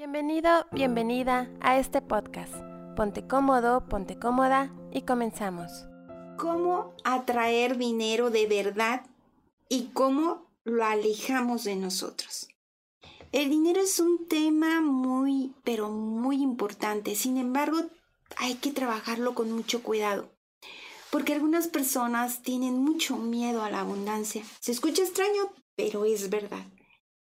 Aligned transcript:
Bienvenido, 0.00 0.66
bienvenida 0.72 1.50
a 1.60 1.78
este 1.78 2.00
podcast. 2.00 2.54
Ponte 2.96 3.26
cómodo, 3.26 3.86
ponte 3.86 4.18
cómoda 4.18 4.72
y 4.90 5.02
comenzamos. 5.02 5.70
¿Cómo 6.38 6.94
atraer 7.04 7.76
dinero 7.76 8.30
de 8.30 8.46
verdad 8.46 9.04
y 9.68 9.90
cómo 9.92 10.50
lo 10.64 10.86
alejamos 10.86 11.64
de 11.64 11.76
nosotros? 11.76 12.48
El 13.30 13.50
dinero 13.50 13.82
es 13.82 14.00
un 14.00 14.26
tema 14.26 14.80
muy, 14.80 15.52
pero 15.64 15.90
muy 15.90 16.42
importante. 16.42 17.14
Sin 17.14 17.36
embargo, 17.36 17.76
hay 18.38 18.54
que 18.54 18.72
trabajarlo 18.72 19.34
con 19.34 19.52
mucho 19.52 19.82
cuidado. 19.82 20.30
Porque 21.10 21.34
algunas 21.34 21.68
personas 21.68 22.40
tienen 22.40 22.82
mucho 22.82 23.18
miedo 23.18 23.62
a 23.62 23.68
la 23.68 23.80
abundancia. 23.80 24.42
Se 24.60 24.72
escucha 24.72 25.02
extraño, 25.02 25.52
pero 25.76 26.06
es 26.06 26.30
verdad. 26.30 26.64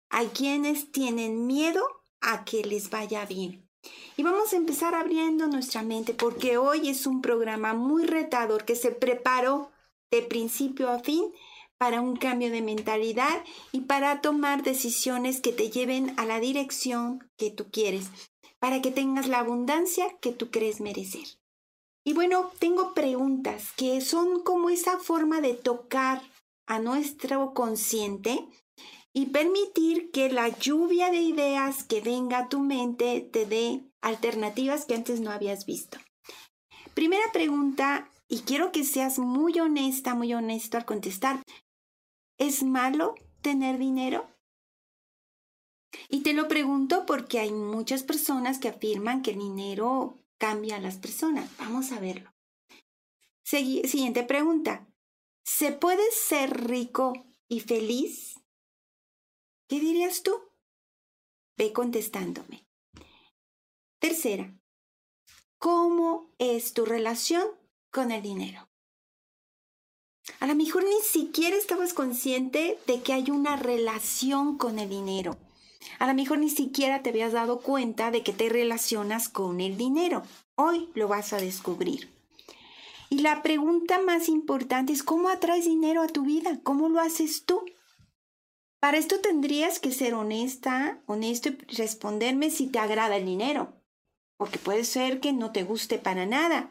Hay 0.09 0.27
quienes 0.27 0.93
tienen 0.93 1.45
miedo 1.45 2.02
a 2.23 2.43
que 2.45 2.63
les 2.63 2.89
vaya 2.89 3.25
bien. 3.25 3.69
Y 4.17 4.23
vamos 4.23 4.53
a 4.53 4.55
empezar 4.55 4.95
abriendo 4.95 5.47
nuestra 5.47 5.83
mente 5.83 6.13
porque 6.13 6.57
hoy 6.57 6.89
es 6.89 7.05
un 7.05 7.21
programa 7.21 7.73
muy 7.73 8.05
retador 8.05 8.65
que 8.65 8.75
se 8.75 8.91
preparó 8.91 9.71
de 10.09 10.21
principio 10.21 10.89
a 10.89 10.99
fin 10.99 11.31
para 11.77 12.01
un 12.01 12.15
cambio 12.15 12.49
de 12.49 12.61
mentalidad 12.61 13.43
y 13.71 13.81
para 13.81 14.21
tomar 14.21 14.63
decisiones 14.63 15.41
que 15.41 15.51
te 15.51 15.69
lleven 15.69 16.13
a 16.17 16.25
la 16.25 16.39
dirección 16.39 17.29
que 17.35 17.51
tú 17.51 17.69
quieres, 17.71 18.09
para 18.59 18.81
que 18.81 18.91
tengas 18.91 19.27
la 19.27 19.39
abundancia 19.39 20.17
que 20.21 20.31
tú 20.31 20.49
crees 20.49 20.79
merecer. 20.79 21.25
Y 22.05 22.13
bueno, 22.13 22.51
tengo 22.59 22.93
preguntas 22.93 23.71
que 23.75 23.99
son 24.01 24.43
como 24.43 24.69
esa 24.69 24.97
forma 24.97 25.41
de 25.41 25.53
tocar 25.55 26.21
a 26.67 26.79
nuestro 26.79 27.53
consciente 27.53 28.47
y 29.13 29.27
permitir 29.27 30.09
que 30.11 30.29
la 30.29 30.49
lluvia 30.49 31.11
de 31.11 31.21
ideas 31.21 31.83
que 31.83 32.01
venga 32.01 32.39
a 32.39 32.49
tu 32.49 32.59
mente 32.59 33.21
te 33.21 33.45
dé 33.45 33.83
alternativas 34.01 34.85
que 34.85 34.95
antes 34.95 35.21
no 35.21 35.31
habías 35.31 35.65
visto. 35.65 35.99
Primera 36.95 37.31
pregunta, 37.31 38.09
y 38.27 38.39
quiero 38.39 38.71
que 38.71 38.83
seas 38.83 39.19
muy 39.19 39.59
honesta, 39.59 40.15
muy 40.15 40.33
honesto 40.33 40.77
al 40.77 40.85
contestar. 40.85 41.43
¿Es 42.39 42.63
malo 42.63 43.13
tener 43.41 43.77
dinero? 43.77 44.27
Y 46.09 46.21
te 46.21 46.33
lo 46.33 46.47
pregunto 46.47 47.05
porque 47.05 47.39
hay 47.39 47.51
muchas 47.51 48.01
personas 48.01 48.57
que 48.57 48.69
afirman 48.69 49.21
que 49.21 49.31
el 49.31 49.37
dinero 49.39 50.17
cambia 50.39 50.77
a 50.77 50.79
las 50.79 50.97
personas. 50.97 51.49
Vamos 51.59 51.91
a 51.91 51.99
verlo. 51.99 52.33
siguiente 53.43 54.23
pregunta. 54.23 54.87
¿Se 55.43 55.71
puede 55.71 56.03
ser 56.11 56.67
rico 56.67 57.13
y 57.47 57.59
feliz? 57.59 58.32
¿Qué 59.67 59.79
dirías 59.79 60.23
tú? 60.23 60.35
Ve 61.57 61.71
contestándome. 61.71 62.65
Tercera, 63.99 64.53
¿cómo 65.57 66.33
es 66.37 66.73
tu 66.73 66.85
relación 66.85 67.47
con 67.89 68.11
el 68.11 68.21
dinero? 68.21 68.69
A 70.39 70.47
lo 70.47 70.55
mejor 70.55 70.83
ni 70.83 71.01
siquiera 71.01 71.55
estabas 71.55 71.93
consciente 71.93 72.79
de 72.87 73.01
que 73.01 73.13
hay 73.13 73.29
una 73.29 73.55
relación 73.55 74.57
con 74.57 74.79
el 74.79 74.89
dinero. 74.89 75.37
A 75.99 76.07
lo 76.07 76.13
mejor 76.13 76.39
ni 76.39 76.49
siquiera 76.49 77.01
te 77.01 77.09
habías 77.09 77.33
dado 77.33 77.59
cuenta 77.59 78.11
de 78.11 78.23
que 78.23 78.33
te 78.33 78.49
relacionas 78.49 79.29
con 79.29 79.61
el 79.61 79.77
dinero. 79.77 80.23
Hoy 80.55 80.89
lo 80.95 81.07
vas 81.07 81.33
a 81.33 81.37
descubrir. 81.37 82.09
Y 83.09 83.19
la 83.19 83.43
pregunta 83.43 84.01
más 84.01 84.27
importante 84.27 84.91
es 84.91 85.03
cómo 85.03 85.29
atraes 85.29 85.65
dinero 85.65 86.01
a 86.01 86.07
tu 86.07 86.23
vida, 86.23 86.59
cómo 86.63 86.89
lo 86.89 86.99
haces 86.99 87.45
tú. 87.45 87.63
Para 88.83 88.97
esto 88.97 89.21
tendrías 89.21 89.79
que 89.79 89.93
ser 89.93 90.13
honesta, 90.13 91.01
honesto 91.05 91.47
y 91.47 91.75
responderme 91.75 92.49
si 92.49 92.67
te 92.67 92.79
agrada 92.79 93.15
el 93.15 93.25
dinero, 93.25 93.81
porque 94.35 94.59
puede 94.59 94.83
ser 94.83 95.21
que 95.21 95.31
no 95.31 95.53
te 95.53 95.63
guste 95.63 95.99
para 95.99 96.25
nada. 96.25 96.69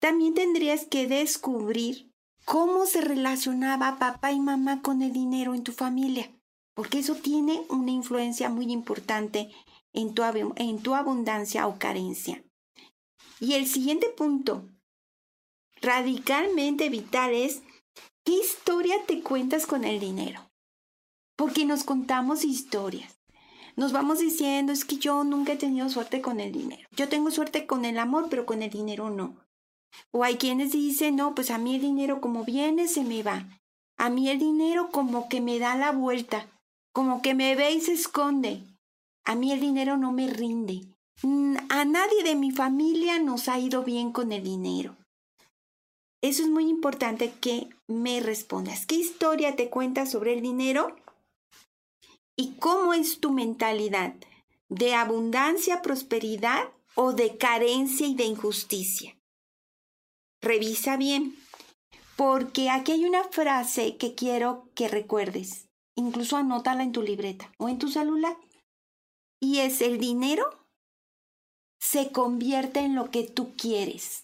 También 0.00 0.34
tendrías 0.34 0.86
que 0.86 1.06
descubrir 1.06 2.10
cómo 2.44 2.84
se 2.84 3.00
relacionaba 3.00 4.00
papá 4.00 4.32
y 4.32 4.40
mamá 4.40 4.82
con 4.82 5.00
el 5.02 5.12
dinero 5.12 5.54
en 5.54 5.62
tu 5.62 5.70
familia, 5.70 6.36
porque 6.74 6.98
eso 6.98 7.14
tiene 7.14 7.62
una 7.68 7.92
influencia 7.92 8.48
muy 8.48 8.72
importante 8.72 9.52
en 9.92 10.14
tu, 10.14 10.24
en 10.24 10.82
tu 10.82 10.96
abundancia 10.96 11.68
o 11.68 11.78
carencia. 11.78 12.42
Y 13.38 13.52
el 13.52 13.68
siguiente 13.68 14.08
punto, 14.08 14.68
radicalmente 15.80 16.88
vital, 16.88 17.34
es 17.34 17.62
¿qué 18.24 18.32
historia 18.32 18.96
te 19.06 19.22
cuentas 19.22 19.64
con 19.64 19.84
el 19.84 20.00
dinero? 20.00 20.47
Porque 21.38 21.64
nos 21.64 21.84
contamos 21.84 22.44
historias. 22.44 23.16
Nos 23.76 23.92
vamos 23.92 24.18
diciendo, 24.18 24.72
es 24.72 24.84
que 24.84 24.96
yo 24.96 25.22
nunca 25.22 25.52
he 25.52 25.56
tenido 25.56 25.88
suerte 25.88 26.20
con 26.20 26.40
el 26.40 26.50
dinero. 26.50 26.88
Yo 26.96 27.08
tengo 27.08 27.30
suerte 27.30 27.64
con 27.64 27.84
el 27.84 27.98
amor, 27.98 28.26
pero 28.28 28.44
con 28.44 28.60
el 28.60 28.70
dinero 28.70 29.08
no. 29.08 29.36
O 30.10 30.24
hay 30.24 30.36
quienes 30.36 30.72
dicen, 30.72 31.14
no, 31.14 31.36
pues 31.36 31.52
a 31.52 31.58
mí 31.58 31.76
el 31.76 31.80
dinero 31.80 32.20
como 32.20 32.44
viene 32.44 32.88
se 32.88 33.04
me 33.04 33.22
va. 33.22 33.46
A 33.96 34.10
mí 34.10 34.28
el 34.28 34.40
dinero 34.40 34.90
como 34.90 35.28
que 35.28 35.40
me 35.40 35.60
da 35.60 35.76
la 35.76 35.92
vuelta, 35.92 36.48
como 36.92 37.22
que 37.22 37.34
me 37.34 37.54
ve 37.54 37.70
y 37.70 37.80
se 37.80 37.92
esconde. 37.92 38.64
A 39.24 39.36
mí 39.36 39.52
el 39.52 39.60
dinero 39.60 39.96
no 39.96 40.10
me 40.10 40.26
rinde. 40.26 40.88
Mm, 41.22 41.54
a 41.68 41.84
nadie 41.84 42.24
de 42.24 42.34
mi 42.34 42.50
familia 42.50 43.20
nos 43.20 43.48
ha 43.48 43.60
ido 43.60 43.84
bien 43.84 44.10
con 44.10 44.32
el 44.32 44.42
dinero. 44.42 44.96
Eso 46.20 46.42
es 46.42 46.48
muy 46.48 46.68
importante 46.68 47.32
que 47.40 47.68
me 47.86 48.18
respondas. 48.18 48.86
¿Qué 48.86 48.96
historia 48.96 49.54
te 49.54 49.70
cuentas 49.70 50.10
sobre 50.10 50.34
el 50.34 50.42
dinero? 50.42 50.96
¿Y 52.40 52.52
cómo 52.60 52.94
es 52.94 53.18
tu 53.18 53.32
mentalidad? 53.32 54.14
¿De 54.68 54.94
abundancia, 54.94 55.82
prosperidad 55.82 56.68
o 56.94 57.12
de 57.12 57.36
carencia 57.36 58.06
y 58.06 58.14
de 58.14 58.24
injusticia? 58.24 59.18
Revisa 60.40 60.96
bien, 60.96 61.36
porque 62.14 62.70
aquí 62.70 62.92
hay 62.92 63.04
una 63.04 63.24
frase 63.24 63.96
que 63.96 64.14
quiero 64.14 64.70
que 64.76 64.86
recuerdes. 64.86 65.66
Incluso 65.96 66.36
anótala 66.36 66.84
en 66.84 66.92
tu 66.92 67.02
libreta 67.02 67.52
o 67.58 67.68
en 67.68 67.78
tu 67.78 67.88
celular. 67.88 68.36
Y 69.40 69.58
es 69.58 69.80
el 69.80 69.98
dinero 69.98 70.44
se 71.80 72.12
convierte 72.12 72.80
en 72.80 72.94
lo 72.94 73.10
que 73.10 73.24
tú 73.24 73.56
quieres. 73.56 74.22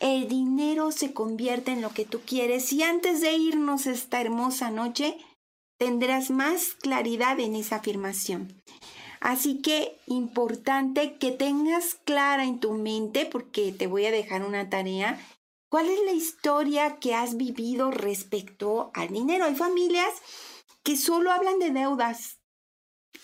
El 0.00 0.28
dinero 0.28 0.90
se 0.90 1.14
convierte 1.14 1.70
en 1.70 1.80
lo 1.80 1.90
que 1.90 2.04
tú 2.04 2.22
quieres. 2.26 2.72
Y 2.72 2.82
antes 2.82 3.20
de 3.20 3.34
irnos 3.34 3.86
esta 3.86 4.20
hermosa 4.20 4.70
noche, 4.70 5.16
tendrás 5.78 6.30
más 6.30 6.74
claridad 6.74 7.40
en 7.40 7.54
esa 7.56 7.76
afirmación. 7.76 8.62
Así 9.20 9.62
que 9.62 9.98
importante 10.06 11.16
que 11.16 11.30
tengas 11.30 11.94
clara 12.04 12.44
en 12.44 12.60
tu 12.60 12.72
mente, 12.74 13.24
porque 13.24 13.72
te 13.72 13.86
voy 13.86 14.04
a 14.04 14.10
dejar 14.10 14.44
una 14.44 14.68
tarea, 14.68 15.18
cuál 15.70 15.88
es 15.88 15.98
la 16.04 16.12
historia 16.12 16.96
que 16.96 17.14
has 17.14 17.36
vivido 17.36 17.90
respecto 17.90 18.90
al 18.94 19.08
dinero. 19.08 19.46
Hay 19.46 19.54
familias 19.54 20.12
que 20.82 20.96
solo 20.96 21.32
hablan 21.32 21.58
de 21.58 21.70
deudas. 21.70 22.38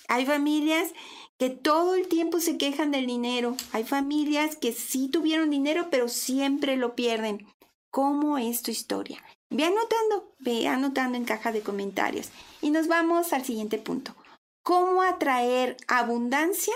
Hay 0.08 0.24
familias 0.26 0.92
que 1.38 1.50
todo 1.50 1.94
el 1.94 2.08
tiempo 2.08 2.40
se 2.40 2.56
quejan 2.58 2.90
del 2.90 3.06
dinero. 3.06 3.56
Hay 3.72 3.84
familias 3.84 4.56
que 4.56 4.72
sí 4.72 5.08
tuvieron 5.08 5.50
dinero, 5.50 5.88
pero 5.90 6.08
siempre 6.08 6.76
lo 6.76 6.94
pierden. 6.96 7.46
¿Cómo 7.90 8.38
es 8.38 8.62
tu 8.62 8.70
historia? 8.70 9.22
Ve 9.50 9.64
anotando, 9.64 10.32
ve 10.38 10.68
anotando 10.68 11.18
en 11.18 11.24
caja 11.24 11.50
de 11.50 11.62
comentarios. 11.62 12.30
Y 12.62 12.70
nos 12.70 12.86
vamos 12.86 13.32
al 13.32 13.44
siguiente 13.44 13.78
punto. 13.78 14.14
¿Cómo 14.62 15.02
atraer 15.02 15.76
abundancia 15.88 16.74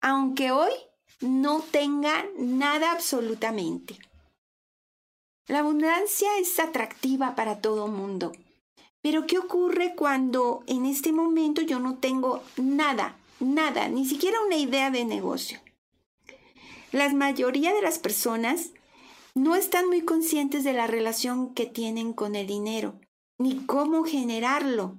aunque 0.00 0.50
hoy 0.50 0.72
no 1.20 1.60
tenga 1.60 2.24
nada 2.38 2.92
absolutamente? 2.92 3.98
La 5.46 5.58
abundancia 5.58 6.28
es 6.38 6.58
atractiva 6.58 7.34
para 7.34 7.60
todo 7.60 7.88
mundo. 7.88 8.32
Pero 9.02 9.26
¿qué 9.26 9.38
ocurre 9.38 9.94
cuando 9.94 10.62
en 10.66 10.86
este 10.86 11.12
momento 11.12 11.60
yo 11.60 11.80
no 11.80 11.98
tengo 11.98 12.42
nada, 12.56 13.16
nada, 13.40 13.88
ni 13.88 14.06
siquiera 14.06 14.40
una 14.42 14.56
idea 14.56 14.90
de 14.90 15.04
negocio? 15.04 15.58
La 16.92 17.08
mayoría 17.12 17.74
de 17.74 17.82
las 17.82 17.98
personas 17.98 18.70
no 19.34 19.54
están 19.54 19.88
muy 19.88 20.02
conscientes 20.02 20.64
de 20.64 20.72
la 20.72 20.86
relación 20.86 21.54
que 21.54 21.66
tienen 21.66 22.12
con 22.12 22.34
el 22.34 22.46
dinero, 22.46 23.00
ni 23.38 23.64
cómo 23.66 24.04
generarlo. 24.04 24.96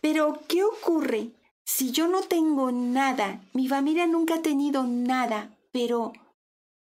Pero, 0.00 0.40
¿qué 0.48 0.64
ocurre 0.64 1.32
si 1.64 1.90
yo 1.90 2.08
no 2.08 2.22
tengo 2.22 2.72
nada? 2.72 3.40
Mi 3.52 3.68
familia 3.68 4.06
nunca 4.06 4.36
ha 4.36 4.42
tenido 4.42 4.84
nada, 4.84 5.56
pero 5.72 6.12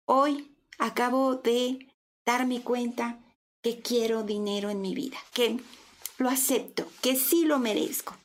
hoy 0.06 0.56
acabo 0.80 1.36
de 1.36 1.88
darme 2.26 2.62
cuenta 2.62 3.20
que 3.62 3.80
quiero 3.80 4.24
dinero 4.24 4.70
en 4.70 4.82
mi 4.82 4.94
vida, 4.94 5.18
que 5.34 5.60
lo 6.18 6.30
acepto, 6.30 6.86
que 7.02 7.16
sí 7.16 7.46
lo 7.46 7.60
merezco. 7.60 8.16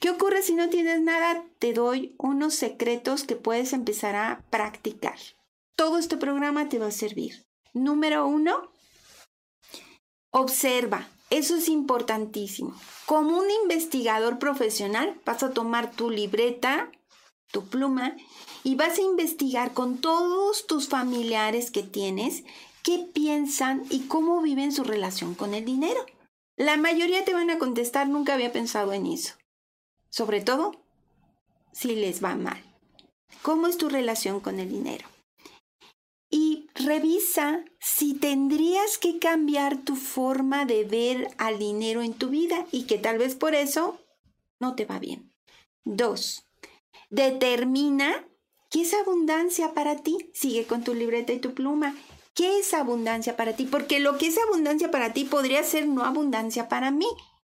¿Qué 0.00 0.10
ocurre 0.10 0.42
si 0.42 0.54
no 0.54 0.68
tienes 0.68 1.00
nada? 1.00 1.44
Te 1.58 1.72
doy 1.72 2.14
unos 2.18 2.54
secretos 2.54 3.24
que 3.24 3.36
puedes 3.36 3.72
empezar 3.72 4.14
a 4.14 4.42
practicar. 4.50 5.18
Todo 5.76 5.98
este 5.98 6.16
programa 6.16 6.68
te 6.68 6.78
va 6.78 6.86
a 6.86 6.90
servir. 6.90 7.44
Número 7.74 8.26
uno, 8.26 8.72
observa, 10.30 11.08
Eso 11.28 11.56
es 11.56 11.68
importantísimo. 11.68 12.74
Como 13.04 13.36
un 13.36 13.50
investigador 13.62 14.38
profesional, 14.38 15.20
vas 15.26 15.42
a 15.42 15.52
tomar 15.52 15.90
tu 15.90 16.08
libreta, 16.08 16.90
tu 17.50 17.66
pluma, 17.66 18.16
y 18.62 18.76
vas 18.76 18.98
a 18.98 19.02
investigar 19.02 19.74
con 19.74 19.98
todos 19.98 20.66
tus 20.68 20.88
familiares 20.88 21.70
que 21.72 21.82
tienes 21.82 22.44
qué 22.86 23.04
piensan 23.12 23.82
y 23.90 24.06
cómo 24.06 24.40
viven 24.40 24.70
su 24.70 24.84
relación 24.84 25.34
con 25.34 25.54
el 25.54 25.64
dinero. 25.64 26.06
La 26.56 26.76
mayoría 26.76 27.24
te 27.24 27.34
van 27.34 27.50
a 27.50 27.58
contestar, 27.58 28.08
nunca 28.08 28.34
había 28.34 28.52
pensado 28.52 28.92
en 28.92 29.06
eso. 29.06 29.34
Sobre 30.08 30.40
todo, 30.40 30.84
si 31.72 31.96
les 31.96 32.22
va 32.22 32.36
mal. 32.36 32.62
¿Cómo 33.42 33.66
es 33.66 33.76
tu 33.76 33.88
relación 33.88 34.38
con 34.38 34.60
el 34.60 34.68
dinero? 34.68 35.04
Y 36.38 36.68
revisa 36.74 37.64
si 37.80 38.12
tendrías 38.12 38.98
que 38.98 39.18
cambiar 39.18 39.78
tu 39.78 39.96
forma 39.96 40.66
de 40.66 40.84
ver 40.84 41.30
al 41.38 41.58
dinero 41.58 42.02
en 42.02 42.12
tu 42.12 42.28
vida 42.28 42.66
y 42.70 42.82
que 42.82 42.98
tal 42.98 43.16
vez 43.16 43.34
por 43.34 43.54
eso 43.54 43.98
no 44.60 44.74
te 44.74 44.84
va 44.84 44.98
bien. 44.98 45.32
Dos, 45.86 46.46
determina 47.08 48.28
qué 48.70 48.82
es 48.82 48.92
abundancia 48.92 49.72
para 49.72 49.96
ti. 50.02 50.30
Sigue 50.34 50.66
con 50.66 50.84
tu 50.84 50.92
libreta 50.92 51.32
y 51.32 51.38
tu 51.38 51.54
pluma. 51.54 51.96
¿Qué 52.34 52.58
es 52.58 52.74
abundancia 52.74 53.34
para 53.34 53.56
ti? 53.56 53.64
Porque 53.64 53.98
lo 53.98 54.18
que 54.18 54.26
es 54.26 54.36
abundancia 54.36 54.90
para 54.90 55.14
ti 55.14 55.24
podría 55.24 55.64
ser 55.64 55.86
no 55.86 56.04
abundancia 56.04 56.68
para 56.68 56.90
mí. 56.90 57.08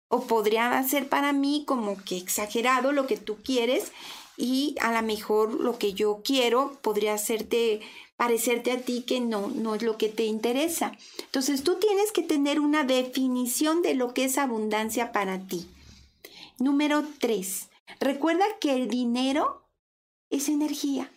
O 0.07 0.27
podría 0.27 0.83
ser 0.83 1.09
para 1.09 1.33
mí 1.33 1.63
como 1.65 1.97
que 1.97 2.15
exagerado 2.15 2.91
lo 2.91 3.07
que 3.07 3.17
tú 3.17 3.37
quieres 3.43 3.91
y 4.37 4.75
a 4.81 4.91
lo 4.93 5.01
mejor 5.01 5.55
lo 5.55 5.79
que 5.79 5.93
yo 5.93 6.21
quiero 6.23 6.77
podría 6.83 7.15
hacerte 7.15 7.81
parecerte 8.17 8.71
a 8.71 8.81
ti 8.81 9.03
que 9.03 9.21
no, 9.21 9.47
no 9.47 9.75
es 9.75 9.83
lo 9.83 9.97
que 9.97 10.09
te 10.09 10.25
interesa. 10.25 10.91
Entonces 11.19 11.63
tú 11.63 11.75
tienes 11.75 12.11
que 12.11 12.23
tener 12.23 12.59
una 12.59 12.83
definición 12.83 13.81
de 13.81 13.93
lo 13.93 14.13
que 14.13 14.25
es 14.25 14.37
abundancia 14.37 15.11
para 15.11 15.39
ti. 15.47 15.67
Número 16.59 17.03
tres, 17.19 17.69
recuerda 17.99 18.45
que 18.59 18.73
el 18.73 18.87
dinero 18.87 19.63
es 20.29 20.49
energía. 20.49 21.11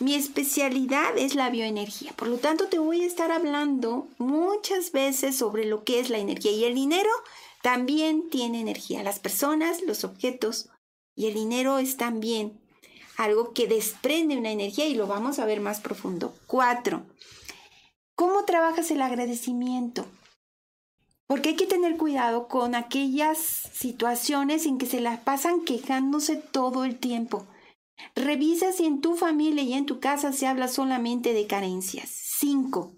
Mi 0.00 0.14
especialidad 0.14 1.16
es 1.16 1.34
la 1.34 1.50
bioenergía, 1.50 2.12
por 2.12 2.28
lo 2.28 2.38
tanto 2.38 2.66
te 2.66 2.80
voy 2.80 3.02
a 3.02 3.06
estar 3.06 3.30
hablando 3.30 4.08
muchas 4.18 4.90
veces 4.90 5.36
sobre 5.36 5.64
lo 5.64 5.84
que 5.84 6.00
es 6.00 6.10
la 6.10 6.18
energía 6.18 6.50
y 6.50 6.64
el 6.64 6.74
dinero 6.74 7.10
también 7.62 8.28
tiene 8.28 8.60
energía. 8.60 9.04
Las 9.04 9.20
personas, 9.20 9.82
los 9.82 10.02
objetos 10.02 10.68
y 11.14 11.26
el 11.26 11.34
dinero 11.34 11.78
es 11.78 11.96
también 11.96 12.60
algo 13.18 13.52
que 13.52 13.66
desprende 13.66 14.38
una 14.38 14.52
energía 14.52 14.86
y 14.86 14.94
lo 14.94 15.08
vamos 15.08 15.40
a 15.40 15.44
ver 15.44 15.60
más 15.60 15.80
profundo. 15.80 16.34
Cuatro, 16.46 17.02
¿cómo 18.14 18.44
trabajas 18.44 18.92
el 18.92 19.02
agradecimiento? 19.02 20.06
Porque 21.26 21.50
hay 21.50 21.56
que 21.56 21.66
tener 21.66 21.96
cuidado 21.96 22.46
con 22.46 22.76
aquellas 22.76 23.38
situaciones 23.38 24.66
en 24.66 24.78
que 24.78 24.86
se 24.86 25.00
las 25.00 25.18
pasan 25.18 25.64
quejándose 25.64 26.36
todo 26.36 26.84
el 26.84 26.96
tiempo. 26.96 27.46
Revisa 28.14 28.70
si 28.70 28.86
en 28.86 29.00
tu 29.00 29.16
familia 29.16 29.64
y 29.64 29.72
en 29.72 29.84
tu 29.84 29.98
casa 29.98 30.32
se 30.32 30.46
habla 30.46 30.68
solamente 30.68 31.32
de 31.32 31.48
carencias. 31.48 32.08
Cinco, 32.08 32.92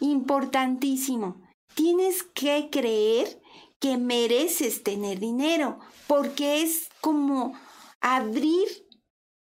importantísimo, 0.00 1.40
tienes 1.74 2.24
que 2.24 2.70
creer 2.72 3.40
que 3.78 3.98
mereces 3.98 4.82
tener 4.82 5.20
dinero, 5.20 5.78
porque 6.08 6.62
es 6.62 6.88
como 7.00 7.54
abrir 8.00 8.87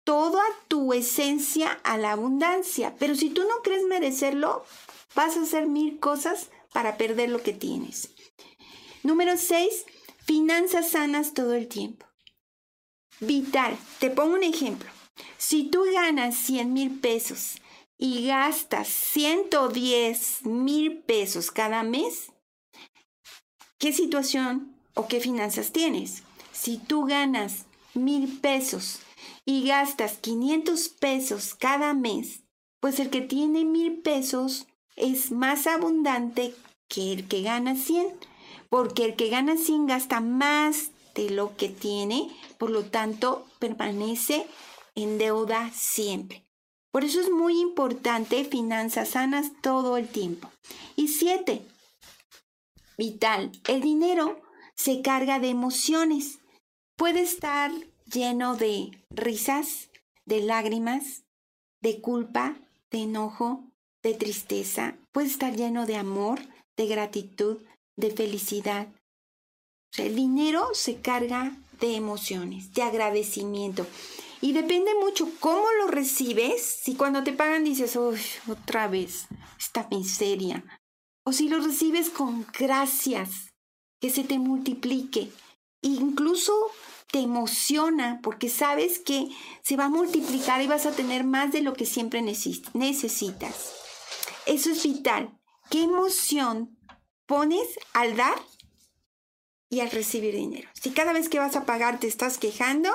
toda 0.10 0.42
tu 0.68 0.92
esencia 0.94 1.80
a 1.84 1.96
la 2.00 2.14
abundancia. 2.14 2.96
Pero 2.98 3.14
si 3.14 3.30
tú 3.30 3.44
no 3.44 3.62
crees 3.62 3.84
merecerlo, 3.84 4.66
vas 5.14 5.38
a 5.38 5.44
hacer 5.44 5.68
mil 5.68 6.00
cosas 6.00 6.50
para 6.74 6.98
perder 6.98 7.30
lo 7.30 7.44
que 7.44 7.54
tienes. 7.54 8.10
Número 9.04 9.38
seis, 9.38 9.86
finanzas 10.26 10.90
sanas 10.90 11.36
todo 11.36 11.54
el 11.54 11.68
tiempo. 11.68 12.08
Vital, 13.20 13.78
te 14.00 14.10
pongo 14.10 14.34
un 14.34 14.42
ejemplo. 14.42 14.90
Si 15.38 15.66
tú 15.66 15.84
ganas 15.94 16.36
100 16.38 16.74
mil 16.74 17.00
pesos 17.00 17.58
y 18.00 18.26
gastas 18.26 18.88
110 18.88 20.44
mil 20.48 21.04
pesos 21.04 21.52
cada 21.52 21.84
mes, 21.84 22.32
¿qué 23.78 23.94
situación 23.94 24.76
o 24.96 25.08
qué 25.08 25.20
finanzas 25.20 25.72
tienes? 25.72 26.24
Si 26.52 26.80
tú 26.80 27.06
ganas 27.06 27.68
mil 27.94 28.40
pesos 28.40 29.02
y 29.50 29.64
gastas 29.64 30.20
500 30.20 30.90
pesos 30.90 31.56
cada 31.56 31.96
mes, 31.96 32.44
pues 32.80 33.00
el 33.00 33.10
que 33.10 33.22
tiene 33.22 33.66
mil 33.66 34.00
pesos 34.04 34.68
es 34.96 35.32
más 35.32 35.66
abundante 35.66 36.54
que 36.88 37.14
el 37.14 37.28
que 37.28 37.42
gana 37.42 37.76
100, 37.76 38.14
porque 38.70 39.06
el 39.06 39.16
que 39.16 39.30
gana 39.30 39.58
100 39.58 39.88
gasta 39.88 40.22
más 40.22 40.92
de 41.16 41.32
lo 41.32 41.58
que 41.58 41.68
tiene, 41.68 42.30
por 42.60 42.70
lo 42.70 42.84
tanto 42.84 43.48
permanece 43.58 44.46
en 44.94 45.18
deuda 45.18 45.72
siempre. 45.74 46.46
Por 46.92 47.04
eso 47.04 47.20
es 47.20 47.32
muy 47.32 47.60
importante 47.60 48.46
finanzas 48.46 49.10
sanas 49.10 49.52
todo 49.64 49.98
el 49.98 50.08
tiempo. 50.08 50.48
Y 50.96 51.08
siete, 51.08 51.66
vital, 53.00 53.52
el 53.68 53.82
dinero 53.82 54.44
se 54.76 55.02
carga 55.02 55.40
de 55.40 55.50
emociones. 55.50 56.38
Puede 56.96 57.22
estar 57.22 57.72
lleno 58.12 58.56
de 58.56 58.92
risas, 59.10 59.90
de 60.26 60.42
lágrimas, 60.42 61.24
de 61.82 62.02
culpa, 62.02 62.58
de 62.92 63.04
enojo, 63.04 63.64
de 64.04 64.14
tristeza. 64.14 64.98
Puede 65.12 65.28
estar 65.28 65.56
lleno 65.56 65.86
de 65.86 65.96
amor, 65.96 66.40
de 66.78 66.88
gratitud, 66.88 67.64
de 67.96 68.12
felicidad. 68.12 68.88
el 69.98 70.16
dinero 70.16 70.70
se 70.74 71.02
carga 71.02 71.58
de 71.80 71.96
emociones, 71.96 72.74
de 72.74 72.84
agradecimiento. 72.84 73.86
Y 74.42 74.54
depende 74.54 74.94
mucho 74.96 75.28
cómo 75.40 75.66
lo 75.80 75.88
recibes. 75.88 76.64
Si 76.64 76.96
cuando 76.96 77.24
te 77.24 77.34
pagan 77.34 77.66
dices, 77.66 77.96
uy, 77.96 78.20
otra 78.48 78.88
vez, 78.88 79.28
esta 79.60 79.88
miseria. 79.90 80.64
O 81.26 81.34
si 81.34 81.50
lo 81.50 81.60
recibes 81.60 82.10
con 82.10 82.46
gracias, 82.58 83.50
que 84.00 84.10
se 84.10 84.24
te 84.24 84.40
multiplique. 84.40 85.32
Incluso 85.82 86.54
te 87.12 87.20
emociona 87.20 88.20
porque 88.22 88.50
sabes 88.50 89.00
que 89.00 89.30
se 89.64 89.76
va 89.76 89.86
a 89.86 89.90
multiplicar 89.90 90.62
y 90.62 90.68
vas 90.68 90.86
a 90.86 90.92
tener 90.92 91.24
más 91.24 91.52
de 91.52 91.62
lo 91.62 91.74
que 91.74 91.86
siempre 91.86 92.22
necesitas. 92.22 93.74
Eso 94.46 94.70
es 94.72 94.84
vital. 94.84 95.38
¿Qué 95.70 95.84
emoción 95.84 96.78
pones 97.26 97.68
al 97.94 98.16
dar 98.16 98.40
y 99.70 99.80
al 99.80 99.92
recibir 99.92 100.36
dinero? 100.36 100.70
Si 100.74 100.92
cada 100.92 101.14
vez 101.14 101.30
que 101.30 101.40
vas 101.40 101.56
a 101.56 101.66
pagar 101.66 102.00
te 102.00 102.08
estás 102.08 102.38
quejando, 102.38 102.90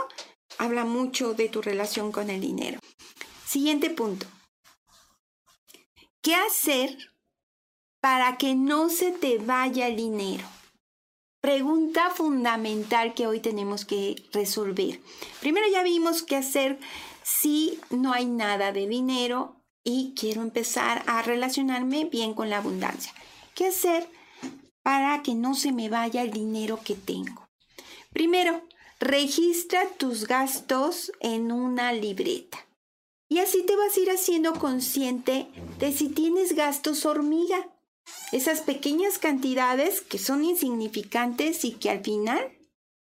habla 0.59 0.85
mucho 0.85 1.35
de 1.35 1.49
tu 1.49 1.63
relación 1.63 2.13
con 2.13 2.31
el 2.31 2.41
dinero. 2.41 2.81
Siguiente 3.47 3.91
punto. 3.91 4.27
¿Qué 6.23 6.35
hacer 6.35 6.97
para 8.01 8.39
que 8.39 8.55
no 8.55 8.89
se 8.89 9.13
te 9.13 9.39
vaya 9.39 9.89
el 9.89 9.97
dinero? 9.97 10.45
Pregunta 11.45 12.09
fundamental 12.09 13.13
que 13.13 13.27
hoy 13.27 13.39
tenemos 13.39 13.85
que 13.85 14.17
resolver. 14.33 14.99
Primero 15.41 15.67
ya 15.71 15.83
vimos 15.83 16.23
qué 16.23 16.37
hacer 16.37 16.79
si 17.23 17.79
no 17.91 18.15
hay 18.15 18.25
nada 18.25 18.73
de 18.73 18.87
dinero 18.87 19.61
y 19.85 20.15
quiero 20.19 20.41
empezar 20.41 21.03
a 21.07 21.21
relacionarme 21.21 22.07
bien 22.07 22.33
con 22.33 22.49
la 22.49 22.57
abundancia. 22.57 23.13
¿Qué 23.55 23.67
hacer 23.67 24.09
para 24.83 25.23
que 25.23 25.35
no 25.35 25.55
se 25.55 25.73
me 25.73 25.91
vaya 25.91 26.23
el 26.23 26.31
dinero 26.31 26.81
que 26.83 26.95
tengo? 26.95 27.47
Primero, 28.15 28.63
registra 28.99 29.87
tus 29.99 30.27
gastos 30.27 31.13
en 31.21 31.53
una 31.53 31.93
libreta. 31.93 32.57
Y 33.29 33.41
así 33.41 33.67
te 33.67 33.77
vas 33.77 33.95
a 33.95 34.01
ir 34.01 34.11
haciendo 34.11 34.55
consciente 34.55 35.49
de 35.79 35.93
si 35.93 36.09
tienes 36.09 36.55
gastos 36.55 37.05
hormiga 37.05 37.69
esas 38.33 38.61
pequeñas 38.61 39.19
cantidades 39.19 40.01
que 40.01 40.19
son 40.19 40.45
insignificantes 40.45 41.65
y 41.65 41.73
que 41.73 41.91
al 41.91 42.03
final 42.03 42.53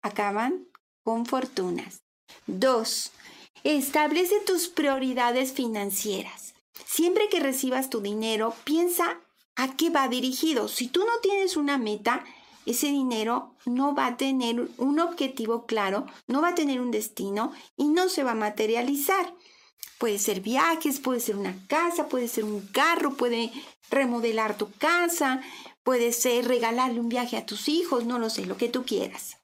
acaban 0.01 0.67
con 1.03 1.25
fortunas. 1.25 2.03
2. 2.47 3.11
Establece 3.63 4.39
tus 4.41 4.67
prioridades 4.67 5.53
financieras. 5.53 6.53
Siempre 6.85 7.29
que 7.29 7.39
recibas 7.39 7.89
tu 7.89 8.01
dinero, 8.01 8.53
piensa 8.63 9.21
a 9.55 9.75
qué 9.75 9.89
va 9.89 10.07
dirigido. 10.07 10.67
Si 10.67 10.87
tú 10.87 11.01
no 11.01 11.19
tienes 11.21 11.57
una 11.57 11.77
meta, 11.77 12.23
ese 12.65 12.87
dinero 12.87 13.55
no 13.65 13.93
va 13.93 14.07
a 14.07 14.17
tener 14.17 14.69
un 14.77 14.99
objetivo 14.99 15.65
claro, 15.65 16.05
no 16.27 16.41
va 16.41 16.49
a 16.49 16.55
tener 16.55 16.81
un 16.81 16.91
destino 16.91 17.51
y 17.75 17.87
no 17.87 18.09
se 18.09 18.23
va 18.23 18.31
a 18.31 18.35
materializar. 18.35 19.33
Puede 19.97 20.19
ser 20.19 20.41
viajes, 20.41 20.99
puede 20.99 21.19
ser 21.19 21.37
una 21.37 21.55
casa, 21.67 22.07
puede 22.07 22.27
ser 22.27 22.43
un 22.43 22.61
carro, 22.67 23.15
puede 23.15 23.51
remodelar 23.89 24.57
tu 24.57 24.71
casa, 24.71 25.41
puede 25.83 26.11
ser 26.11 26.47
regalarle 26.47 26.99
un 26.99 27.09
viaje 27.09 27.37
a 27.37 27.45
tus 27.45 27.69
hijos, 27.69 28.05
no 28.05 28.19
lo 28.19 28.29
sé, 28.29 28.45
lo 28.45 28.57
que 28.57 28.69
tú 28.69 28.83
quieras. 28.85 29.37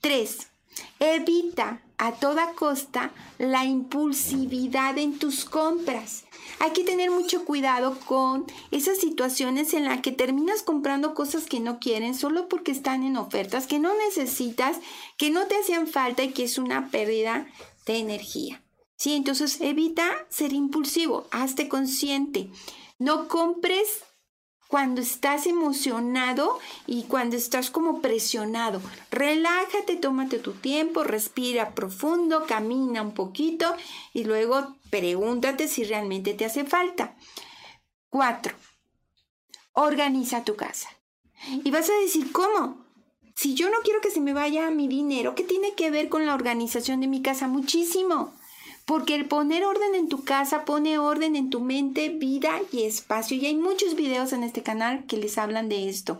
Tres, 0.00 0.50
Evita 0.98 1.82
a 1.98 2.12
toda 2.12 2.52
costa 2.54 3.12
la 3.38 3.64
impulsividad 3.64 4.96
en 4.98 5.18
tus 5.18 5.44
compras. 5.44 6.24
Hay 6.58 6.70
que 6.72 6.84
tener 6.84 7.10
mucho 7.10 7.44
cuidado 7.44 7.98
con 8.00 8.46
esas 8.70 8.98
situaciones 8.98 9.74
en 9.74 9.84
las 9.84 10.00
que 10.00 10.12
terminas 10.12 10.62
comprando 10.62 11.14
cosas 11.14 11.46
que 11.46 11.60
no 11.60 11.78
quieren 11.78 12.14
solo 12.14 12.48
porque 12.48 12.72
están 12.72 13.02
en 13.02 13.16
ofertas, 13.16 13.66
que 13.66 13.78
no 13.78 13.94
necesitas, 13.94 14.78
que 15.16 15.30
no 15.30 15.46
te 15.46 15.56
hacían 15.58 15.86
falta 15.86 16.22
y 16.22 16.32
que 16.32 16.44
es 16.44 16.58
una 16.58 16.90
pérdida 16.90 17.46
de 17.86 17.98
energía. 17.98 18.62
Sí, 19.00 19.14
entonces 19.14 19.62
evita 19.62 20.26
ser 20.28 20.52
impulsivo, 20.52 21.26
hazte 21.30 21.70
consciente. 21.70 22.50
No 22.98 23.28
compres 23.28 24.02
cuando 24.68 25.00
estás 25.00 25.46
emocionado 25.46 26.58
y 26.86 27.04
cuando 27.04 27.34
estás 27.34 27.70
como 27.70 28.02
presionado. 28.02 28.82
Relájate, 29.10 29.96
tómate 29.96 30.38
tu 30.38 30.52
tiempo, 30.52 31.02
respira 31.02 31.74
profundo, 31.74 32.44
camina 32.46 33.00
un 33.00 33.14
poquito 33.14 33.74
y 34.12 34.24
luego 34.24 34.76
pregúntate 34.90 35.66
si 35.66 35.84
realmente 35.84 36.34
te 36.34 36.44
hace 36.44 36.66
falta. 36.66 37.16
Cuatro, 38.10 38.54
organiza 39.72 40.44
tu 40.44 40.56
casa. 40.56 40.90
Y 41.64 41.70
vas 41.70 41.88
a 41.88 41.98
decir, 42.02 42.32
¿cómo? 42.32 42.84
Si 43.34 43.54
yo 43.54 43.70
no 43.70 43.78
quiero 43.82 44.02
que 44.02 44.10
se 44.10 44.20
me 44.20 44.34
vaya 44.34 44.70
mi 44.70 44.88
dinero, 44.88 45.34
¿qué 45.34 45.44
tiene 45.44 45.74
que 45.74 45.90
ver 45.90 46.10
con 46.10 46.26
la 46.26 46.34
organización 46.34 47.00
de 47.00 47.06
mi 47.06 47.22
casa? 47.22 47.48
Muchísimo. 47.48 48.34
Porque 48.86 49.14
el 49.14 49.26
poner 49.26 49.64
orden 49.64 49.94
en 49.94 50.08
tu 50.08 50.24
casa 50.24 50.64
pone 50.64 50.98
orden 50.98 51.36
en 51.36 51.50
tu 51.50 51.60
mente, 51.60 52.08
vida 52.08 52.60
y 52.72 52.82
espacio. 52.82 53.36
Y 53.36 53.46
hay 53.46 53.54
muchos 53.54 53.94
videos 53.94 54.32
en 54.32 54.42
este 54.42 54.62
canal 54.62 55.06
que 55.06 55.16
les 55.16 55.38
hablan 55.38 55.68
de 55.68 55.88
esto. 55.88 56.18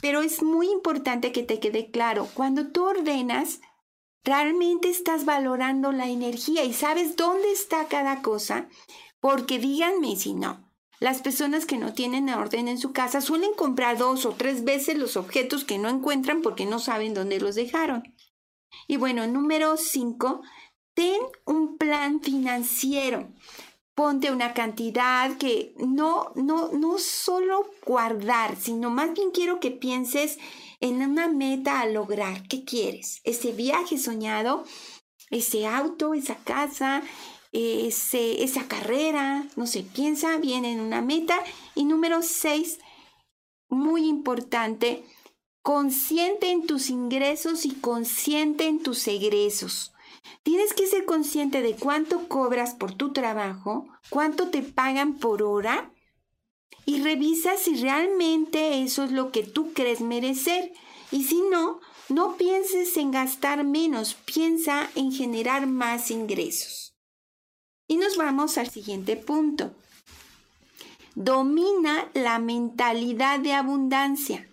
Pero 0.00 0.20
es 0.20 0.42
muy 0.42 0.68
importante 0.68 1.32
que 1.32 1.42
te 1.42 1.60
quede 1.60 1.90
claro, 1.90 2.28
cuando 2.34 2.68
tú 2.68 2.84
ordenas, 2.84 3.60
realmente 4.24 4.90
estás 4.90 5.24
valorando 5.24 5.92
la 5.92 6.08
energía 6.08 6.64
y 6.64 6.72
sabes 6.72 7.16
dónde 7.16 7.50
está 7.52 7.86
cada 7.86 8.20
cosa. 8.22 8.68
Porque 9.20 9.58
díganme 9.58 10.16
si 10.16 10.34
no, 10.34 10.68
las 10.98 11.22
personas 11.22 11.66
que 11.66 11.78
no 11.78 11.94
tienen 11.94 12.28
orden 12.28 12.68
en 12.68 12.78
su 12.78 12.92
casa 12.92 13.20
suelen 13.20 13.54
comprar 13.54 13.98
dos 13.98 14.26
o 14.26 14.34
tres 14.34 14.64
veces 14.64 14.96
los 14.96 15.16
objetos 15.16 15.64
que 15.64 15.78
no 15.78 15.88
encuentran 15.88 16.42
porque 16.42 16.66
no 16.66 16.78
saben 16.78 17.14
dónde 17.14 17.40
los 17.40 17.54
dejaron. 17.54 18.02
Y 18.86 18.96
bueno, 18.96 19.26
número 19.26 19.76
cinco, 19.76 20.42
ten 20.94 21.20
un 21.44 21.76
plan 21.78 22.20
financiero. 22.20 23.28
Ponte 23.94 24.32
una 24.32 24.54
cantidad 24.54 25.36
que 25.36 25.74
no, 25.76 26.32
no, 26.34 26.72
no 26.72 26.98
solo 26.98 27.70
guardar, 27.84 28.56
sino 28.56 28.88
más 28.88 29.12
bien 29.12 29.30
quiero 29.30 29.60
que 29.60 29.70
pienses 29.70 30.38
en 30.80 31.02
una 31.02 31.28
meta 31.28 31.80
a 31.80 31.86
lograr. 31.86 32.48
¿Qué 32.48 32.64
quieres? 32.64 33.20
Ese 33.24 33.52
viaje 33.52 33.98
soñado, 33.98 34.64
ese 35.30 35.66
auto, 35.66 36.14
esa 36.14 36.36
casa, 36.36 37.02
ese, 37.52 38.42
esa 38.42 38.66
carrera, 38.66 39.46
no 39.56 39.66
sé, 39.66 39.82
piensa 39.82 40.38
bien 40.38 40.64
en 40.64 40.80
una 40.80 41.02
meta. 41.02 41.38
Y 41.74 41.84
número 41.84 42.22
seis, 42.22 42.78
muy 43.68 44.06
importante, 44.06 45.04
consciente 45.62 46.50
en 46.50 46.66
tus 46.66 46.88
ingresos 46.88 47.66
y 47.66 47.72
consciente 47.72 48.66
en 48.66 48.82
tus 48.82 49.06
egresos. 49.06 49.92
Tienes 50.42 50.72
que 50.74 50.86
ser 50.86 51.04
consciente 51.04 51.62
de 51.62 51.74
cuánto 51.74 52.28
cobras 52.28 52.74
por 52.74 52.94
tu 52.94 53.12
trabajo, 53.12 53.88
cuánto 54.10 54.48
te 54.48 54.62
pagan 54.62 55.18
por 55.18 55.42
hora 55.42 55.92
y 56.84 57.02
revisa 57.02 57.56
si 57.56 57.76
realmente 57.76 58.82
eso 58.82 59.04
es 59.04 59.12
lo 59.12 59.30
que 59.30 59.42
tú 59.42 59.72
crees 59.72 60.00
merecer. 60.00 60.72
Y 61.10 61.24
si 61.24 61.40
no, 61.42 61.80
no 62.08 62.36
pienses 62.36 62.96
en 62.96 63.10
gastar 63.10 63.64
menos, 63.64 64.14
piensa 64.14 64.90
en 64.94 65.12
generar 65.12 65.66
más 65.66 66.10
ingresos. 66.10 66.94
Y 67.86 67.96
nos 67.96 68.16
vamos 68.16 68.58
al 68.58 68.70
siguiente 68.70 69.16
punto. 69.16 69.72
Domina 71.14 72.08
la 72.14 72.38
mentalidad 72.38 73.38
de 73.40 73.52
abundancia 73.52 74.48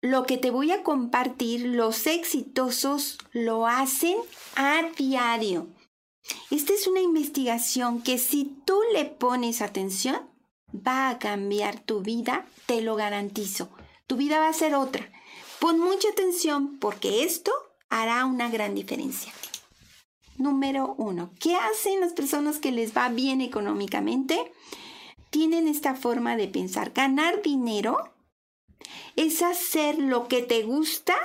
lo 0.00 0.24
que 0.24 0.38
te 0.38 0.50
voy 0.50 0.70
a 0.70 0.82
compartir, 0.82 1.66
los 1.66 2.06
exitosos 2.06 3.18
lo 3.32 3.66
hacen 3.66 4.16
a 4.54 4.82
diario. 4.96 5.68
Esta 6.50 6.72
es 6.72 6.86
una 6.86 7.00
investigación 7.00 8.02
que 8.02 8.18
si 8.18 8.44
tú 8.64 8.78
le 8.92 9.06
pones 9.06 9.60
atención, 9.60 10.20
va 10.74 11.08
a 11.08 11.18
cambiar 11.18 11.80
tu 11.80 12.00
vida, 12.00 12.46
te 12.66 12.82
lo 12.82 12.96
garantizo. 12.96 13.70
Tu 14.06 14.16
vida 14.16 14.38
va 14.38 14.48
a 14.48 14.52
ser 14.52 14.74
otra. 14.74 15.10
Pon 15.58 15.80
mucha 15.80 16.08
atención 16.10 16.78
porque 16.78 17.24
esto 17.24 17.50
hará 17.88 18.24
una 18.26 18.48
gran 18.50 18.74
diferencia. 18.74 19.32
Número 20.36 20.94
uno, 20.98 21.30
¿qué 21.40 21.56
hacen 21.56 22.00
las 22.00 22.12
personas 22.12 22.58
que 22.58 22.70
les 22.70 22.96
va 22.96 23.08
bien 23.08 23.40
económicamente? 23.40 24.52
Tienen 25.30 25.66
esta 25.66 25.94
forma 25.96 26.36
de 26.36 26.46
pensar, 26.46 26.92
ganar 26.92 27.42
dinero 27.42 28.14
es 29.16 29.42
hacer 29.42 29.98
lo 29.98 30.28
que 30.28 30.42
te 30.42 30.62
gusta 30.62 31.16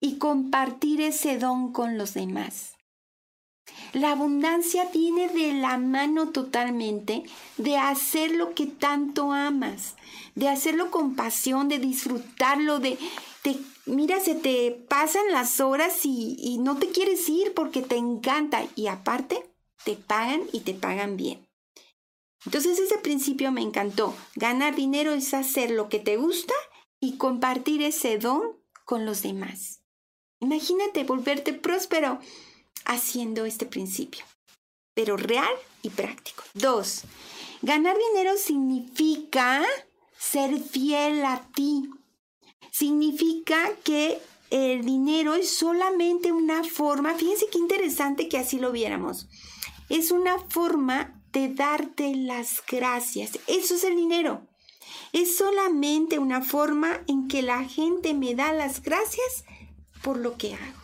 y 0.00 0.18
compartir 0.18 1.00
ese 1.00 1.38
don 1.38 1.72
con 1.72 1.96
los 1.96 2.14
demás. 2.14 2.72
La 3.92 4.12
abundancia 4.12 4.88
viene 4.92 5.28
de 5.28 5.52
la 5.52 5.78
mano 5.78 6.30
totalmente 6.30 7.22
de 7.56 7.76
hacer 7.76 8.32
lo 8.32 8.54
que 8.54 8.66
tanto 8.66 9.32
amas, 9.32 9.96
de 10.34 10.48
hacerlo 10.48 10.90
con 10.90 11.14
pasión, 11.14 11.68
de 11.68 11.78
disfrutarlo, 11.78 12.80
de, 12.80 12.98
mira, 13.86 14.18
se 14.18 14.34
te 14.34 14.72
pasan 14.88 15.30
las 15.30 15.60
horas 15.60 16.04
y, 16.04 16.36
y 16.38 16.58
no 16.58 16.76
te 16.78 16.88
quieres 16.88 17.28
ir 17.28 17.54
porque 17.54 17.82
te 17.82 17.96
encanta 17.96 18.66
y 18.74 18.88
aparte 18.88 19.48
te 19.84 19.94
pagan 19.94 20.42
y 20.52 20.60
te 20.60 20.74
pagan 20.74 21.16
bien. 21.16 21.46
Entonces 22.44 22.78
ese 22.78 22.98
principio 22.98 23.52
me 23.52 23.62
encantó. 23.62 24.14
Ganar 24.34 24.74
dinero 24.74 25.12
es 25.12 25.32
hacer 25.34 25.70
lo 25.70 25.88
que 25.88 25.98
te 25.98 26.16
gusta 26.16 26.54
y 27.00 27.16
compartir 27.16 27.82
ese 27.82 28.18
don 28.18 28.42
con 28.84 29.06
los 29.06 29.22
demás. 29.22 29.80
Imagínate 30.40 31.04
volverte 31.04 31.52
próspero 31.52 32.18
haciendo 32.84 33.44
este 33.44 33.64
principio, 33.64 34.24
pero 34.94 35.16
real 35.16 35.52
y 35.82 35.90
práctico. 35.90 36.42
Dos, 36.54 37.02
ganar 37.62 37.96
dinero 38.12 38.36
significa 38.36 39.64
ser 40.18 40.58
fiel 40.60 41.24
a 41.24 41.46
ti. 41.54 41.88
Significa 42.72 43.70
que 43.84 44.20
el 44.50 44.84
dinero 44.84 45.34
es 45.34 45.50
solamente 45.50 46.32
una 46.32 46.64
forma, 46.64 47.14
fíjense 47.14 47.46
qué 47.50 47.58
interesante 47.58 48.28
que 48.28 48.38
así 48.38 48.58
lo 48.58 48.72
viéramos, 48.72 49.28
es 49.88 50.10
una 50.10 50.38
forma 50.38 51.21
de 51.32 51.48
darte 51.48 52.14
las 52.14 52.62
gracias. 52.66 53.38
Eso 53.46 53.74
es 53.74 53.84
el 53.84 53.96
dinero. 53.96 54.46
Es 55.12 55.36
solamente 55.36 56.18
una 56.18 56.42
forma 56.42 57.02
en 57.06 57.28
que 57.28 57.42
la 57.42 57.64
gente 57.64 58.14
me 58.14 58.34
da 58.34 58.52
las 58.52 58.82
gracias 58.82 59.44
por 60.02 60.18
lo 60.18 60.36
que 60.36 60.54
hago. 60.54 60.82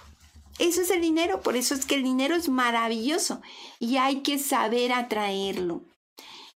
Eso 0.59 0.83
es 0.83 0.91
el 0.91 1.01
dinero, 1.01 1.41
por 1.41 1.57
eso 1.57 1.75
es 1.75 1.87
que 1.87 1.95
el 1.95 2.03
dinero 2.03 2.35
es 2.35 2.49
maravilloso 2.49 3.41
y 3.79 3.97
hay 3.97 4.23
que 4.23 4.39
saber 4.39 4.93
atraerlo. 4.93 5.85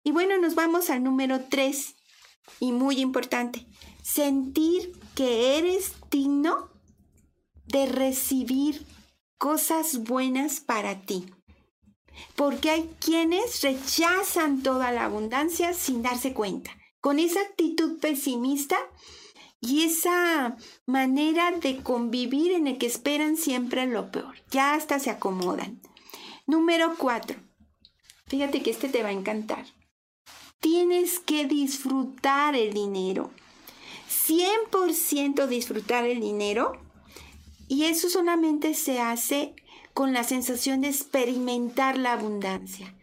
Y 0.02 0.10
bueno, 0.10 0.38
nos 0.38 0.54
vamos 0.56 0.90
al 0.90 1.04
número 1.04 1.44
tres 1.48 1.94
y 2.58 2.72
muy 2.72 3.00
importante, 3.00 3.66
sentir 4.02 4.92
que 5.14 5.56
eres 5.58 5.92
digno 6.10 6.70
de 7.66 7.86
recibir 7.86 8.84
cosas 9.38 10.02
buenas 10.02 10.60
para 10.60 11.02
ti. 11.02 11.26
Porque 12.36 12.70
hay 12.70 12.90
quienes 12.98 13.62
rechazan 13.62 14.62
toda 14.62 14.92
la 14.92 15.04
abundancia 15.04 15.72
sin 15.72 16.02
darse 16.02 16.32
cuenta. 16.32 16.70
Con 17.00 17.18
esa 17.18 17.40
actitud 17.40 17.98
pesimista 18.00 18.78
y 19.60 19.84
esa 19.84 20.56
manera 20.86 21.52
de 21.52 21.82
convivir 21.82 22.52
en 22.52 22.66
el 22.66 22.78
que 22.78 22.86
esperan 22.86 23.36
siempre 23.36 23.86
lo 23.86 24.10
peor. 24.10 24.34
Ya 24.50 24.74
hasta 24.74 24.98
se 24.98 25.10
acomodan. 25.10 25.80
Número 26.46 26.94
cuatro. 26.98 27.38
Fíjate 28.26 28.62
que 28.62 28.70
este 28.70 28.88
te 28.88 29.02
va 29.02 29.10
a 29.10 29.12
encantar. 29.12 29.64
Tienes 30.58 31.20
que 31.20 31.46
disfrutar 31.46 32.56
el 32.56 32.72
dinero. 32.72 33.30
100% 34.10 35.46
disfrutar 35.46 36.04
el 36.06 36.20
dinero. 36.20 36.72
Y 37.68 37.84
eso 37.84 38.08
solamente 38.08 38.74
se 38.74 39.00
hace 39.00 39.54
con 39.94 40.12
la 40.12 40.24
sensación 40.24 40.80
de 40.80 40.88
experimentar 40.88 41.98
la 41.98 42.12
abundancia. 42.12 42.94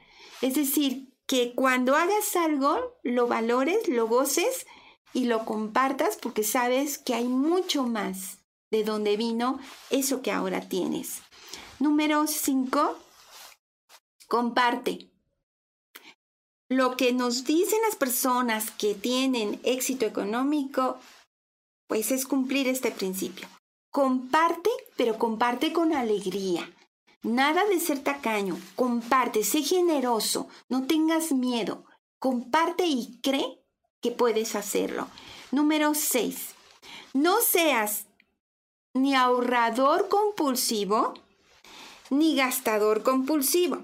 Es 0.42 0.56
decir, 0.56 1.10
que 1.28 1.54
cuando 1.54 1.96
hagas 1.96 2.36
algo, 2.36 2.98
lo 3.04 3.28
valores, 3.28 3.88
lo 3.88 4.08
goces 4.08 4.66
y 5.14 5.26
lo 5.26 5.46
compartas 5.46 6.18
porque 6.18 6.44
sabes 6.44 6.98
que 6.98 7.14
hay 7.14 7.28
mucho 7.28 7.84
más 7.84 8.40
de 8.72 8.84
donde 8.84 9.18
vino 9.18 9.60
eso 9.90 10.22
que 10.22 10.32
ahora 10.32 10.62
tienes. 10.68 11.22
Número 11.80 12.26
5. 12.26 12.98
Comparte. 14.28 15.12
Lo 16.68 16.98
que 16.98 17.14
nos 17.14 17.46
dicen 17.46 17.80
las 17.82 17.96
personas 17.96 18.72
que 18.72 18.94
tienen 18.94 19.60
éxito 19.64 20.06
económico, 20.06 21.00
pues 21.88 22.12
es 22.12 22.26
cumplir 22.26 22.68
este 22.68 22.92
principio. 22.92 23.48
comparte, 23.92 24.70
pero 24.98 25.18
comparte 25.18 25.74
con 25.74 25.94
alegría. 25.94 26.72
Nada 27.24 27.66
de 27.66 27.80
ser 27.80 28.00
tacaño, 28.00 28.58
comparte, 28.76 29.44
sé 29.44 29.62
generoso, 29.62 30.48
no 30.70 30.88
tengas 30.88 31.32
miedo, 31.32 31.84
comparte 32.18 32.86
y 32.86 33.20
cree 33.22 33.62
que 34.02 34.12
puedes 34.12 34.56
hacerlo. 34.56 35.08
Número 35.52 35.94
6. 35.94 36.56
No 37.14 37.42
seas 37.42 38.06
ni 38.94 39.16
ahorrador 39.16 40.08
compulsivo 40.08 41.14
ni 42.10 42.36
gastador 42.36 43.04
compulsivo. 43.04 43.84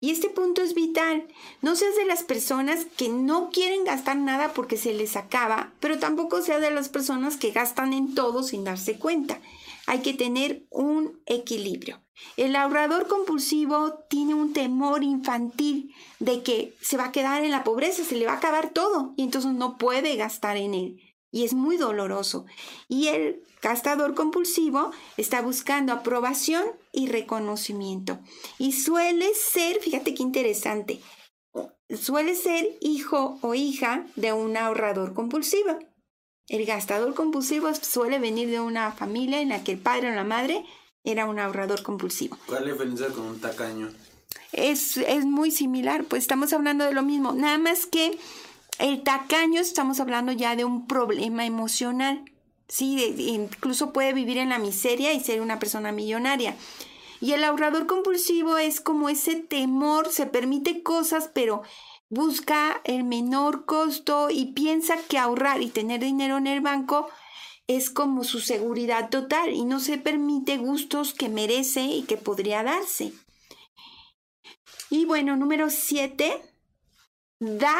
Y 0.00 0.10
este 0.10 0.28
punto 0.28 0.62
es 0.62 0.74
vital. 0.74 1.28
No 1.60 1.76
seas 1.76 1.94
de 1.94 2.04
las 2.04 2.24
personas 2.24 2.86
que 2.96 3.08
no 3.08 3.50
quieren 3.50 3.84
gastar 3.84 4.16
nada 4.16 4.52
porque 4.52 4.76
se 4.76 4.94
les 4.94 5.14
acaba, 5.14 5.72
pero 5.78 5.98
tampoco 5.98 6.42
seas 6.42 6.60
de 6.60 6.72
las 6.72 6.88
personas 6.88 7.36
que 7.36 7.52
gastan 7.52 7.92
en 7.92 8.14
todo 8.14 8.42
sin 8.42 8.64
darse 8.64 8.98
cuenta. 8.98 9.40
Hay 9.86 10.00
que 10.00 10.14
tener 10.14 10.66
un 10.70 11.20
equilibrio. 11.26 12.02
El 12.36 12.54
ahorrador 12.56 13.08
compulsivo 13.08 13.94
tiene 14.08 14.34
un 14.34 14.52
temor 14.52 15.02
infantil 15.02 15.94
de 16.18 16.42
que 16.42 16.74
se 16.80 16.96
va 16.96 17.06
a 17.06 17.12
quedar 17.12 17.44
en 17.44 17.50
la 17.50 17.64
pobreza, 17.64 18.04
se 18.04 18.16
le 18.16 18.26
va 18.26 18.32
a 18.32 18.36
acabar 18.36 18.70
todo 18.70 19.14
y 19.16 19.22
entonces 19.22 19.52
no 19.52 19.78
puede 19.78 20.16
gastar 20.16 20.56
en 20.56 20.74
él. 20.74 21.00
Y 21.30 21.44
es 21.44 21.54
muy 21.54 21.78
doloroso. 21.78 22.44
Y 22.88 23.08
el 23.08 23.42
gastador 23.62 24.14
compulsivo 24.14 24.92
está 25.16 25.40
buscando 25.40 25.92
aprobación 25.92 26.64
y 26.92 27.08
reconocimiento. 27.08 28.18
Y 28.58 28.72
suele 28.72 29.32
ser, 29.34 29.80
fíjate 29.80 30.14
qué 30.14 30.22
interesante, 30.22 31.00
suele 31.88 32.34
ser 32.34 32.68
hijo 32.80 33.38
o 33.40 33.54
hija 33.54 34.06
de 34.16 34.32
un 34.32 34.56
ahorrador 34.56 35.14
compulsivo. 35.14 35.78
El 36.52 36.66
gastador 36.66 37.14
compulsivo 37.14 37.74
suele 37.74 38.18
venir 38.18 38.50
de 38.50 38.60
una 38.60 38.92
familia 38.92 39.40
en 39.40 39.48
la 39.48 39.64
que 39.64 39.72
el 39.72 39.78
padre 39.78 40.12
o 40.12 40.14
la 40.14 40.22
madre 40.22 40.66
era 41.02 41.24
un 41.24 41.38
ahorrador 41.38 41.82
compulsivo. 41.82 42.36
¿Cuál 42.44 42.64
es 42.64 42.66
la 42.66 42.72
diferencia 42.74 43.08
con 43.08 43.24
un 43.24 43.40
tacaño? 43.40 43.88
Es, 44.52 44.98
es 44.98 45.24
muy 45.24 45.50
similar, 45.50 46.04
pues 46.04 46.20
estamos 46.20 46.52
hablando 46.52 46.84
de 46.84 46.92
lo 46.92 47.02
mismo, 47.02 47.32
nada 47.32 47.56
más 47.56 47.86
que 47.86 48.18
el 48.78 49.02
tacaño 49.02 49.62
estamos 49.62 49.98
hablando 49.98 50.30
ya 50.30 50.54
de 50.54 50.66
un 50.66 50.86
problema 50.86 51.46
emocional. 51.46 52.22
Sí, 52.68 53.02
incluso 53.18 53.94
puede 53.94 54.12
vivir 54.12 54.36
en 54.36 54.50
la 54.50 54.58
miseria 54.58 55.14
y 55.14 55.20
ser 55.20 55.40
una 55.40 55.58
persona 55.58 55.90
millonaria. 55.90 56.54
Y 57.22 57.32
el 57.32 57.44
ahorrador 57.44 57.86
compulsivo 57.86 58.58
es 58.58 58.82
como 58.82 59.08
ese 59.08 59.36
temor, 59.36 60.10
se 60.10 60.26
permite 60.26 60.82
cosas, 60.82 61.30
pero 61.32 61.62
busca 62.12 62.82
el 62.84 63.04
menor 63.04 63.64
costo 63.64 64.28
y 64.28 64.52
piensa 64.52 64.98
que 65.08 65.16
ahorrar 65.16 65.62
y 65.62 65.70
tener 65.70 66.00
dinero 66.00 66.36
en 66.36 66.46
el 66.46 66.60
banco 66.60 67.08
es 67.66 67.88
como 67.88 68.22
su 68.22 68.40
seguridad 68.40 69.08
total 69.08 69.54
y 69.54 69.64
no 69.64 69.80
se 69.80 69.96
permite 69.96 70.58
gustos 70.58 71.14
que 71.14 71.30
merece 71.30 71.84
y 71.84 72.02
que 72.02 72.18
podría 72.18 72.62
darse. 72.62 73.14
Y 74.90 75.06
bueno, 75.06 75.36
número 75.36 75.70
siete, 75.70 76.38
dar 77.40 77.72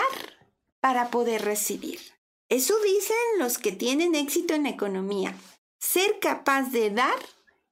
para 0.80 1.10
poder 1.10 1.44
recibir. 1.44 2.00
Eso 2.48 2.74
dicen 2.82 3.38
los 3.38 3.58
que 3.58 3.72
tienen 3.72 4.14
éxito 4.14 4.54
en 4.54 4.62
la 4.62 4.70
economía. 4.70 5.36
Ser 5.78 6.18
capaz 6.20 6.70
de 6.70 6.88
dar 6.88 7.18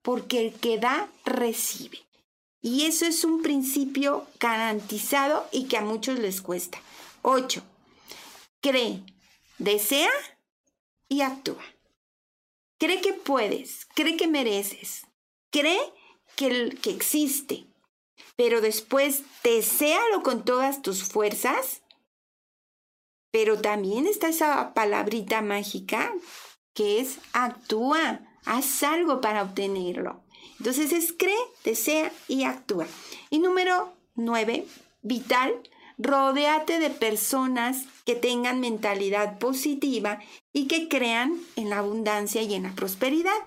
porque 0.03 0.47
el 0.47 0.53
que 0.53 0.77
da 0.77 1.09
recibe. 1.25 2.10
Y 2.63 2.87
eso 2.87 3.07
es 3.07 3.25
un 3.25 3.43
principio 3.43 4.27
garantizado 4.39 5.49
y 5.51 5.65
que 5.67 5.79
a 5.79 5.83
muchos 5.83 6.19
les 6.19 6.43
cuesta. 6.43 6.79
8. 7.23 7.63
Cree, 8.61 9.03
desea 9.59 10.11
y 11.09 11.23
actúa. 11.23 11.65
Cree 12.79 13.01
que 13.01 13.13
puedes, 13.13 13.87
cree 13.95 14.17
que 14.17 14.27
mereces, 14.27 15.07
cree 15.51 15.81
que, 16.37 16.73
existe, 16.85 17.67
pero 18.37 18.61
después 18.61 19.23
deséalo 19.43 20.23
con 20.23 20.45
todas 20.45 20.81
tus 20.81 21.03
fuerzas 21.05 21.83
pero 23.31 23.61
también 23.61 24.07
está 24.07 24.29
esa 24.29 24.75
palabrita 24.75 25.41
mágica 25.41 26.13
que 26.75 27.01
es 27.01 27.19
actúa, 27.33 28.21
haz 28.45 28.83
algo 28.83 29.21
para 29.21 29.43
obtenerlo. 29.43 30.20
Entonces 30.61 30.93
es 30.93 31.15
cree, 31.17 31.35
desea 31.65 32.13
y 32.29 32.45
actúa. 32.45 32.87
Y 33.31 33.39
número 33.39 33.95
nueve, 34.15 34.67
vital, 35.01 35.55
rodéate 35.97 36.79
de 36.79 36.91
personas 36.91 37.87
que 38.05 38.15
tengan 38.15 38.61
mentalidad 38.61 39.39
positiva 39.39 40.21
y 40.53 40.67
que 40.67 40.89
crean 40.89 41.35
en 41.57 41.71
la 41.71 41.79
abundancia 41.79 42.43
y 42.43 42.53
en 42.53 42.65
la 42.65 42.75
prosperidad. 42.75 43.39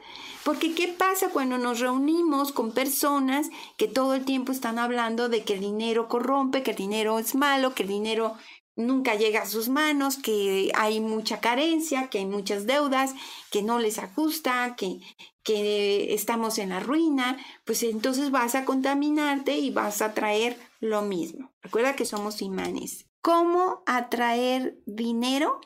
Porque 0.44 0.74
¿qué 0.74 0.88
pasa 0.88 1.30
cuando 1.30 1.60
nos 1.60 1.80
reunimos 1.80 2.52
con 2.52 2.72
personas 2.72 3.50
que 3.78 3.88
todo 3.88 4.16
el 4.16 4.26
tiempo 4.26 4.52
están 4.52 4.80
hablando 4.80 5.30
de 5.30 5.44
que 5.44 5.54
el 5.54 5.62
dinero 5.62 6.08
corrompe, 6.08 6.64
que 6.64 6.72
el 6.72 6.78
dinero 6.78 7.20
es 7.20 7.36
malo, 7.36 7.76
que 7.76 7.84
el 7.84 7.90
dinero 7.90 8.34
nunca 8.76 9.14
llega 9.14 9.44
a 9.44 9.46
sus 9.46 9.70
manos, 9.70 10.18
que 10.18 10.72
hay 10.74 11.00
mucha 11.00 11.40
carencia, 11.40 12.10
que 12.10 12.18
hay 12.18 12.26
muchas 12.26 12.66
deudas, 12.66 13.14
que 13.52 13.62
no 13.62 13.80
les 13.80 14.00
ajusta, 14.00 14.76
que, 14.76 15.00
que 15.44 16.14
estamos 16.14 16.58
en 16.58 16.70
la 16.70 16.80
ruina, 16.80 17.38
pues 17.66 17.84
entonces 17.84 18.32
vas 18.32 18.56
a 18.56 18.66
contaminarte 18.66 19.58
y 19.58 19.72
vas 19.72 20.02
a 20.02 20.14
traer 20.14 20.58
lo 20.80 21.02
mismo. 21.02 21.52
Recuerda 21.62 21.96
que 21.96 22.06
somos 22.06 22.42
imanes. 22.42 23.06
¿Cómo 23.22 23.84
atraer 23.86 24.78
dinero? 24.86 25.62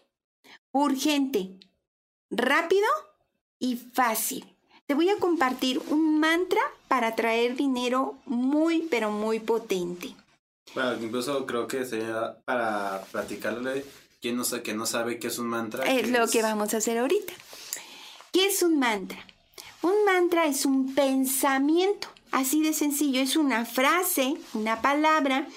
Urgente, 0.71 1.57
rápido 2.29 2.87
y 3.59 3.77
fácil. 3.77 4.55
Te 4.85 4.93
voy 4.93 5.09
a 5.09 5.17
compartir 5.17 5.81
un 5.89 6.19
mantra 6.19 6.61
para 6.87 7.07
atraer 7.09 7.55
dinero 7.55 8.17
muy, 8.25 8.87
pero 8.89 9.11
muy 9.11 9.39
potente. 9.39 10.15
Bueno, 10.73 10.93
incluso 11.01 11.45
creo 11.45 11.67
que 11.67 11.85
sería 11.85 12.37
para 12.45 13.03
platicarle 13.11 13.85
quien 14.21 14.37
no, 14.37 14.43
que 14.63 14.73
no 14.73 14.85
sabe 14.85 15.19
qué 15.19 15.27
es 15.27 15.39
un 15.39 15.47
mantra. 15.47 15.83
Es 15.85 16.09
lo 16.09 16.27
que 16.27 16.41
vamos 16.41 16.73
a 16.73 16.77
hacer 16.77 16.97
ahorita. 16.97 17.33
¿Qué 18.31 18.47
es 18.47 18.61
un 18.61 18.79
mantra? 18.79 19.25
Un 19.81 20.05
mantra 20.05 20.45
es 20.45 20.65
un 20.65 20.95
pensamiento, 20.95 22.07
así 22.31 22.61
de 22.63 22.73
sencillo, 22.73 23.21
es 23.21 23.35
una 23.35 23.65
frase, 23.65 24.35
una 24.53 24.81
palabra 24.81 25.47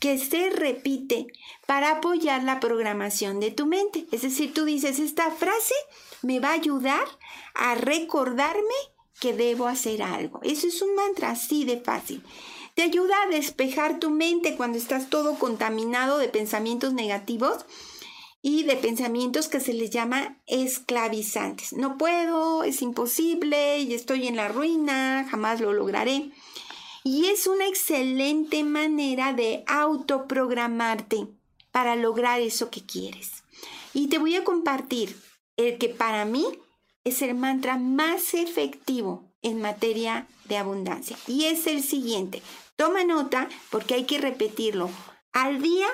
que 0.00 0.18
se 0.18 0.50
repite 0.50 1.26
para 1.66 1.92
apoyar 1.92 2.44
la 2.44 2.60
programación 2.60 3.40
de 3.40 3.50
tu 3.50 3.66
mente. 3.66 4.06
Es 4.12 4.22
decir, 4.22 4.52
tú 4.52 4.64
dices, 4.64 4.98
esta 4.98 5.30
frase 5.30 5.74
me 6.22 6.40
va 6.40 6.50
a 6.50 6.54
ayudar 6.54 7.04
a 7.54 7.74
recordarme 7.74 8.74
que 9.20 9.32
debo 9.32 9.66
hacer 9.66 10.02
algo. 10.02 10.40
Eso 10.42 10.66
es 10.66 10.82
un 10.82 10.94
mantra 10.94 11.30
así 11.30 11.64
de 11.64 11.80
fácil. 11.80 12.22
Te 12.74 12.82
ayuda 12.82 13.14
a 13.22 13.28
despejar 13.28 13.98
tu 13.98 14.10
mente 14.10 14.56
cuando 14.56 14.78
estás 14.78 15.08
todo 15.08 15.38
contaminado 15.38 16.18
de 16.18 16.28
pensamientos 16.28 16.92
negativos 16.92 17.64
y 18.46 18.64
de 18.64 18.76
pensamientos 18.76 19.48
que 19.48 19.58
se 19.58 19.72
les 19.72 19.88
llama 19.88 20.36
esclavizantes. 20.46 21.72
No 21.72 21.96
puedo, 21.96 22.62
es 22.62 22.82
imposible, 22.82 23.78
y 23.78 23.94
estoy 23.94 24.26
en 24.26 24.36
la 24.36 24.48
ruina, 24.48 25.26
jamás 25.30 25.62
lo 25.62 25.72
lograré. 25.72 26.30
Y 27.04 27.24
es 27.28 27.46
una 27.46 27.66
excelente 27.66 28.62
manera 28.62 29.32
de 29.32 29.64
autoprogramarte 29.66 31.26
para 31.70 31.96
lograr 31.96 32.42
eso 32.42 32.68
que 32.68 32.84
quieres. 32.84 33.44
Y 33.94 34.08
te 34.08 34.18
voy 34.18 34.36
a 34.36 34.44
compartir 34.44 35.18
el 35.56 35.78
que 35.78 35.88
para 35.88 36.26
mí 36.26 36.44
es 37.02 37.22
el 37.22 37.34
mantra 37.34 37.78
más 37.78 38.34
efectivo 38.34 39.24
en 39.40 39.62
materia 39.62 40.26
de 40.44 40.58
abundancia. 40.58 41.16
Y 41.26 41.46
es 41.46 41.66
el 41.66 41.82
siguiente. 41.82 42.42
Toma 42.76 43.04
nota 43.04 43.48
porque 43.70 43.94
hay 43.94 44.04
que 44.04 44.18
repetirlo 44.18 44.90
al 45.32 45.62
día 45.62 45.88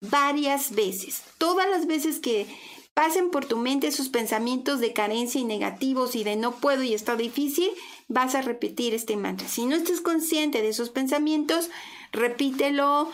varias 0.00 0.74
veces. 0.74 1.22
Todas 1.38 1.68
las 1.68 1.86
veces 1.86 2.18
que 2.18 2.46
pasen 2.94 3.30
por 3.30 3.44
tu 3.44 3.58
mente 3.58 3.88
esos 3.88 4.08
pensamientos 4.08 4.80
de 4.80 4.92
carencia 4.92 5.40
y 5.40 5.44
negativos 5.44 6.16
y 6.16 6.24
de 6.24 6.36
no 6.36 6.52
puedo 6.52 6.82
y 6.82 6.94
está 6.94 7.14
difícil, 7.16 7.70
vas 8.08 8.34
a 8.34 8.42
repetir 8.42 8.94
este 8.94 9.16
mantra. 9.16 9.48
Si 9.48 9.66
no 9.66 9.76
estás 9.76 10.00
consciente 10.00 10.62
de 10.62 10.70
esos 10.70 10.90
pensamientos, 10.90 11.68
repítelo 12.12 13.10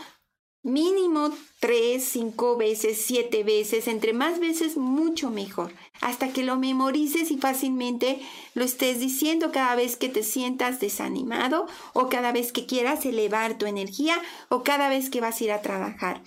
mínimo 0.62 1.32
tres, 1.58 2.04
cinco 2.04 2.56
veces, 2.56 3.02
siete 3.04 3.42
veces, 3.42 3.88
entre 3.88 4.12
más 4.12 4.38
veces, 4.38 4.76
mucho 4.76 5.30
mejor, 5.30 5.72
hasta 6.00 6.32
que 6.32 6.44
lo 6.44 6.56
memorices 6.56 7.32
y 7.32 7.38
fácilmente 7.38 8.20
lo 8.54 8.64
estés 8.64 9.00
diciendo 9.00 9.50
cada 9.50 9.74
vez 9.74 9.96
que 9.96 10.08
te 10.08 10.22
sientas 10.22 10.78
desanimado 10.78 11.66
o 11.92 12.08
cada 12.08 12.30
vez 12.30 12.52
que 12.52 12.66
quieras 12.66 13.04
elevar 13.04 13.58
tu 13.58 13.66
energía 13.66 14.16
o 14.48 14.62
cada 14.62 14.88
vez 14.88 15.10
que 15.10 15.20
vas 15.20 15.40
a 15.40 15.44
ir 15.44 15.52
a 15.52 15.62
trabajar. 15.62 16.22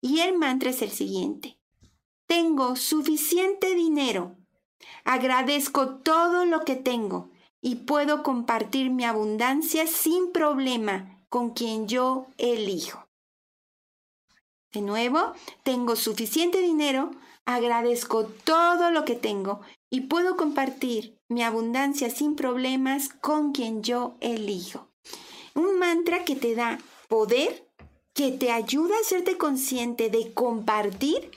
Y 0.00 0.20
el 0.20 0.38
mantra 0.38 0.70
es 0.70 0.82
el 0.82 0.90
siguiente. 0.90 1.58
Tengo 2.26 2.76
suficiente 2.76 3.74
dinero. 3.74 4.36
Agradezco 5.04 5.96
todo 5.96 6.44
lo 6.44 6.64
que 6.64 6.76
tengo 6.76 7.30
y 7.60 7.76
puedo 7.76 8.22
compartir 8.22 8.90
mi 8.90 9.04
abundancia 9.04 9.86
sin 9.86 10.32
problema 10.32 11.24
con 11.28 11.50
quien 11.50 11.88
yo 11.88 12.26
elijo. 12.38 13.08
De 14.72 14.82
nuevo, 14.82 15.32
tengo 15.62 15.96
suficiente 15.96 16.60
dinero, 16.60 17.10
agradezco 17.46 18.26
todo 18.26 18.90
lo 18.90 19.04
que 19.04 19.14
tengo 19.14 19.60
y 19.90 20.02
puedo 20.02 20.36
compartir 20.36 21.18
mi 21.28 21.42
abundancia 21.42 22.10
sin 22.10 22.36
problemas 22.36 23.08
con 23.08 23.52
quien 23.52 23.82
yo 23.82 24.16
elijo. 24.20 24.88
Un 25.54 25.78
mantra 25.78 26.24
que 26.24 26.36
te 26.36 26.54
da 26.54 26.78
poder, 27.08 27.67
que 28.18 28.32
te 28.32 28.50
ayuda 28.50 28.96
a 28.96 29.00
hacerte 29.00 29.38
consciente 29.38 30.10
de 30.10 30.32
compartir, 30.34 31.30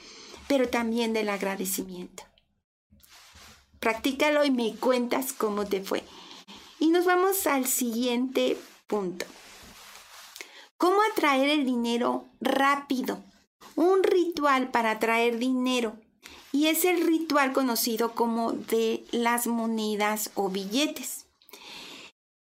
pero 0.48 0.68
también 0.68 1.12
del 1.12 1.28
agradecimiento. 1.28 2.24
Practícalo 3.78 4.44
y 4.44 4.50
me 4.50 4.74
cuentas 4.74 5.32
cómo 5.32 5.64
te 5.64 5.80
fue. 5.80 6.02
Y 6.80 6.88
nos 6.88 7.04
vamos 7.04 7.46
al 7.46 7.68
siguiente 7.68 8.58
punto. 8.88 9.26
¿Cómo 10.76 10.96
atraer 11.12 11.50
el 11.50 11.64
dinero 11.64 12.26
rápido? 12.40 13.22
Un 13.76 14.02
ritual 14.02 14.72
para 14.72 14.90
atraer 14.90 15.38
dinero 15.38 15.96
y 16.50 16.66
es 16.66 16.84
el 16.84 17.06
ritual 17.06 17.52
conocido 17.52 18.12
como 18.12 18.50
de 18.50 19.04
las 19.12 19.46
monedas 19.46 20.32
o 20.34 20.48
billetes. 20.48 21.26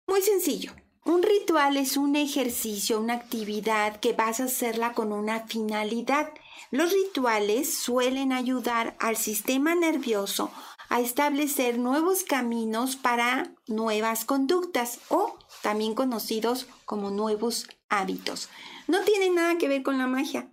Muy 0.06 0.22
sencillo. 0.22 0.72
Un 1.04 1.24
ritual 1.24 1.76
es 1.76 1.96
un 1.96 2.14
ejercicio, 2.14 3.00
una 3.00 3.14
actividad 3.14 3.98
que 3.98 4.12
vas 4.12 4.38
a 4.38 4.44
hacerla 4.44 4.92
con 4.92 5.12
una 5.12 5.40
finalidad. 5.48 6.32
Los 6.70 6.92
rituales 6.92 7.74
suelen 7.74 8.32
ayudar 8.32 8.94
al 9.00 9.16
sistema 9.16 9.74
nervioso 9.74 10.52
a 10.88 11.00
establecer 11.00 11.78
nuevos 11.78 12.22
caminos 12.22 12.94
para 12.94 13.52
nuevas 13.66 14.24
conductas 14.24 15.00
o 15.08 15.36
también 15.60 15.94
conocidos 15.94 16.68
como 16.84 17.10
nuevos 17.10 17.66
hábitos. 17.88 18.48
No 18.86 19.00
tiene 19.00 19.30
nada 19.30 19.58
que 19.58 19.68
ver 19.68 19.82
con 19.82 19.98
la 19.98 20.06
magia. 20.06 20.48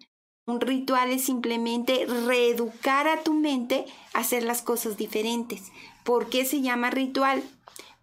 Un 0.48 0.62
ritual 0.62 1.12
es 1.12 1.26
simplemente 1.26 2.08
reeducar 2.08 3.08
a 3.08 3.22
tu 3.22 3.34
mente 3.34 3.86
a 4.14 4.20
hacer 4.22 4.42
las 4.42 4.64
cosas 4.64 4.98
diferentes. 4.98 5.72
¿Por 6.04 6.28
qué 6.30 6.44
se 6.44 6.62
llama 6.62 6.90
ritual? 6.90 7.44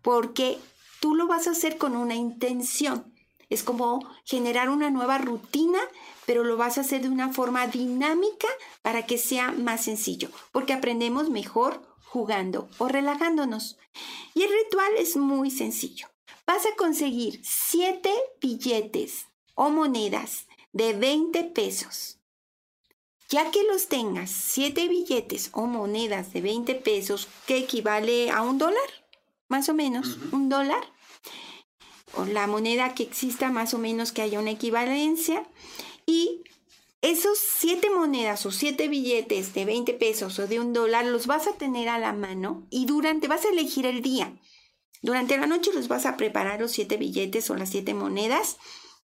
Porque 0.01 0.59
tú 1.07 1.15
lo 1.15 1.29
vas 1.29 1.47
a 1.47 1.53
hacer 1.53 1.79
con 1.79 1.95
una 1.95 2.17
intención. 2.17 3.15
Es 3.49 3.63
como 3.63 4.05
generar 4.25 4.71
una 4.71 4.91
nueva 4.91 5.19
rutina, 5.19 5.79
pero 6.27 6.43
lo 6.43 6.57
vas 6.57 6.79
a 6.79 6.81
hacer 6.81 7.03
de 7.03 7.09
una 7.09 7.33
forma 7.33 7.69
dinámica 7.69 8.49
para 8.83 9.07
que 9.07 9.17
sea 9.17 9.53
más 9.53 9.85
sencillo, 9.85 10.31
porque 10.51 10.73
aprendemos 10.73 11.31
mejor 11.31 11.81
jugando 12.07 12.69
o 12.79 12.89
relajándonos. 12.89 13.79
Y 14.35 14.43
el 14.43 14.51
ritual 14.51 14.91
es 14.99 15.17
muy 15.17 15.53
sencillo. 15.53 16.09
Vas 16.45 16.67
a 16.67 16.75
conseguir 16.75 17.41
siete 17.45 18.13
billetes 18.41 19.27
o 19.55 19.71
monedas 19.71 20.49
de 20.73 20.93
20 20.95 21.45
pesos 21.45 22.19
ya 23.29 23.51
que 23.51 23.65
los 23.65 23.89
tengas, 23.89 24.31
siete 24.31 24.87
billetes 24.87 25.51
o 25.53 25.67
monedas 25.67 26.33
de 26.33 26.41
20 26.41 26.77
pesos, 26.77 27.27
que 27.45 27.59
equivale 27.59 28.31
a 28.31 28.43
un 28.43 28.57
dólar, 28.57 28.89
más 29.49 29.69
o 29.69 29.75
menos, 29.75 30.17
un 30.31 30.49
dólar, 30.49 30.85
la 32.29 32.47
moneda 32.47 32.95
que 32.95 33.03
exista 33.03 33.51
más 33.51 33.75
o 33.75 33.79
menos 33.79 34.13
que 34.13 34.23
haya 34.23 34.39
una 34.39 34.53
equivalencia, 34.53 35.47
y 36.07 36.43
esos 37.03 37.39
siete 37.39 37.91
monedas 37.91 38.47
o 38.47 38.51
siete 38.51 38.89
billetes 38.89 39.55
de 39.55 39.65
20 39.65 39.95
pesos 39.95 40.39
o 40.39 40.47
de 40.47 40.61
un 40.61 40.73
dólar 40.73 41.05
los 41.05 41.27
vas 41.27 41.47
a 41.47 41.53
tener 41.53 41.89
a 41.89 41.99
la 41.99 42.13
mano 42.13 42.67
y 42.71 42.87
durante 42.87 43.29
vas 43.29 43.45
a 43.45 43.51
elegir 43.51 43.87
el 43.87 44.03
día. 44.03 44.33
Durante 45.03 45.37
la 45.37 45.47
noche 45.47 45.73
los 45.73 45.89
vas 45.89 46.07
a 46.07 46.17
preparar 46.17 46.61
los 46.61 46.73
siete 46.73 46.97
billetes 46.97 47.51
o 47.51 47.57
las 47.57 47.71
siete 47.71 47.95
monedas 47.95 48.57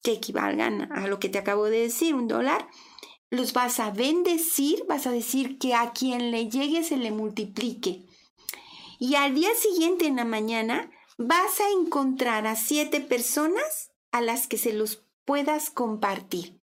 que 0.02 0.12
equivalgan 0.12 0.92
a 0.92 1.06
lo 1.06 1.18
que 1.18 1.28
te 1.28 1.38
acabo 1.38 1.64
de 1.64 1.80
decir, 1.80 2.14
un 2.14 2.28
dólar 2.28 2.68
los 3.30 3.52
vas 3.52 3.80
a 3.80 3.90
bendecir, 3.90 4.84
vas 4.88 5.06
a 5.06 5.10
decir 5.10 5.58
que 5.58 5.74
a 5.74 5.92
quien 5.92 6.30
le 6.30 6.48
llegue 6.48 6.84
se 6.84 6.96
le 6.96 7.10
multiplique. 7.10 8.04
Y 8.98 9.14
al 9.14 9.34
día 9.34 9.50
siguiente 9.54 10.06
en 10.06 10.16
la 10.16 10.24
mañana 10.24 10.90
vas 11.18 11.60
a 11.60 11.70
encontrar 11.70 12.46
a 12.46 12.56
siete 12.56 13.00
personas 13.00 13.90
a 14.12 14.20
las 14.20 14.46
que 14.46 14.58
se 14.58 14.72
los 14.72 15.02
puedas 15.24 15.70
compartir. 15.70 16.60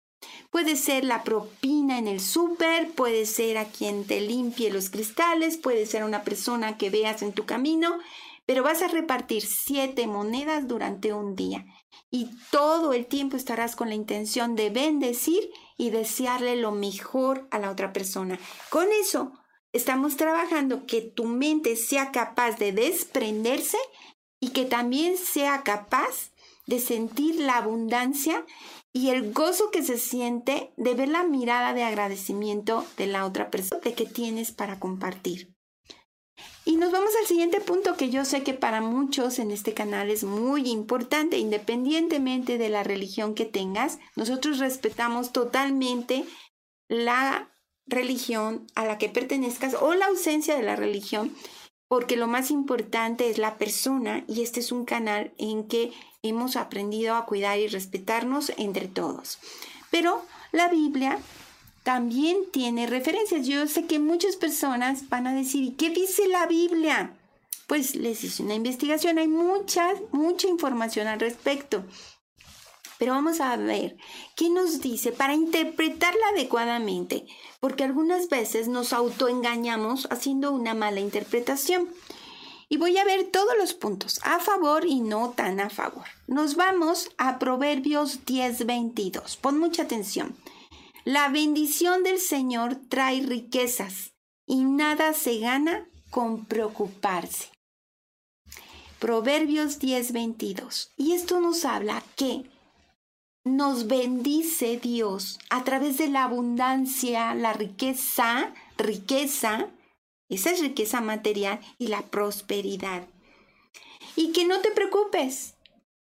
Puede 0.49 0.75
ser 0.75 1.05
la 1.05 1.23
propina 1.23 1.97
en 1.97 2.07
el 2.07 2.19
súper, 2.19 2.91
puede 2.91 3.25
ser 3.25 3.57
a 3.57 3.65
quien 3.65 4.05
te 4.05 4.19
limpie 4.19 4.71
los 4.71 4.89
cristales, 4.89 5.57
puede 5.57 5.85
ser 5.85 6.03
una 6.03 6.23
persona 6.23 6.77
que 6.77 6.89
veas 6.89 7.21
en 7.21 7.33
tu 7.33 7.45
camino, 7.45 7.99
pero 8.45 8.63
vas 8.63 8.81
a 8.81 8.87
repartir 8.87 9.45
siete 9.45 10.07
monedas 10.07 10.67
durante 10.67 11.13
un 11.13 11.35
día 11.35 11.65
y 12.11 12.29
todo 12.51 12.93
el 12.93 13.05
tiempo 13.05 13.37
estarás 13.37 13.75
con 13.75 13.89
la 13.89 13.95
intención 13.95 14.55
de 14.55 14.69
bendecir 14.69 15.51
y 15.77 15.91
desearle 15.91 16.55
lo 16.55 16.71
mejor 16.71 17.47
a 17.51 17.59
la 17.59 17.69
otra 17.69 17.93
persona. 17.93 18.39
Con 18.69 18.87
eso 18.91 19.33
estamos 19.73 20.17
trabajando 20.17 20.85
que 20.85 21.01
tu 21.01 21.25
mente 21.25 21.75
sea 21.75 22.11
capaz 22.11 22.57
de 22.57 22.71
desprenderse 22.71 23.77
y 24.39 24.49
que 24.49 24.65
también 24.65 25.17
sea 25.17 25.63
capaz 25.63 26.31
de 26.65 26.79
sentir 26.79 27.35
la 27.35 27.57
abundancia 27.57 28.45
y 28.93 29.09
el 29.09 29.33
gozo 29.33 29.71
que 29.71 29.83
se 29.83 29.97
siente 29.97 30.71
de 30.77 30.93
ver 30.93 31.09
la 31.09 31.23
mirada 31.23 31.73
de 31.73 31.83
agradecimiento 31.83 32.85
de 32.97 33.07
la 33.07 33.25
otra 33.25 33.49
persona 33.49 33.81
de 33.81 33.93
que 33.93 34.05
tienes 34.05 34.51
para 34.51 34.79
compartir. 34.79 35.53
Y 36.65 36.75
nos 36.75 36.91
vamos 36.91 37.11
al 37.19 37.25
siguiente 37.25 37.61
punto 37.61 37.97
que 37.97 38.09
yo 38.09 38.25
sé 38.25 38.43
que 38.43 38.53
para 38.53 38.81
muchos 38.81 39.39
en 39.39 39.51
este 39.51 39.73
canal 39.73 40.09
es 40.09 40.23
muy 40.23 40.69
importante, 40.69 41.37
independientemente 41.37 42.57
de 42.57 42.69
la 42.69 42.83
religión 42.83 43.33
que 43.33 43.45
tengas, 43.45 43.97
nosotros 44.15 44.59
respetamos 44.59 45.31
totalmente 45.31 46.25
la 46.87 47.51
religión 47.87 48.67
a 48.75 48.85
la 48.85 48.97
que 48.97 49.09
pertenezcas 49.09 49.75
o 49.79 49.95
la 49.95 50.05
ausencia 50.05 50.55
de 50.55 50.63
la 50.63 50.75
religión, 50.75 51.33
porque 51.89 52.15
lo 52.15 52.27
más 52.27 52.51
importante 52.51 53.29
es 53.29 53.37
la 53.39 53.57
persona 53.57 54.23
y 54.27 54.43
este 54.43 54.61
es 54.61 54.71
un 54.71 54.85
canal 54.85 55.33
en 55.37 55.67
que 55.67 55.91
hemos 56.21 56.55
aprendido 56.55 57.15
a 57.15 57.25
cuidar 57.25 57.59
y 57.59 57.67
respetarnos 57.67 58.53
entre 58.57 58.87
todos. 58.87 59.39
Pero 59.89 60.23
la 60.51 60.69
Biblia 60.69 61.19
también 61.83 62.37
tiene 62.51 62.85
referencias. 62.85 63.47
Yo 63.47 63.65
sé 63.65 63.85
que 63.85 63.97
muchas 63.97 64.35
personas 64.35 65.09
van 65.09 65.25
a 65.25 65.33
decir, 65.33 65.63
¿y 65.63 65.71
qué 65.71 65.89
dice 65.89 66.27
la 66.27 66.45
Biblia? 66.45 67.17
Pues 67.65 67.95
les 67.95 68.23
hice 68.23 68.43
una 68.43 68.53
investigación, 68.53 69.17
hay 69.17 69.27
mucha, 69.27 69.93
mucha 70.11 70.47
información 70.47 71.07
al 71.07 71.19
respecto. 71.19 71.83
Pero 72.99 73.13
vamos 73.13 73.39
a 73.39 73.55
ver 73.55 73.97
qué 74.35 74.51
nos 74.51 74.81
dice 74.81 75.11
para 75.11 75.33
interpretarla 75.33 76.27
adecuadamente, 76.33 77.25
porque 77.59 77.83
algunas 77.83 78.29
veces 78.29 78.67
nos 78.67 78.93
autoengañamos 78.93 80.07
haciendo 80.11 80.51
una 80.51 80.73
mala 80.73 80.99
interpretación. 80.99 81.89
Y 82.69 82.77
voy 82.77 82.97
a 82.97 83.03
ver 83.03 83.25
todos 83.31 83.57
los 83.57 83.73
puntos, 83.73 84.19
a 84.23 84.39
favor 84.39 84.85
y 84.85 84.99
no 84.99 85.31
tan 85.31 85.59
a 85.59 85.69
favor. 85.69 86.05
Nos 86.27 86.55
vamos 86.55 87.09
a 87.17 87.39
Proverbios 87.39 88.25
10:22. 88.25 89.37
Pon 89.37 89.57
mucha 89.57 89.83
atención. 89.83 90.35
La 91.03 91.29
bendición 91.29 92.03
del 92.03 92.19
Señor 92.19 92.75
trae 92.87 93.21
riquezas 93.21 94.11
y 94.45 94.63
nada 94.65 95.13
se 95.13 95.39
gana 95.39 95.87
con 96.11 96.45
preocuparse. 96.45 97.49
Proverbios 98.99 99.79
10:22. 99.79 100.91
Y 100.95 101.13
esto 101.13 101.39
nos 101.39 101.65
habla 101.65 102.03
que 102.15 102.43
nos 103.55 103.87
bendice 103.87 104.77
Dios 104.77 105.39
a 105.49 105.63
través 105.63 105.97
de 105.97 106.07
la 106.07 106.23
abundancia, 106.23 107.33
la 107.35 107.53
riqueza, 107.53 108.53
riqueza, 108.77 109.67
esa 110.29 110.51
es 110.51 110.61
riqueza 110.61 111.01
material 111.01 111.59
y 111.77 111.87
la 111.87 112.01
prosperidad. 112.03 113.07
Y 114.15 114.31
que 114.31 114.45
no 114.45 114.61
te 114.61 114.71
preocupes, 114.71 115.55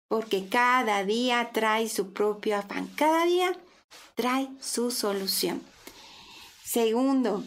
porque 0.07 0.47
cada 0.47 1.03
día 1.03 1.51
trae 1.53 1.89
su 1.89 2.13
propio 2.13 2.57
afán. 2.57 2.87
Cada 2.95 3.25
día 3.25 3.57
trae 4.15 4.49
su 4.59 4.91
solución. 4.91 5.61
Segundo, 6.63 7.43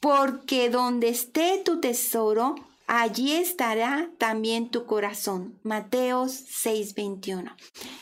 porque 0.00 0.70
donde 0.70 1.08
esté 1.08 1.62
tu 1.64 1.80
tesoro, 1.80 2.54
allí 2.86 3.32
estará 3.32 4.10
también 4.18 4.70
tu 4.70 4.86
corazón. 4.86 5.58
Mateos 5.62 6.32
6:21. 6.32 7.54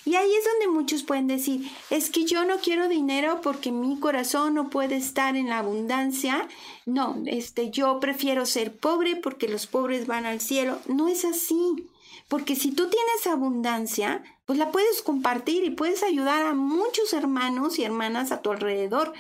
Y 0.05 0.17
ahí 0.17 0.31
es 0.35 0.45
donde 0.45 0.79
muchos 0.79 1.03
pueden 1.03 1.27
decir, 1.27 1.71
es 1.91 2.11
que 2.11 2.25
yo 2.25 2.45
no 2.45 2.59
quiero 2.59 2.89
dinero 2.89 3.41
porque 3.43 3.73
mi 3.73 3.99
corazón 3.99 4.55
no 4.55 4.71
puede 4.71 4.97
estar 4.97 5.37
en 5.37 5.49
la 5.49 5.59
abundancia. 5.59 6.49
No, 6.87 7.23
este 7.27 7.71
yo 7.71 8.01
prefiero 8.01 8.47
ser 8.47 8.77
pobre 8.77 9.17
porque 9.17 9.49
los 9.49 9.67
pobres 9.67 10.07
van 10.07 10.27
al 10.27 10.41
cielo. 10.41 10.79
No 10.87 11.09
es 11.09 11.25
así. 11.25 11.89
Porque 12.29 12.57
si 12.57 12.73
tú 12.73 12.89
tienes 12.89 13.27
abundancia, 13.27 14.23
pues 14.47 14.59
la 14.59 14.71
puedes 14.73 15.03
compartir 15.03 15.65
y 15.65 15.71
puedes 15.71 16.03
ayudar 16.03 16.45
a 16.47 16.55
muchos 16.55 17.13
hermanos 17.13 17.79
y 17.79 17.85
hermanas 17.85 18.33
a 18.33 18.41
tu 18.41 18.51
alrededor. 18.51 19.13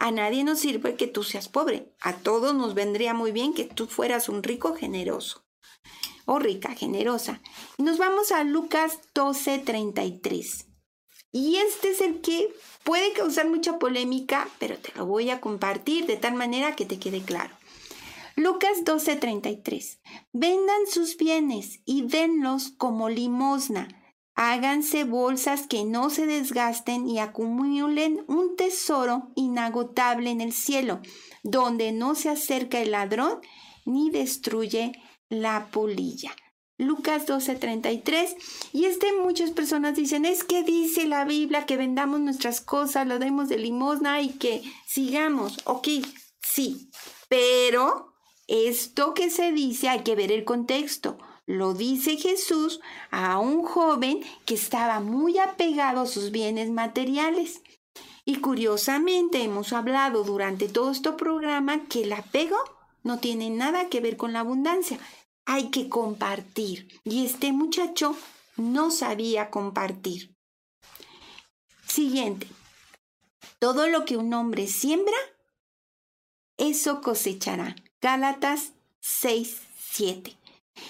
A 0.00 0.10
nadie 0.12 0.44
nos 0.44 0.60
sirve 0.60 0.96
que 0.96 1.06
tú 1.06 1.24
seas 1.24 1.50
pobre. 1.50 1.92
A 2.00 2.14
todos 2.14 2.54
nos 2.54 2.72
vendría 2.72 3.12
muy 3.12 3.32
bien 3.32 3.52
que 3.52 3.64
tú 3.64 3.86
fueras 3.86 4.30
un 4.30 4.42
rico 4.42 4.74
generoso 4.74 5.44
o 6.24 6.38
rica 6.38 6.74
generosa. 6.74 7.42
Nos 7.76 7.98
vamos 7.98 8.32
a 8.32 8.42
Lucas 8.42 8.98
12:33. 9.14 10.64
Y 11.32 11.56
este 11.56 11.90
es 11.90 12.00
el 12.00 12.22
que 12.22 12.48
puede 12.82 13.12
causar 13.12 13.46
mucha 13.46 13.78
polémica, 13.78 14.48
pero 14.58 14.78
te 14.78 14.90
lo 14.96 15.04
voy 15.04 15.28
a 15.28 15.42
compartir 15.42 16.06
de 16.06 16.16
tal 16.16 16.34
manera 16.34 16.74
que 16.74 16.86
te 16.86 16.98
quede 16.98 17.20
claro. 17.20 17.54
Lucas 18.36 18.84
12:33. 18.86 20.00
Vendan 20.32 20.86
sus 20.90 21.18
bienes 21.18 21.80
y 21.84 22.06
denlos 22.06 22.72
como 22.78 23.10
limosna. 23.10 23.99
Háganse 24.34 25.04
bolsas 25.04 25.66
que 25.66 25.84
no 25.84 26.10
se 26.10 26.26
desgasten 26.26 27.08
y 27.08 27.18
acumulen 27.18 28.24
un 28.26 28.56
tesoro 28.56 29.32
inagotable 29.36 30.30
en 30.30 30.40
el 30.40 30.52
cielo, 30.52 31.00
donde 31.42 31.92
no 31.92 32.14
se 32.14 32.30
acerca 32.30 32.80
el 32.80 32.92
ladrón 32.92 33.40
ni 33.84 34.10
destruye 34.10 34.92
la 35.28 35.68
polilla. 35.70 36.34
Lucas 36.80 37.26
12:33. 37.26 38.36
Y 38.72 38.86
este 38.86 39.12
muchas 39.12 39.50
personas 39.50 39.94
dicen, 39.94 40.24
es 40.24 40.44
que 40.44 40.62
dice 40.62 41.06
la 41.06 41.24
Biblia 41.24 41.66
que 41.66 41.76
vendamos 41.76 42.20
nuestras 42.20 42.60
cosas, 42.60 43.06
lo 43.06 43.18
demos 43.18 43.48
de 43.48 43.58
limosna 43.58 44.22
y 44.22 44.30
que 44.30 44.62
sigamos. 44.86 45.58
Ok, 45.64 45.88
sí, 46.40 46.90
pero 47.28 48.14
esto 48.48 49.12
que 49.12 49.28
se 49.30 49.52
dice 49.52 49.90
hay 49.90 50.00
que 50.00 50.16
ver 50.16 50.32
el 50.32 50.44
contexto. 50.44 51.18
Lo 51.50 51.74
dice 51.74 52.16
Jesús 52.16 52.80
a 53.10 53.40
un 53.40 53.64
joven 53.64 54.20
que 54.44 54.54
estaba 54.54 55.00
muy 55.00 55.36
apegado 55.38 56.02
a 56.02 56.06
sus 56.06 56.30
bienes 56.30 56.70
materiales. 56.70 57.60
Y 58.24 58.36
curiosamente 58.36 59.42
hemos 59.42 59.72
hablado 59.72 60.22
durante 60.22 60.68
todo 60.68 60.92
este 60.92 61.10
programa 61.10 61.88
que 61.88 62.04
el 62.04 62.12
apego 62.12 62.56
no 63.02 63.18
tiene 63.18 63.50
nada 63.50 63.88
que 63.88 64.00
ver 64.00 64.16
con 64.16 64.32
la 64.32 64.40
abundancia. 64.40 65.00
Hay 65.44 65.70
que 65.70 65.88
compartir. 65.88 67.00
Y 67.02 67.26
este 67.26 67.52
muchacho 67.52 68.14
no 68.56 68.92
sabía 68.92 69.50
compartir. 69.50 70.32
Siguiente. 71.84 72.46
Todo 73.58 73.88
lo 73.88 74.04
que 74.04 74.16
un 74.16 74.32
hombre 74.34 74.68
siembra, 74.68 75.16
eso 76.58 77.00
cosechará. 77.00 77.74
Gálatas 78.00 78.70
6, 79.00 79.62
7. 79.90 80.39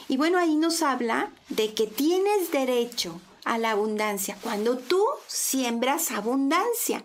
Y 0.09 0.17
bueno, 0.17 0.39
ahí 0.39 0.57
nos 0.57 0.83
habla 0.83 1.31
de 1.49 1.75
que 1.75 1.87
tienes 1.87 2.51
derecho 2.51 3.21
a 3.45 3.59
la 3.59 3.73
abundancia 3.73 4.37
cuando 4.43 4.79
tú 4.79 5.03
siembras 5.27 6.11
abundancia. 6.11 7.05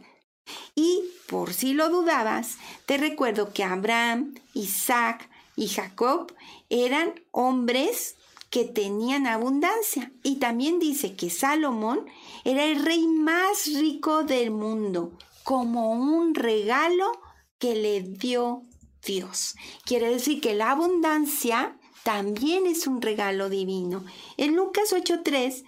Y 0.75 1.03
por 1.27 1.53
si 1.53 1.73
lo 1.73 1.89
dudabas, 1.89 2.57
te 2.85 2.97
recuerdo 2.97 3.51
que 3.51 3.63
Abraham, 3.63 4.35
Isaac 4.53 5.29
y 5.55 5.67
Jacob 5.67 6.33
eran 6.69 7.13
hombres 7.31 8.15
que 8.49 8.65
tenían 8.65 9.27
abundancia. 9.27 10.11
Y 10.23 10.35
también 10.37 10.79
dice 10.79 11.15
que 11.15 11.29
Salomón 11.29 12.05
era 12.43 12.65
el 12.65 12.83
rey 12.83 13.07
más 13.07 13.65
rico 13.73 14.23
del 14.23 14.51
mundo, 14.51 15.17
como 15.43 15.91
un 15.91 16.35
regalo 16.35 17.11
que 17.59 17.75
le 17.75 18.01
dio 18.01 18.61
Dios. 19.05 19.55
Quiere 19.85 20.09
decir 20.09 20.41
que 20.41 20.53
la 20.53 20.71
abundancia 20.71 21.77
también 22.05 22.67
es 22.67 22.85
un 22.85 23.01
regalo 23.01 23.49
divino. 23.49 24.05
En 24.37 24.55
Lucas 24.55 24.93
8.3 24.93 25.63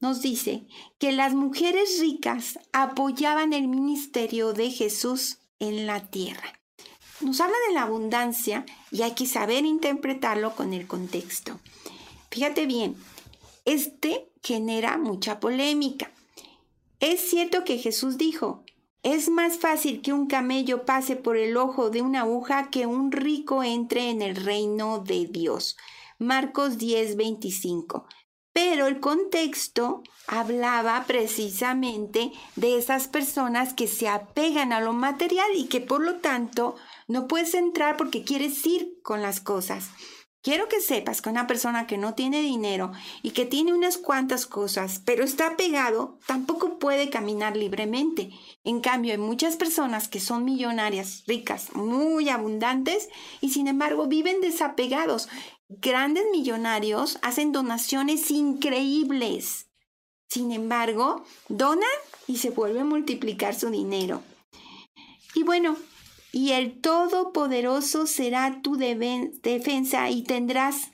nos 0.00 0.22
dice 0.22 0.66
que 0.98 1.12
las 1.12 1.34
mujeres 1.34 2.00
ricas 2.00 2.58
apoyaban 2.72 3.52
el 3.52 3.68
ministerio 3.68 4.54
de 4.54 4.70
Jesús 4.70 5.40
en 5.58 5.86
la 5.86 6.06
tierra. 6.06 6.58
Nos 7.20 7.38
habla 7.38 7.56
de 7.68 7.74
la 7.74 7.82
abundancia 7.82 8.64
y 8.90 9.02
hay 9.02 9.12
que 9.12 9.26
saber 9.26 9.66
interpretarlo 9.66 10.56
con 10.56 10.72
el 10.72 10.86
contexto. 10.86 11.60
Fíjate 12.30 12.64
bien, 12.64 12.96
este 13.66 14.30
genera 14.42 14.96
mucha 14.96 15.38
polémica. 15.38 16.10
Es 16.98 17.28
cierto 17.28 17.62
que 17.64 17.76
Jesús 17.76 18.16
dijo, 18.16 18.63
es 19.04 19.28
más 19.28 19.58
fácil 19.58 20.00
que 20.00 20.14
un 20.14 20.26
camello 20.26 20.86
pase 20.86 21.14
por 21.14 21.36
el 21.36 21.58
ojo 21.58 21.90
de 21.90 22.00
una 22.00 22.22
aguja 22.22 22.70
que 22.70 22.86
un 22.86 23.12
rico 23.12 23.62
entre 23.62 24.08
en 24.08 24.22
el 24.22 24.34
reino 24.34 24.98
de 24.98 25.26
Dios. 25.26 25.76
Marcos 26.18 26.78
10, 26.78 27.16
25. 27.16 28.06
Pero 28.54 28.86
el 28.86 29.00
contexto 29.00 30.02
hablaba 30.26 31.04
precisamente 31.06 32.32
de 32.56 32.78
esas 32.78 33.06
personas 33.06 33.74
que 33.74 33.88
se 33.88 34.08
apegan 34.08 34.72
a 34.72 34.80
lo 34.80 34.94
material 34.94 35.48
y 35.54 35.66
que 35.66 35.82
por 35.82 36.02
lo 36.02 36.16
tanto 36.16 36.76
no 37.06 37.28
puedes 37.28 37.52
entrar 37.52 37.98
porque 37.98 38.24
quieres 38.24 38.64
ir 38.64 39.00
con 39.02 39.20
las 39.20 39.40
cosas. 39.40 39.90
Quiero 40.44 40.68
que 40.68 40.82
sepas 40.82 41.22
que 41.22 41.30
una 41.30 41.46
persona 41.46 41.86
que 41.86 41.96
no 41.96 42.12
tiene 42.12 42.42
dinero 42.42 42.92
y 43.22 43.30
que 43.30 43.46
tiene 43.46 43.72
unas 43.72 43.96
cuantas 43.96 44.44
cosas, 44.44 45.00
pero 45.02 45.24
está 45.24 45.56
pegado, 45.56 46.18
tampoco 46.26 46.78
puede 46.78 47.08
caminar 47.08 47.56
libremente. 47.56 48.28
En 48.62 48.82
cambio, 48.82 49.12
hay 49.12 49.18
muchas 49.18 49.56
personas 49.56 50.06
que 50.06 50.20
son 50.20 50.44
millonarias, 50.44 51.24
ricas, 51.26 51.74
muy 51.74 52.28
abundantes 52.28 53.08
y 53.40 53.48
sin 53.52 53.68
embargo 53.68 54.06
viven 54.06 54.42
desapegados. 54.42 55.30
Grandes 55.70 56.26
millonarios 56.30 57.18
hacen 57.22 57.50
donaciones 57.50 58.30
increíbles. 58.30 59.68
Sin 60.28 60.52
embargo, 60.52 61.24
donan 61.48 61.88
y 62.26 62.36
se 62.36 62.50
vuelve 62.50 62.80
a 62.80 62.84
multiplicar 62.84 63.54
su 63.54 63.70
dinero. 63.70 64.20
Y 65.34 65.42
bueno, 65.42 65.78
y 66.34 66.50
el 66.50 66.80
Todopoderoso 66.80 68.08
será 68.08 68.60
tu 68.60 68.76
defensa 68.76 70.10
y 70.10 70.24
tendrás 70.24 70.90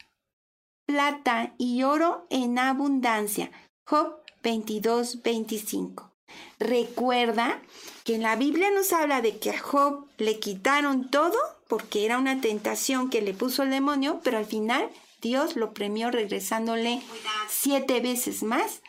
plata 0.85 1.55
y 1.57 1.83
oro 1.83 2.27
en 2.29 2.59
abundancia. 2.59 3.51
Job 3.87 4.17
22, 4.43 5.23
25. 5.23 6.13
Recuerda 6.59 7.63
que 8.05 8.17
en 8.17 8.23
la 8.23 8.37
Biblia 8.37 8.71
nos 8.71 8.93
habla 8.93 9.23
de 9.23 9.39
que 9.39 9.49
a 9.49 9.59
Job 9.59 10.07
le 10.19 10.39
quitaron 10.39 11.11
todo 11.11 11.39
porque 11.69 12.05
era 12.05 12.19
una 12.19 12.43
tentación 12.43 13.09
que 13.09 13.23
le 13.23 13.33
puso 13.33 13.63
el 13.63 13.71
demonio, 13.71 14.21
pero 14.23 14.37
al 14.37 14.45
final 14.45 14.91
Dios 15.23 15.57
lo 15.57 15.73
premió 15.73 16.11
regresándole 16.11 17.01
siete 17.49 18.01
veces 18.01 18.43
más 18.43 18.83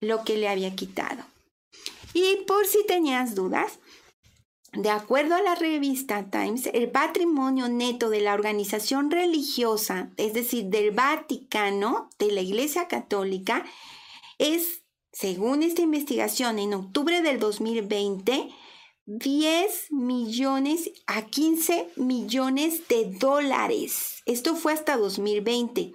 lo 0.00 0.24
que 0.24 0.38
le 0.38 0.48
había 0.48 0.74
quitado. 0.74 1.22
Y 2.14 2.36
por 2.46 2.66
si 2.66 2.86
tenías 2.86 3.34
dudas, 3.34 3.78
de 4.72 4.90
acuerdo 4.90 5.34
a 5.34 5.42
la 5.42 5.54
revista 5.54 6.30
Times, 6.30 6.68
el 6.72 6.90
patrimonio 6.90 7.68
neto 7.68 8.10
de 8.10 8.20
la 8.20 8.34
organización 8.34 9.10
religiosa, 9.10 10.10
es 10.16 10.34
decir, 10.34 10.66
del 10.66 10.90
Vaticano, 10.90 12.10
de 12.18 12.32
la 12.32 12.42
Iglesia 12.42 12.86
Católica, 12.86 13.64
es, 14.38 14.82
según 15.12 15.62
esta 15.62 15.82
investigación, 15.82 16.58
en 16.58 16.74
octubre 16.74 17.22
del 17.22 17.38
2020, 17.38 18.50
10 19.06 19.92
millones 19.92 20.90
a 21.06 21.22
15 21.22 21.88
millones 21.96 22.86
de 22.88 23.06
dólares. 23.18 24.22
Esto 24.26 24.54
fue 24.54 24.74
hasta 24.74 24.98
2020. 24.98 25.92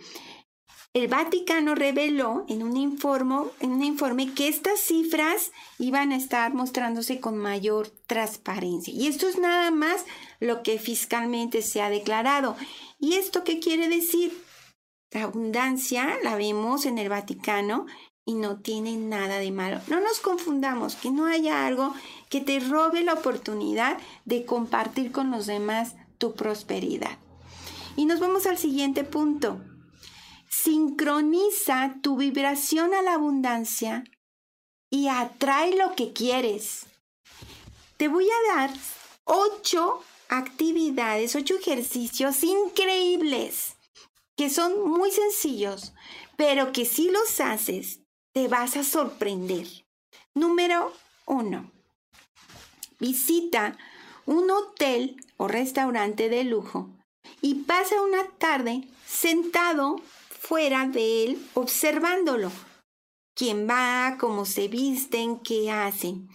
El 0.94 1.08
Vaticano 1.08 1.74
reveló 1.74 2.46
en 2.48 2.62
un, 2.62 2.78
informe, 2.78 4.34
que 4.36 4.48
estas 4.48 4.80
cifras 4.80 5.52
iban 5.80 6.12
a 6.12 6.16
estar 6.16 6.54
mostrándose 6.54 7.20
con 7.20 7.36
mayor 7.36 7.90
transparencia. 8.06 8.94
Y 8.94 9.08
esto 9.08 9.28
es 9.28 9.40
nada 9.40 9.72
más 9.72 10.06
lo 10.40 10.62
que 10.62 10.78
fiscalmente 10.78 11.64
se 11.64 11.82
ha 11.82 11.90
declarado. 11.90 12.56
¿Y 13.00 13.16
esto 13.16 13.44
qué 13.44 13.60
quiere 13.60 13.90
decir? 13.90 14.40
La 15.10 15.24
abundancia 15.24 16.16
la 16.22 16.36
vemos 16.36 16.86
en 16.86 17.00
el 17.00 17.10
Vaticano 17.10 17.88
y 18.24 18.36
no 18.36 18.60
tiene 18.60 18.96
nada 18.96 19.40
de 19.40 19.50
malo. 19.50 19.82
No 19.88 20.00
nos 20.00 20.20
confundamos, 20.20 20.96
que 20.96 21.10
no 21.10 21.26
haya 21.26 21.66
algo 21.66 21.96
que 22.30 22.40
te 22.40 22.60
robe 22.60 23.02
la 23.02 23.14
oportunidad 23.14 23.98
de 24.26 24.46
compartir 24.46 25.12
con 25.12 25.32
los 25.32 25.48
demás 25.48 25.96
tu 26.20 26.36
prosperidad. 26.36 27.18
Y 27.96 28.06
nos 28.06 28.20
vamos 28.20 28.46
al 28.46 28.60
siguiente 28.60 29.04
punto 29.04 29.60
sincroniza 30.54 31.96
tu 32.02 32.18
vibración 32.18 32.94
a 32.94 33.02
la 33.02 33.14
abundancia 33.14 34.04
y 34.92 35.08
atrae 35.08 35.76
lo 35.76 35.96
que 35.96 36.14
quieres. 36.14 36.86
Te 37.98 38.08
voy 38.08 38.28
a 38.30 38.56
dar 38.56 38.70
ocho 39.24 40.04
actividades, 40.30 41.36
ocho 41.36 41.56
ejercicios 41.58 42.44
increíbles 42.44 43.76
que 44.36 44.50
son 44.50 44.88
muy 44.88 45.12
sencillos, 45.12 45.94
pero 46.38 46.72
que 46.72 46.86
si 46.86 47.10
los 47.10 47.40
haces 47.40 48.02
te 48.32 48.48
vas 48.48 48.78
a 48.78 48.84
sorprender. 48.84 49.68
Número 50.36 50.94
uno. 51.26 51.72
Visita 53.00 53.78
un 54.26 54.50
hotel 54.52 55.18
o 55.38 55.48
restaurante 55.48 56.30
de 56.30 56.44
lujo 56.44 56.90
y 57.42 57.56
pasa 57.56 58.02
una 58.02 58.26
tarde 58.38 58.88
sentado 59.06 59.98
fuera 60.44 60.88
de 60.88 61.24
él 61.24 61.48
observándolo. 61.54 62.52
¿Quién 63.34 63.68
va? 63.68 64.18
¿Cómo 64.20 64.46
se 64.46 64.68
visten? 64.68 65.40
¿Qué 65.40 65.72
hacen? 65.72 66.28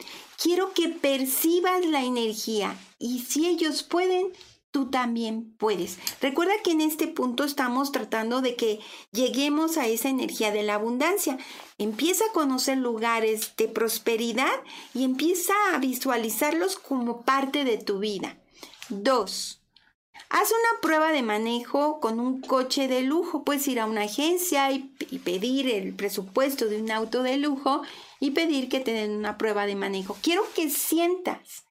Quiero 0.42 0.72
que 0.72 0.88
percibas 0.88 1.84
la 1.84 2.02
energía 2.02 2.76
y 2.98 3.20
si 3.20 3.46
ellos 3.46 3.82
pueden, 3.82 4.32
tú 4.70 4.90
también 4.90 5.54
puedes. 5.58 5.98
Recuerda 6.22 6.54
que 6.64 6.70
en 6.70 6.80
este 6.80 7.06
punto 7.06 7.44
estamos 7.44 7.92
tratando 7.92 8.40
de 8.40 8.56
que 8.56 8.80
lleguemos 9.12 9.76
a 9.76 9.86
esa 9.86 10.08
energía 10.08 10.52
de 10.52 10.62
la 10.62 10.74
abundancia. 10.74 11.38
Empieza 11.76 12.24
a 12.24 12.32
conocer 12.32 12.78
lugares 12.78 13.52
de 13.58 13.68
prosperidad 13.68 14.62
y 14.94 15.04
empieza 15.04 15.52
a 15.72 15.78
visualizarlos 15.78 16.76
como 16.76 17.22
parte 17.22 17.64
de 17.64 17.76
tu 17.76 17.98
vida. 17.98 18.38
Dos, 18.88 19.57
Haz 20.30 20.50
una 20.50 20.80
prueba 20.82 21.10
de 21.10 21.22
manejo 21.22 22.00
con 22.00 22.20
un 22.20 22.42
coche 22.42 22.86
de 22.86 23.00
lujo. 23.00 23.44
Puedes 23.44 23.66
ir 23.66 23.80
a 23.80 23.86
una 23.86 24.02
agencia 24.02 24.70
y, 24.70 24.80
pedir 25.24 25.70
el 25.70 25.94
presupuesto 25.94 26.66
de 26.66 26.82
un 26.82 26.90
auto 26.90 27.22
de 27.22 27.38
lujo 27.38 27.82
y 28.20 28.32
pedir 28.32 28.68
que 28.68 28.80
te 28.80 28.92
den 28.92 29.12
una 29.12 29.38
prueba 29.38 29.64
de 29.64 29.74
manejo. 29.74 30.18
Quiero 30.20 30.42
que 30.54 30.68
sientas 30.68 31.64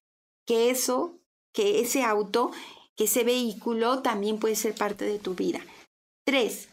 que 0.44 0.70
eso, 0.70 1.14
que 1.52 1.80
ese 1.80 2.02
auto, 2.02 2.50
que 2.96 3.04
ese 3.04 3.22
vehículo 3.22 4.02
también 4.02 4.40
puede 4.40 4.56
ser 4.56 4.74
parte 4.74 5.04
de 5.04 5.20
tu 5.20 5.34
vida. 5.34 5.60
Tres, 6.24 6.68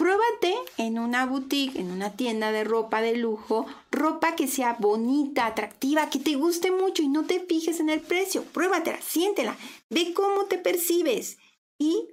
Pruébate 0.00 0.54
en 0.78 0.98
una 0.98 1.26
boutique, 1.26 1.78
en 1.78 1.90
una 1.90 2.16
tienda 2.16 2.52
de 2.52 2.64
ropa 2.64 3.02
de 3.02 3.16
lujo, 3.16 3.66
ropa 3.90 4.34
que 4.34 4.48
sea 4.48 4.76
bonita, 4.78 5.44
atractiva, 5.44 6.08
que 6.08 6.18
te 6.18 6.36
guste 6.36 6.70
mucho 6.70 7.02
y 7.02 7.08
no 7.08 7.26
te 7.26 7.40
fijes 7.40 7.80
en 7.80 7.90
el 7.90 8.00
precio. 8.00 8.42
Pruébatela, 8.44 8.98
siéntela, 9.02 9.58
ve 9.90 10.14
cómo 10.14 10.46
te 10.46 10.56
percibes 10.56 11.36
y 11.78 12.08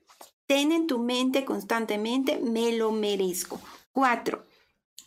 ten 0.47 0.73
en 0.73 0.87
tu 0.87 0.99
mente 0.99 1.45
constantemente, 1.45 2.39
me 2.39 2.73
lo 2.73 2.91
merezco. 2.91 3.57
Cuatro, 3.93 4.43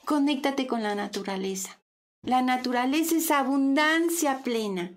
conéctate 0.07 0.67
con 0.67 0.83
la 0.83 0.95
naturaleza. 0.95 1.83
La 2.23 2.41
naturaleza 2.41 3.15
es 3.15 3.31
abundancia 3.31 4.43
plena. 4.43 4.91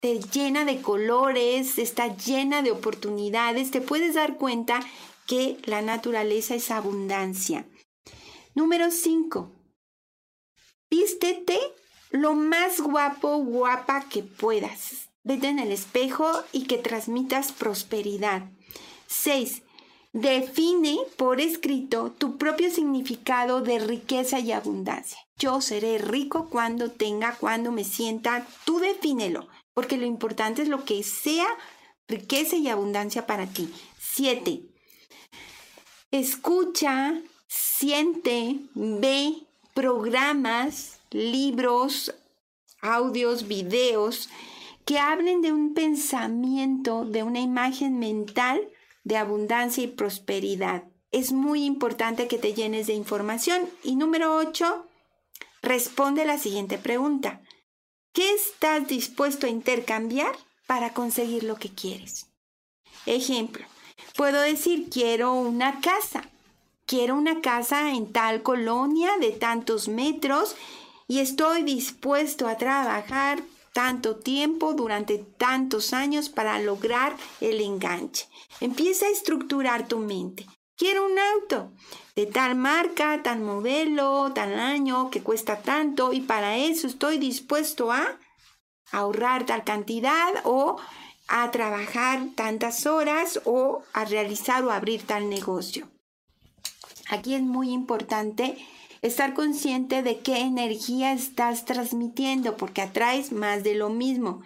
Te 0.00 0.18
llena 0.18 0.64
de 0.64 0.82
colores, 0.82 1.78
está 1.78 2.16
llena 2.16 2.62
de 2.62 2.72
oportunidades. 2.72 3.70
Te 3.70 3.80
puedes 3.80 4.14
dar 4.14 4.38
cuenta 4.38 4.80
que 5.26 5.58
la 5.64 5.82
naturaleza 5.82 6.54
es 6.54 6.70
abundancia. 6.70 7.66
Número 8.54 8.90
5. 8.90 9.52
Vístete 10.88 11.58
lo 12.10 12.34
más 12.34 12.80
guapo, 12.80 13.36
guapa 13.38 14.08
que 14.08 14.22
puedas. 14.22 15.08
Vete 15.24 15.48
en 15.48 15.58
el 15.58 15.72
espejo 15.72 16.30
y 16.52 16.66
que 16.66 16.78
transmitas 16.78 17.52
prosperidad. 17.52 18.48
6. 19.08 19.62
Define 20.12 20.98
por 21.16 21.40
escrito 21.40 22.12
tu 22.16 22.38
propio 22.38 22.70
significado 22.70 23.60
de 23.60 23.80
riqueza 23.80 24.38
y 24.38 24.52
abundancia. 24.52 25.18
Yo 25.36 25.60
seré 25.60 25.98
rico 25.98 26.48
cuando 26.48 26.90
tenga, 26.90 27.36
cuando 27.36 27.72
me 27.72 27.84
sienta. 27.84 28.46
Tú 28.64 28.78
defínelo, 28.78 29.48
porque 29.74 29.98
lo 29.98 30.06
importante 30.06 30.62
es 30.62 30.68
lo 30.68 30.84
que 30.84 31.02
sea 31.02 31.46
riqueza 32.08 32.56
y 32.56 32.68
abundancia 32.68 33.26
para 33.26 33.46
ti. 33.46 33.70
7. 33.98 34.62
Escucha, 36.18 37.20
siente, 37.46 38.56
ve 38.74 39.34
programas, 39.74 40.98
libros, 41.10 42.14
audios, 42.80 43.46
videos 43.46 44.30
que 44.86 44.98
hablen 44.98 45.42
de 45.42 45.52
un 45.52 45.74
pensamiento, 45.74 47.04
de 47.04 47.22
una 47.22 47.40
imagen 47.40 47.98
mental 47.98 48.66
de 49.04 49.18
abundancia 49.18 49.84
y 49.84 49.88
prosperidad. 49.88 50.84
Es 51.12 51.32
muy 51.32 51.66
importante 51.66 52.28
que 52.28 52.38
te 52.38 52.54
llenes 52.54 52.86
de 52.86 52.94
información. 52.94 53.68
Y 53.84 53.96
número 53.96 54.36
8, 54.36 54.86
responde 55.60 56.24
la 56.24 56.38
siguiente 56.38 56.78
pregunta. 56.78 57.42
¿Qué 58.14 58.32
estás 58.32 58.88
dispuesto 58.88 59.46
a 59.46 59.50
intercambiar 59.50 60.34
para 60.66 60.94
conseguir 60.94 61.44
lo 61.44 61.56
que 61.56 61.68
quieres? 61.68 62.28
Ejemplo, 63.04 63.66
Puedo 64.16 64.40
decir, 64.40 64.88
quiero 64.90 65.34
una 65.34 65.80
casa. 65.80 66.28
Quiero 66.86 67.16
una 67.16 67.40
casa 67.40 67.90
en 67.90 68.12
tal 68.12 68.42
colonia 68.42 69.10
de 69.20 69.32
tantos 69.32 69.88
metros 69.88 70.54
y 71.08 71.18
estoy 71.18 71.62
dispuesto 71.62 72.46
a 72.46 72.56
trabajar 72.56 73.42
tanto 73.72 74.16
tiempo 74.16 74.72
durante 74.72 75.18
tantos 75.18 75.92
años 75.92 76.28
para 76.28 76.58
lograr 76.60 77.16
el 77.40 77.60
enganche. 77.60 78.28
Empieza 78.60 79.06
a 79.06 79.10
estructurar 79.10 79.88
tu 79.88 79.98
mente. 79.98 80.46
Quiero 80.76 81.06
un 81.06 81.18
auto 81.18 81.72
de 82.14 82.26
tal 82.26 82.54
marca, 82.54 83.22
tal 83.22 83.40
modelo, 83.40 84.32
tal 84.34 84.58
año, 84.58 85.10
que 85.10 85.22
cuesta 85.22 85.60
tanto 85.62 86.12
y 86.12 86.20
para 86.20 86.56
eso 86.56 86.86
estoy 86.86 87.18
dispuesto 87.18 87.92
a 87.92 88.18
ahorrar 88.92 89.44
tal 89.44 89.64
cantidad 89.64 90.34
o 90.44 90.76
a 91.28 91.50
trabajar 91.50 92.28
tantas 92.34 92.86
horas 92.86 93.40
o 93.44 93.82
a 93.92 94.04
realizar 94.04 94.64
o 94.64 94.70
abrir 94.70 95.02
tal 95.02 95.28
negocio. 95.28 95.88
Aquí 97.08 97.34
es 97.34 97.42
muy 97.42 97.70
importante 97.70 98.56
estar 99.02 99.34
consciente 99.34 100.02
de 100.02 100.18
qué 100.18 100.38
energía 100.38 101.12
estás 101.12 101.64
transmitiendo 101.64 102.56
porque 102.56 102.82
atraes 102.82 103.32
más 103.32 103.62
de 103.62 103.74
lo 103.74 103.88
mismo. 103.88 104.42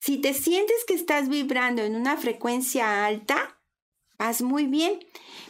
Si 0.00 0.18
te 0.18 0.34
sientes 0.34 0.84
que 0.86 0.94
estás 0.94 1.28
vibrando 1.28 1.82
en 1.82 1.94
una 1.94 2.16
frecuencia 2.16 3.06
alta, 3.06 3.58
vas 4.18 4.42
muy 4.42 4.66
bien, 4.66 4.98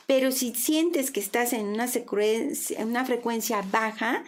pero 0.06 0.32
si 0.32 0.54
sientes 0.54 1.10
que 1.10 1.20
estás 1.20 1.52
en 1.52 1.66
una, 1.66 1.88
en 1.92 2.88
una 2.88 3.04
frecuencia 3.04 3.62
baja, 3.70 4.24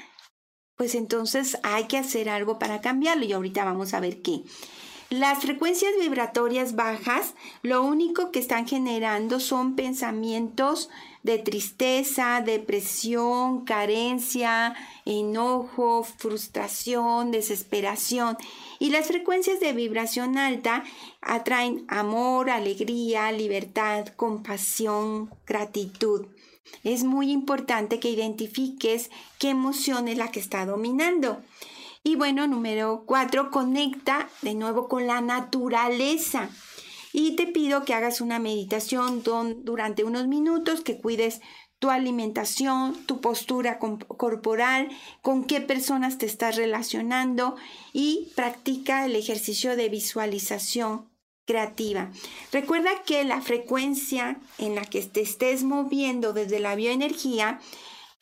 pues 0.76 0.94
entonces 0.94 1.58
hay 1.62 1.84
que 1.84 1.98
hacer 1.98 2.28
algo 2.28 2.58
para 2.58 2.80
cambiarlo 2.80 3.24
y 3.24 3.32
ahorita 3.32 3.64
vamos 3.64 3.94
a 3.94 4.00
ver 4.00 4.22
qué. 4.22 4.42
Las 5.12 5.40
frecuencias 5.40 5.92
vibratorias 6.00 6.74
bajas 6.74 7.34
lo 7.60 7.82
único 7.82 8.30
que 8.30 8.38
están 8.38 8.66
generando 8.66 9.40
son 9.40 9.76
pensamientos 9.76 10.88
de 11.22 11.36
tristeza, 11.36 12.40
depresión, 12.42 13.66
carencia, 13.66 14.74
enojo, 15.04 16.02
frustración, 16.02 17.30
desesperación. 17.30 18.38
Y 18.78 18.88
las 18.88 19.06
frecuencias 19.06 19.60
de 19.60 19.74
vibración 19.74 20.38
alta 20.38 20.82
atraen 21.20 21.84
amor, 21.88 22.48
alegría, 22.48 23.30
libertad, 23.32 24.06
compasión, 24.16 25.28
gratitud. 25.46 26.24
Es 26.84 27.04
muy 27.04 27.30
importante 27.32 28.00
que 28.00 28.08
identifiques 28.08 29.10
qué 29.38 29.50
emoción 29.50 30.08
es 30.08 30.16
la 30.16 30.30
que 30.30 30.40
está 30.40 30.64
dominando. 30.64 31.42
Y 32.04 32.16
bueno, 32.16 32.46
número 32.48 33.04
cuatro, 33.06 33.50
conecta 33.50 34.28
de 34.42 34.54
nuevo 34.54 34.88
con 34.88 35.06
la 35.06 35.20
naturaleza. 35.20 36.50
Y 37.12 37.36
te 37.36 37.46
pido 37.46 37.84
que 37.84 37.94
hagas 37.94 38.20
una 38.20 38.38
meditación 38.38 39.22
durante 39.22 40.02
unos 40.02 40.26
minutos, 40.26 40.80
que 40.80 40.98
cuides 40.98 41.40
tu 41.78 41.90
alimentación, 41.90 42.94
tu 43.06 43.20
postura 43.20 43.78
corporal, 43.78 44.88
con 45.20 45.44
qué 45.44 45.60
personas 45.60 46.16
te 46.16 46.26
estás 46.26 46.56
relacionando 46.56 47.56
y 47.92 48.30
practica 48.34 49.04
el 49.04 49.16
ejercicio 49.16 49.76
de 49.76 49.88
visualización 49.88 51.10
creativa. 51.44 52.10
Recuerda 52.52 53.02
que 53.04 53.24
la 53.24 53.40
frecuencia 53.40 54.40
en 54.58 54.74
la 54.74 54.82
que 54.82 55.02
te 55.02 55.20
estés 55.20 55.64
moviendo 55.64 56.32
desde 56.32 56.60
la 56.60 56.76
bioenergía 56.76 57.60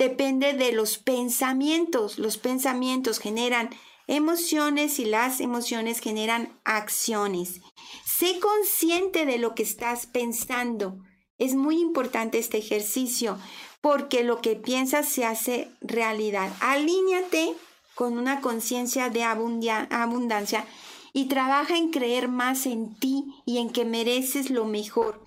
depende 0.01 0.55
de 0.55 0.73
los 0.73 0.97
pensamientos. 0.97 2.19
Los 2.19 2.39
pensamientos 2.39 3.19
generan 3.19 3.69
emociones 4.07 4.99
y 4.99 5.05
las 5.05 5.41
emociones 5.41 6.01
generan 6.01 6.59
acciones. 6.65 7.61
Sé 8.07 8.41
consciente 8.41 9.27
de 9.27 9.37
lo 9.37 9.55
que 9.55 9.63
estás 9.63 10.07
pensando. 10.07 10.97
Es 11.37 11.55
muy 11.55 11.79
importante 11.79 12.39
este 12.39 12.57
ejercicio 12.57 13.39
porque 13.83 14.25
lo 14.25 14.41
que 14.41 14.57
piensas 14.57 15.07
se 15.07 15.27
hace 15.27 15.71
realidad. 15.83 16.51
Alíñate 16.61 17.53
con 17.95 18.17
una 18.17 18.41
conciencia 18.41 19.11
de 19.11 19.23
abundancia 19.23 20.65
y 21.13 21.27
trabaja 21.27 21.77
en 21.77 21.91
creer 21.91 22.29
más 22.29 22.65
en 22.65 22.95
ti 22.95 23.27
y 23.45 23.59
en 23.59 23.69
que 23.69 23.85
mereces 23.85 24.49
lo 24.49 24.65
mejor. 24.65 25.23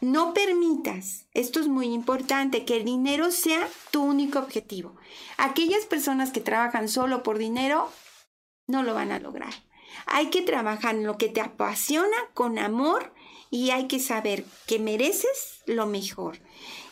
No 0.00 0.34
permitas, 0.34 1.26
esto 1.32 1.58
es 1.58 1.68
muy 1.68 1.86
importante, 1.86 2.64
que 2.64 2.76
el 2.76 2.84
dinero 2.84 3.30
sea 3.30 3.68
tu 3.90 4.02
único 4.02 4.38
objetivo. 4.38 4.94
Aquellas 5.38 5.86
personas 5.86 6.32
que 6.32 6.40
trabajan 6.40 6.88
solo 6.88 7.22
por 7.22 7.38
dinero 7.38 7.90
no 8.66 8.82
lo 8.82 8.94
van 8.94 9.10
a 9.10 9.18
lograr. 9.18 9.54
Hay 10.06 10.28
que 10.28 10.42
trabajar 10.42 10.96
en 10.96 11.04
lo 11.04 11.16
que 11.16 11.28
te 11.28 11.40
apasiona 11.40 12.16
con 12.34 12.58
amor 12.58 13.14
y 13.50 13.70
hay 13.70 13.86
que 13.86 13.98
saber 13.98 14.44
que 14.66 14.78
mereces 14.78 15.62
lo 15.66 15.86
mejor. 15.86 16.38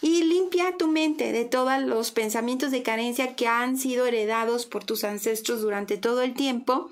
Y 0.01 0.23
limpia 0.23 0.77
tu 0.79 0.89
mente 0.89 1.31
de 1.33 1.45
todos 1.45 1.83
los 1.83 2.11
pensamientos 2.11 2.71
de 2.71 2.83
carencia 2.83 3.37
que 3.37 3.47
han 3.47 3.77
sido 3.77 4.07
heredados 4.07 4.65
por 4.65 4.85
tus 4.85 5.05
ancestros 5.05 5.61
durante 5.61 5.99
todo 5.99 6.23
el 6.23 6.33
tiempo. 6.33 6.89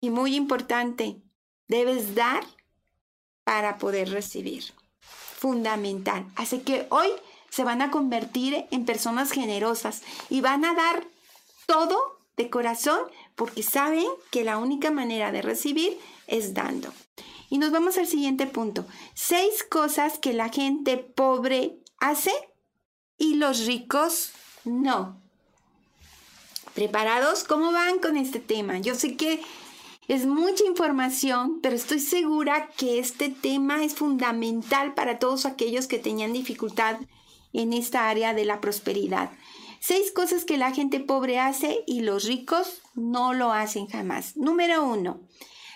Y 0.00 0.10
muy 0.10 0.34
importante, 0.34 1.22
debes 1.68 2.16
dar 2.16 2.44
para 3.44 3.78
poder 3.78 4.10
recibir 4.10 4.64
fundamental. 5.38 6.26
Así 6.34 6.58
que 6.58 6.86
hoy 6.90 7.08
se 7.48 7.62
van 7.62 7.80
a 7.80 7.90
convertir 7.90 8.66
en 8.72 8.84
personas 8.84 9.30
generosas 9.30 10.02
y 10.28 10.40
van 10.40 10.64
a 10.64 10.74
dar 10.74 11.06
todo 11.66 12.18
de 12.36 12.50
corazón 12.50 12.98
porque 13.36 13.62
saben 13.62 14.06
que 14.30 14.42
la 14.42 14.58
única 14.58 14.90
manera 14.90 15.30
de 15.30 15.42
recibir 15.42 15.96
es 16.26 16.54
dando. 16.54 16.92
Y 17.50 17.58
nos 17.58 17.70
vamos 17.70 17.96
al 17.98 18.08
siguiente 18.08 18.46
punto. 18.46 18.84
Seis 19.14 19.62
cosas 19.62 20.18
que 20.18 20.32
la 20.32 20.48
gente 20.48 20.96
pobre 20.96 21.78
hace 21.98 22.32
y 23.16 23.34
los 23.34 23.64
ricos 23.64 24.32
no. 24.64 25.20
¿Preparados? 26.74 27.44
¿Cómo 27.44 27.72
van 27.72 28.00
con 28.00 28.16
este 28.16 28.40
tema? 28.40 28.78
Yo 28.78 28.96
sé 28.96 29.16
que 29.16 29.40
Es 30.08 30.24
mucha 30.24 30.64
información, 30.64 31.60
pero 31.60 31.76
estoy 31.76 32.00
segura 32.00 32.70
que 32.78 32.98
este 32.98 33.28
tema 33.28 33.84
es 33.84 33.94
fundamental 33.94 34.94
para 34.94 35.18
todos 35.18 35.44
aquellos 35.44 35.86
que 35.86 35.98
tenían 35.98 36.32
dificultad 36.32 36.96
en 37.52 37.74
esta 37.74 38.08
área 38.08 38.32
de 38.32 38.46
la 38.46 38.62
prosperidad. 38.62 39.30
Seis 39.80 40.10
cosas 40.10 40.46
que 40.46 40.56
la 40.56 40.72
gente 40.72 40.98
pobre 40.98 41.38
hace 41.38 41.84
y 41.86 42.00
los 42.00 42.24
ricos 42.24 42.80
no 42.94 43.34
lo 43.34 43.52
hacen 43.52 43.86
jamás. 43.86 44.34
Número 44.34 44.82
uno, 44.82 45.20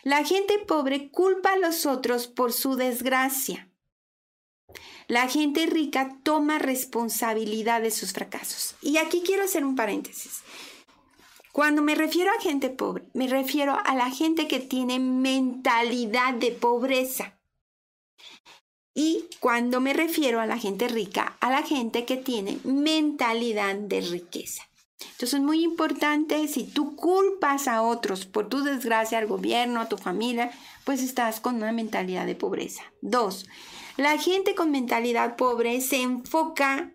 la 0.02 0.24
gente 0.24 0.58
pobre 0.66 1.10
culpa 1.10 1.52
a 1.52 1.58
los 1.58 1.84
otros 1.84 2.26
por 2.26 2.54
su 2.54 2.74
desgracia. 2.76 3.68
La 5.08 5.28
gente 5.28 5.66
rica 5.66 6.16
toma 6.22 6.58
responsabilidad 6.58 7.82
de 7.82 7.90
sus 7.90 8.14
fracasos. 8.14 8.76
Y 8.80 8.96
aquí 8.96 9.22
quiero 9.24 9.44
hacer 9.44 9.62
un 9.62 9.76
paréntesis. 9.76 10.40
Cuando 11.52 11.82
me 11.82 11.94
refiero 11.94 12.30
a 12.30 12.40
gente 12.40 12.70
pobre, 12.70 13.04
me 13.12 13.28
refiero 13.28 13.78
a 13.84 13.94
la 13.94 14.10
gente 14.10 14.48
que 14.48 14.58
tiene 14.58 14.98
mentalidad 14.98 16.32
de 16.32 16.50
pobreza. 16.50 17.38
Y 18.94 19.26
cuando 19.38 19.80
me 19.80 19.92
refiero 19.92 20.40
a 20.40 20.46
la 20.46 20.56
gente 20.56 20.88
rica, 20.88 21.36
a 21.40 21.50
la 21.50 21.62
gente 21.62 22.06
que 22.06 22.16
tiene 22.16 22.58
mentalidad 22.64 23.74
de 23.74 24.00
riqueza. 24.00 24.62
Entonces 25.00 25.34
es 25.34 25.40
muy 25.40 25.62
importante, 25.62 26.48
si 26.48 26.64
tú 26.64 26.96
culpas 26.96 27.68
a 27.68 27.82
otros 27.82 28.24
por 28.24 28.48
tu 28.48 28.62
desgracia, 28.62 29.18
al 29.18 29.26
gobierno, 29.26 29.80
a 29.80 29.88
tu 29.88 29.98
familia, 29.98 30.50
pues 30.84 31.02
estás 31.02 31.40
con 31.40 31.56
una 31.56 31.72
mentalidad 31.72 32.24
de 32.24 32.34
pobreza. 32.34 32.82
Dos, 33.02 33.46
la 33.98 34.16
gente 34.16 34.54
con 34.54 34.70
mentalidad 34.70 35.36
pobre 35.36 35.80
se 35.82 36.00
enfoca 36.00 36.92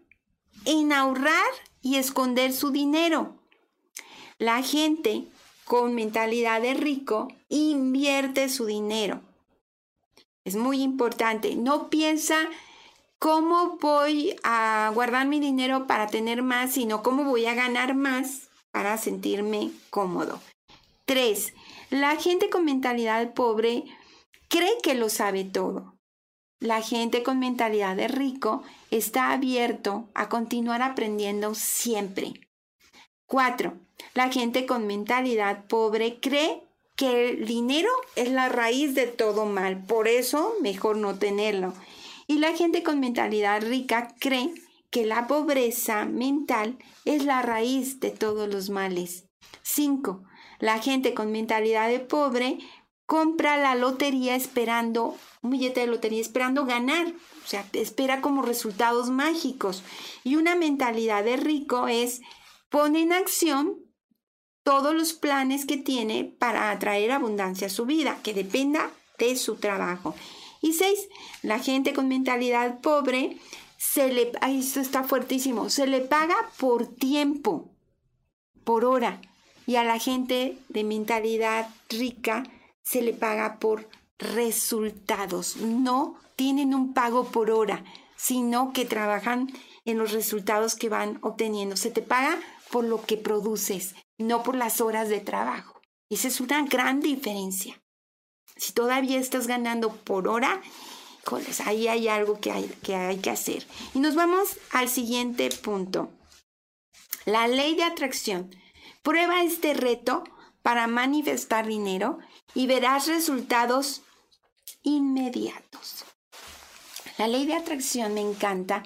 en 0.65 0.93
ahorrar 0.93 1.51
y 1.81 1.97
esconder 1.97 2.53
su 2.53 2.71
dinero. 2.71 3.36
La 4.39 4.61
gente 4.61 5.23
con 5.65 5.95
mentalidad 5.95 6.61
de 6.61 6.73
rico 6.75 7.27
invierte 7.49 8.49
su 8.49 8.65
dinero. 8.65 9.21
Es 10.45 10.55
muy 10.55 10.81
importante. 10.81 11.55
No 11.55 11.89
piensa 11.89 12.37
cómo 13.19 13.77
voy 13.81 14.35
a 14.43 14.91
guardar 14.93 15.27
mi 15.27 15.39
dinero 15.39 15.87
para 15.87 16.07
tener 16.07 16.43
más, 16.43 16.73
sino 16.73 17.01
cómo 17.01 17.23
voy 17.23 17.47
a 17.47 17.55
ganar 17.55 17.95
más 17.95 18.49
para 18.71 18.97
sentirme 18.97 19.71
cómodo. 19.89 20.39
Tres, 21.05 21.53
la 21.89 22.15
gente 22.15 22.49
con 22.49 22.63
mentalidad 22.63 23.33
pobre 23.33 23.85
cree 24.49 24.77
que 24.83 24.93
lo 24.93 25.09
sabe 25.09 25.45
todo. 25.45 25.95
La 26.59 26.81
gente 26.81 27.23
con 27.23 27.39
mentalidad 27.39 27.95
de 27.95 28.07
rico 28.07 28.63
está 28.91 29.31
abierto 29.31 30.09
a 30.13 30.29
continuar 30.29 30.81
aprendiendo 30.81 31.55
siempre. 31.55 32.33
Cuatro, 33.25 33.77
la 34.17 34.31
gente 34.31 34.65
con 34.65 34.87
mentalidad 34.87 35.65
pobre 35.67 36.19
cree 36.19 36.63
que 36.95 37.29
el 37.29 37.45
dinero 37.45 37.91
es 38.15 38.31
la 38.31 38.49
raíz 38.49 38.95
de 38.95 39.05
todo 39.05 39.45
mal, 39.45 39.85
por 39.85 40.07
eso 40.07 40.55
mejor 40.59 40.97
no 40.97 41.19
tenerlo. 41.19 41.75
Y 42.25 42.39
la 42.39 42.55
gente 42.55 42.81
con 42.81 42.99
mentalidad 42.99 43.61
rica 43.61 44.15
cree 44.19 44.51
que 44.89 45.05
la 45.05 45.27
pobreza 45.27 46.05
mental 46.05 46.79
es 47.05 47.25
la 47.25 47.43
raíz 47.43 47.99
de 47.99 48.09
todos 48.09 48.51
los 48.51 48.71
males. 48.71 49.25
5. 49.61 50.23
La 50.57 50.79
gente 50.79 51.13
con 51.13 51.31
mentalidad 51.31 51.87
de 51.87 51.99
pobre 51.99 52.57
compra 53.05 53.55
la 53.57 53.75
lotería 53.75 54.35
esperando, 54.35 55.15
un 55.43 55.51
billete 55.51 55.81
de 55.81 55.85
lotería 55.85 56.21
esperando 56.21 56.65
ganar, 56.65 57.05
o 57.05 57.47
sea, 57.47 57.63
espera 57.73 58.21
como 58.21 58.41
resultados 58.41 59.11
mágicos. 59.11 59.83
Y 60.23 60.37
una 60.37 60.55
mentalidad 60.55 61.23
de 61.23 61.37
rico 61.37 61.87
es 61.87 62.21
pone 62.71 63.01
en 63.01 63.13
acción 63.13 63.86
todos 64.67 64.93
los 64.93 65.13
planes 65.13 65.65
que 65.65 65.77
tiene 65.77 66.25
para 66.25 66.71
atraer 66.71 67.13
abundancia 67.13 67.67
a 67.67 67.69
su 67.69 67.85
vida, 67.85 68.17
que 68.21 68.33
dependa 68.33 68.91
de 69.17 69.37
su 69.37 69.55
trabajo. 69.55 70.13
Y 70.61 70.73
seis, 70.73 71.07
la 71.41 71.59
gente 71.59 71.93
con 71.93 72.09
mentalidad 72.09 72.81
pobre 72.81 73.37
se 73.77 74.11
le, 74.11 74.33
esto 74.45 74.81
está 74.81 75.05
fuertísimo, 75.05 75.69
se 75.69 75.87
le 75.87 76.01
paga 76.01 76.35
por 76.57 76.85
tiempo, 76.85 77.71
por 78.65 78.83
hora. 78.83 79.21
Y 79.65 79.77
a 79.77 79.85
la 79.85 79.99
gente 79.99 80.57
de 80.67 80.83
mentalidad 80.83 81.69
rica 81.87 82.43
se 82.83 83.01
le 83.01 83.13
paga 83.13 83.59
por 83.59 83.87
resultados. 84.19 85.55
No 85.61 86.17
tienen 86.35 86.75
un 86.75 86.93
pago 86.93 87.23
por 87.31 87.51
hora, 87.51 87.85
sino 88.17 88.73
que 88.73 88.83
trabajan 88.83 89.49
en 89.85 89.97
los 89.97 90.11
resultados 90.11 90.75
que 90.75 90.89
van 90.89 91.19
obteniendo. 91.21 91.77
Se 91.77 91.89
te 91.89 92.01
paga 92.01 92.37
por 92.71 92.83
lo 92.83 93.01
que 93.01 93.17
produces, 93.17 93.95
no 94.17 94.43
por 94.43 94.55
las 94.55 94.81
horas 94.81 95.09
de 95.09 95.19
trabajo. 95.19 95.81
Esa 96.09 96.27
es 96.27 96.39
una 96.39 96.65
gran 96.65 97.01
diferencia. 97.01 97.81
Si 98.55 98.73
todavía 98.73 99.19
estás 99.19 99.47
ganando 99.47 99.95
por 99.95 100.27
hora, 100.27 100.61
ahí 101.65 101.87
hay 101.87 102.07
algo 102.07 102.39
que 102.39 102.51
hay, 102.51 103.19
que 103.21 103.29
hacer. 103.29 103.65
Y 103.93 103.99
nos 103.99 104.15
vamos 104.15 104.57
al 104.71 104.89
siguiente 104.89 105.49
punto. 105.49 106.09
La 107.25 107.47
ley 107.47 107.75
de 107.75 107.83
atracción. 107.83 108.55
Prueba 109.01 109.43
este 109.43 109.73
reto 109.73 110.23
para 110.61 110.87
manifestar 110.87 111.67
dinero 111.67 112.19
y 112.53 112.67
verás 112.67 113.07
resultados 113.07 114.01
inmediatos. 114.83 116.05
La 117.17 117.27
ley 117.27 117.45
de 117.45 117.55
atracción 117.55 118.13
me 118.13 118.21
encanta, 118.21 118.83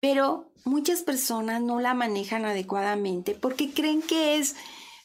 pero 0.00 0.47
muchas 0.68 1.02
personas 1.02 1.62
no 1.62 1.80
la 1.80 1.94
manejan 1.94 2.44
adecuadamente 2.44 3.34
porque 3.34 3.70
creen 3.70 4.02
que 4.02 4.36
es 4.36 4.54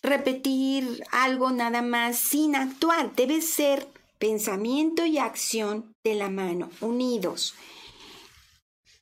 repetir 0.04 1.04
algo 1.12 1.52
nada 1.52 1.82
más 1.82 2.18
sin 2.18 2.56
actuar. 2.56 3.16
Debe 3.16 3.42
ser 3.42 3.88
pensamiento 4.20 5.06
y 5.06 5.18
acción 5.18 5.96
de 6.04 6.16
la 6.16 6.30
mano, 6.30 6.70
unidos. 6.82 7.56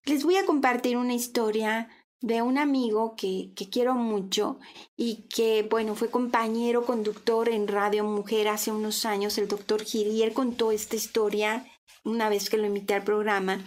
Les 0.06 0.24
voy 0.24 0.38
a 0.38 0.46
compartir 0.46 0.98
una 0.98 1.14
historia 1.14 1.90
de 2.22 2.42
un 2.42 2.58
amigo 2.58 3.16
que, 3.16 3.52
que, 3.56 3.70
quiero 3.70 3.96
mucho 3.96 4.60
y 4.96 5.28
que, 5.28 5.64
bueno, 5.64 5.96
fue 5.96 6.12
compañero 6.12 6.86
conductor 6.86 7.50
en 7.50 7.68
Radio 7.68 8.04
Mujer 8.04 8.48
hace 8.48 8.72
unos 8.72 9.06
años, 9.06 9.40
el 9.40 9.48
doctor 9.48 9.84
Gil, 9.84 10.10
y 10.10 10.22
él 10.22 10.34
contó 10.34 10.72
esta 10.72 10.96
historia 10.96 11.66
una 12.04 12.30
vez 12.30 12.50
que 12.50 12.58
lo 12.58 12.68
invité 12.68 12.94
al 12.94 13.04
programa 13.04 13.64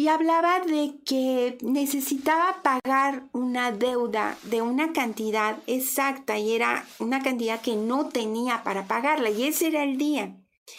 y 0.00 0.08
hablaba 0.08 0.60
de 0.60 0.94
que 1.04 1.58
necesitaba 1.60 2.62
pagar 2.62 3.24
una 3.34 3.70
deuda 3.70 4.38
de 4.44 4.62
una 4.62 4.94
cantidad 4.94 5.58
exacta 5.66 6.38
y 6.38 6.54
era 6.54 6.86
una 7.00 7.22
cantidad 7.22 7.60
que 7.60 7.76
no 7.76 8.08
tenía 8.08 8.64
para 8.64 8.86
pagarla 8.86 9.28
y 9.28 9.44
ese 9.44 9.66
era 9.66 9.84
el 9.84 9.98
día. 9.98 10.38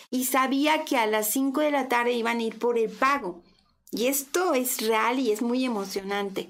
Y 0.09 0.25
sabía 0.25 0.85
que 0.85 0.97
a 0.97 1.05
las 1.05 1.29
5 1.29 1.61
de 1.61 1.69
la 1.69 1.87
tarde 1.87 2.13
iban 2.13 2.39
a 2.39 2.41
ir 2.41 2.57
por 2.57 2.79
el 2.79 2.89
pago. 2.89 3.43
Y 3.91 4.07
esto 4.07 4.55
es 4.55 4.81
real 4.87 5.19
y 5.19 5.31
es 5.31 5.43
muy 5.43 5.65
emocionante. 5.65 6.49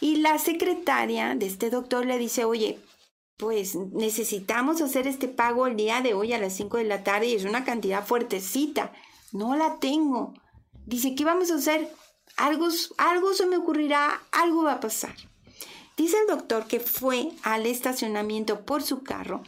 Y 0.00 0.16
la 0.16 0.38
secretaria 0.38 1.34
de 1.34 1.44
este 1.44 1.68
doctor 1.68 2.06
le 2.06 2.16
dice, 2.16 2.46
oye, 2.46 2.78
pues 3.36 3.74
necesitamos 3.74 4.80
hacer 4.80 5.06
este 5.06 5.28
pago 5.28 5.66
el 5.66 5.76
día 5.76 6.00
de 6.00 6.14
hoy 6.14 6.32
a 6.32 6.38
las 6.38 6.54
5 6.54 6.78
de 6.78 6.84
la 6.84 7.04
tarde 7.04 7.26
y 7.26 7.34
es 7.34 7.44
una 7.44 7.66
cantidad 7.66 8.02
fuertecita. 8.02 8.94
No 9.30 9.56
la 9.56 9.78
tengo. 9.78 10.32
Dice, 10.88 11.14
¿qué 11.14 11.22
vamos 11.22 11.50
a 11.50 11.56
hacer? 11.56 11.92
Algo, 12.38 12.68
algo 12.96 13.34
se 13.34 13.44
me 13.44 13.58
ocurrirá, 13.58 14.22
algo 14.32 14.62
va 14.62 14.72
a 14.72 14.80
pasar. 14.80 15.14
Dice 15.98 16.16
el 16.18 16.26
doctor 16.26 16.66
que 16.66 16.80
fue 16.80 17.30
al 17.42 17.66
estacionamiento 17.66 18.60
por 18.60 18.82
su 18.82 19.02
carro 19.02 19.42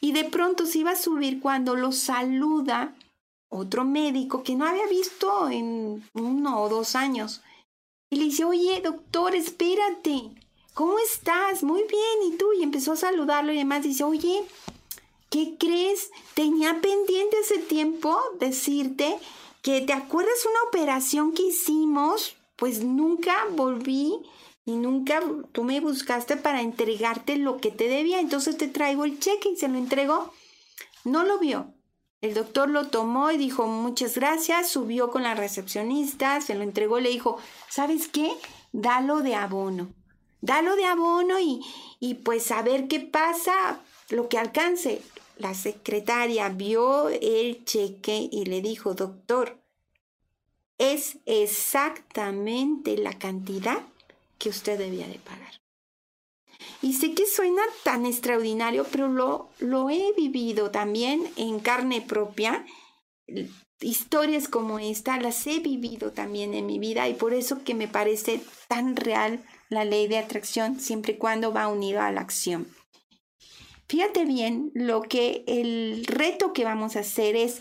y 0.00 0.12
de 0.12 0.22
pronto 0.22 0.64
se 0.64 0.78
iba 0.78 0.92
a 0.92 0.96
subir 0.96 1.40
cuando 1.40 1.74
lo 1.74 1.90
saluda 1.90 2.94
otro 3.48 3.84
médico 3.84 4.44
que 4.44 4.54
no 4.54 4.64
había 4.64 4.86
visto 4.86 5.48
en 5.48 6.08
uno 6.14 6.62
o 6.62 6.68
dos 6.68 6.94
años. 6.94 7.42
Y 8.08 8.16
le 8.16 8.24
dice, 8.26 8.44
oye, 8.44 8.80
doctor, 8.80 9.34
espérate. 9.34 10.30
¿Cómo 10.72 11.00
estás? 11.00 11.64
Muy 11.64 11.82
bien. 11.82 12.32
¿Y 12.32 12.36
tú? 12.36 12.52
Y 12.52 12.62
empezó 12.62 12.92
a 12.92 12.96
saludarlo 12.96 13.52
y 13.52 13.56
además 13.56 13.82
dice, 13.82 14.04
oye, 14.04 14.44
¿qué 15.30 15.56
crees? 15.58 16.10
Tenía 16.34 16.80
pendiente 16.80 17.40
ese 17.40 17.58
tiempo 17.58 18.20
decirte 18.38 19.18
que 19.66 19.80
te 19.80 19.92
acuerdas 19.92 20.46
una 20.48 20.68
operación 20.68 21.32
que 21.32 21.42
hicimos, 21.42 22.36
pues 22.54 22.84
nunca 22.84 23.34
volví 23.50 24.14
y 24.64 24.76
nunca 24.76 25.20
tú 25.50 25.64
me 25.64 25.80
buscaste 25.80 26.36
para 26.36 26.60
entregarte 26.60 27.34
lo 27.34 27.56
que 27.56 27.72
te 27.72 27.88
debía, 27.88 28.20
entonces 28.20 28.56
te 28.56 28.68
traigo 28.68 29.04
el 29.04 29.18
cheque 29.18 29.48
y 29.48 29.56
se 29.56 29.66
lo 29.66 29.76
entregó. 29.76 30.32
No 31.02 31.24
lo 31.24 31.40
vio. 31.40 31.74
El 32.20 32.34
doctor 32.34 32.70
lo 32.70 32.86
tomó 32.90 33.32
y 33.32 33.38
dijo 33.38 33.66
muchas 33.66 34.14
gracias, 34.14 34.68
subió 34.68 35.10
con 35.10 35.24
la 35.24 35.34
recepcionista, 35.34 36.40
se 36.40 36.54
lo 36.54 36.62
entregó, 36.62 37.00
le 37.00 37.10
dijo, 37.10 37.36
¿sabes 37.68 38.06
qué? 38.06 38.32
Dalo 38.70 39.22
de 39.22 39.34
abono. 39.34 39.88
Dalo 40.42 40.76
de 40.76 40.84
abono 40.84 41.40
y, 41.40 41.60
y 41.98 42.14
pues 42.14 42.52
a 42.52 42.62
ver 42.62 42.86
qué 42.86 43.00
pasa, 43.00 43.80
lo 44.10 44.28
que 44.28 44.38
alcance. 44.38 45.02
La 45.36 45.54
secretaria 45.54 46.48
vio 46.48 47.08
el 47.08 47.64
cheque 47.64 48.28
y 48.32 48.46
le 48.46 48.62
dijo, 48.62 48.94
doctor, 48.94 49.58
es 50.78 51.18
exactamente 51.26 52.96
la 52.96 53.18
cantidad 53.18 53.82
que 54.38 54.48
usted 54.48 54.78
debía 54.78 55.06
de 55.08 55.18
pagar. 55.18 55.52
Y 56.82 56.94
sé 56.94 57.14
que 57.14 57.26
suena 57.26 57.62
tan 57.82 58.06
extraordinario, 58.06 58.86
pero 58.90 59.08
lo, 59.08 59.48
lo 59.58 59.90
he 59.90 60.12
vivido 60.16 60.70
también 60.70 61.26
en 61.36 61.60
carne 61.60 62.00
propia. 62.00 62.64
Historias 63.80 64.48
como 64.48 64.78
esta 64.78 65.20
las 65.20 65.46
he 65.46 65.60
vivido 65.60 66.12
también 66.12 66.54
en 66.54 66.66
mi 66.66 66.78
vida 66.78 67.08
y 67.08 67.14
por 67.14 67.34
eso 67.34 67.62
que 67.62 67.74
me 67.74 67.88
parece 67.88 68.40
tan 68.68 68.96
real 68.96 69.44
la 69.68 69.84
ley 69.84 70.06
de 70.06 70.18
atracción 70.18 70.80
siempre 70.80 71.14
y 71.14 71.18
cuando 71.18 71.52
va 71.52 71.68
unido 71.68 72.00
a 72.00 72.10
la 72.10 72.20
acción. 72.20 72.66
Fíjate 73.88 74.24
bien, 74.24 74.72
lo 74.74 75.02
que 75.02 75.44
el 75.46 76.04
reto 76.06 76.52
que 76.52 76.64
vamos 76.64 76.96
a 76.96 77.00
hacer 77.00 77.36
es 77.36 77.60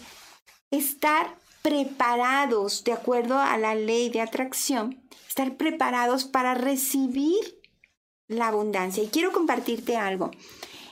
estar 0.72 1.38
preparados 1.62 2.84
de 2.84 2.94
acuerdo 2.94 3.38
a 3.38 3.58
la 3.58 3.76
ley 3.76 4.10
de 4.10 4.22
atracción, 4.22 5.02
estar 5.28 5.56
preparados 5.58 6.26
para 6.26 6.54
recibir 6.56 7.62
la 8.28 8.48
abundancia. 8.48 9.04
Y 9.04 9.08
quiero 9.08 9.32
compartirte 9.32 9.98
algo. 9.98 10.32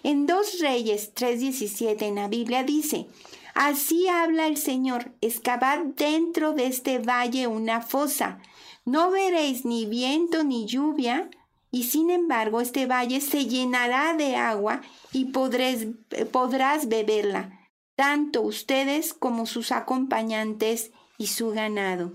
En 0.03 0.27
2 0.27 0.59
Reyes 0.59 1.13
3:17 1.15 2.07
en 2.07 2.15
la 2.15 2.27
Biblia 2.27 2.63
dice, 2.63 3.07
Así 3.53 4.07
habla 4.07 4.47
el 4.47 4.57
Señor, 4.57 5.13
excavad 5.21 5.79
dentro 5.95 6.53
de 6.53 6.65
este 6.65 6.97
valle 6.99 7.47
una 7.47 7.81
fosa. 7.81 8.39
No 8.83 9.11
veréis 9.11 9.63
ni 9.63 9.85
viento 9.85 10.43
ni 10.43 10.65
lluvia, 10.65 11.29
y 11.73 11.85
sin 11.85 12.11
embargo 12.11 12.61
este 12.61 12.85
valle 12.85 13.19
se 13.19 13.47
llenará 13.47 14.13
de 14.13 14.35
agua 14.35 14.81
y 15.11 15.25
podrás 15.25 16.87
beberla, 16.87 17.67
tanto 17.95 18.43
ustedes 18.43 19.15
como 19.15 19.47
sus 19.47 19.71
acompañantes 19.71 20.91
y 21.17 21.27
su 21.27 21.49
ganado. 21.49 22.13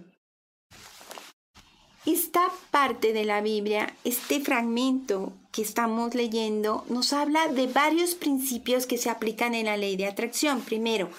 Esta 2.07 2.49
parte 2.71 3.13
de 3.13 3.25
la 3.25 3.41
Biblia, 3.41 3.93
este 4.05 4.39
fragmento 4.41 5.33
que 5.51 5.63
estamos 5.63 6.15
leyendo, 6.15 6.85
nos 6.89 7.13
habla 7.13 7.49
de 7.49 7.67
varios 7.67 8.15
principios 8.15 8.87
que 8.87 8.97
se 8.97 9.11
aplican 9.11 9.57
en 9.57 9.67
la 9.67 9.77
ley 9.77 9.97
de 9.97 10.07
atracción. 10.07 10.61
Primero, 10.61 11.11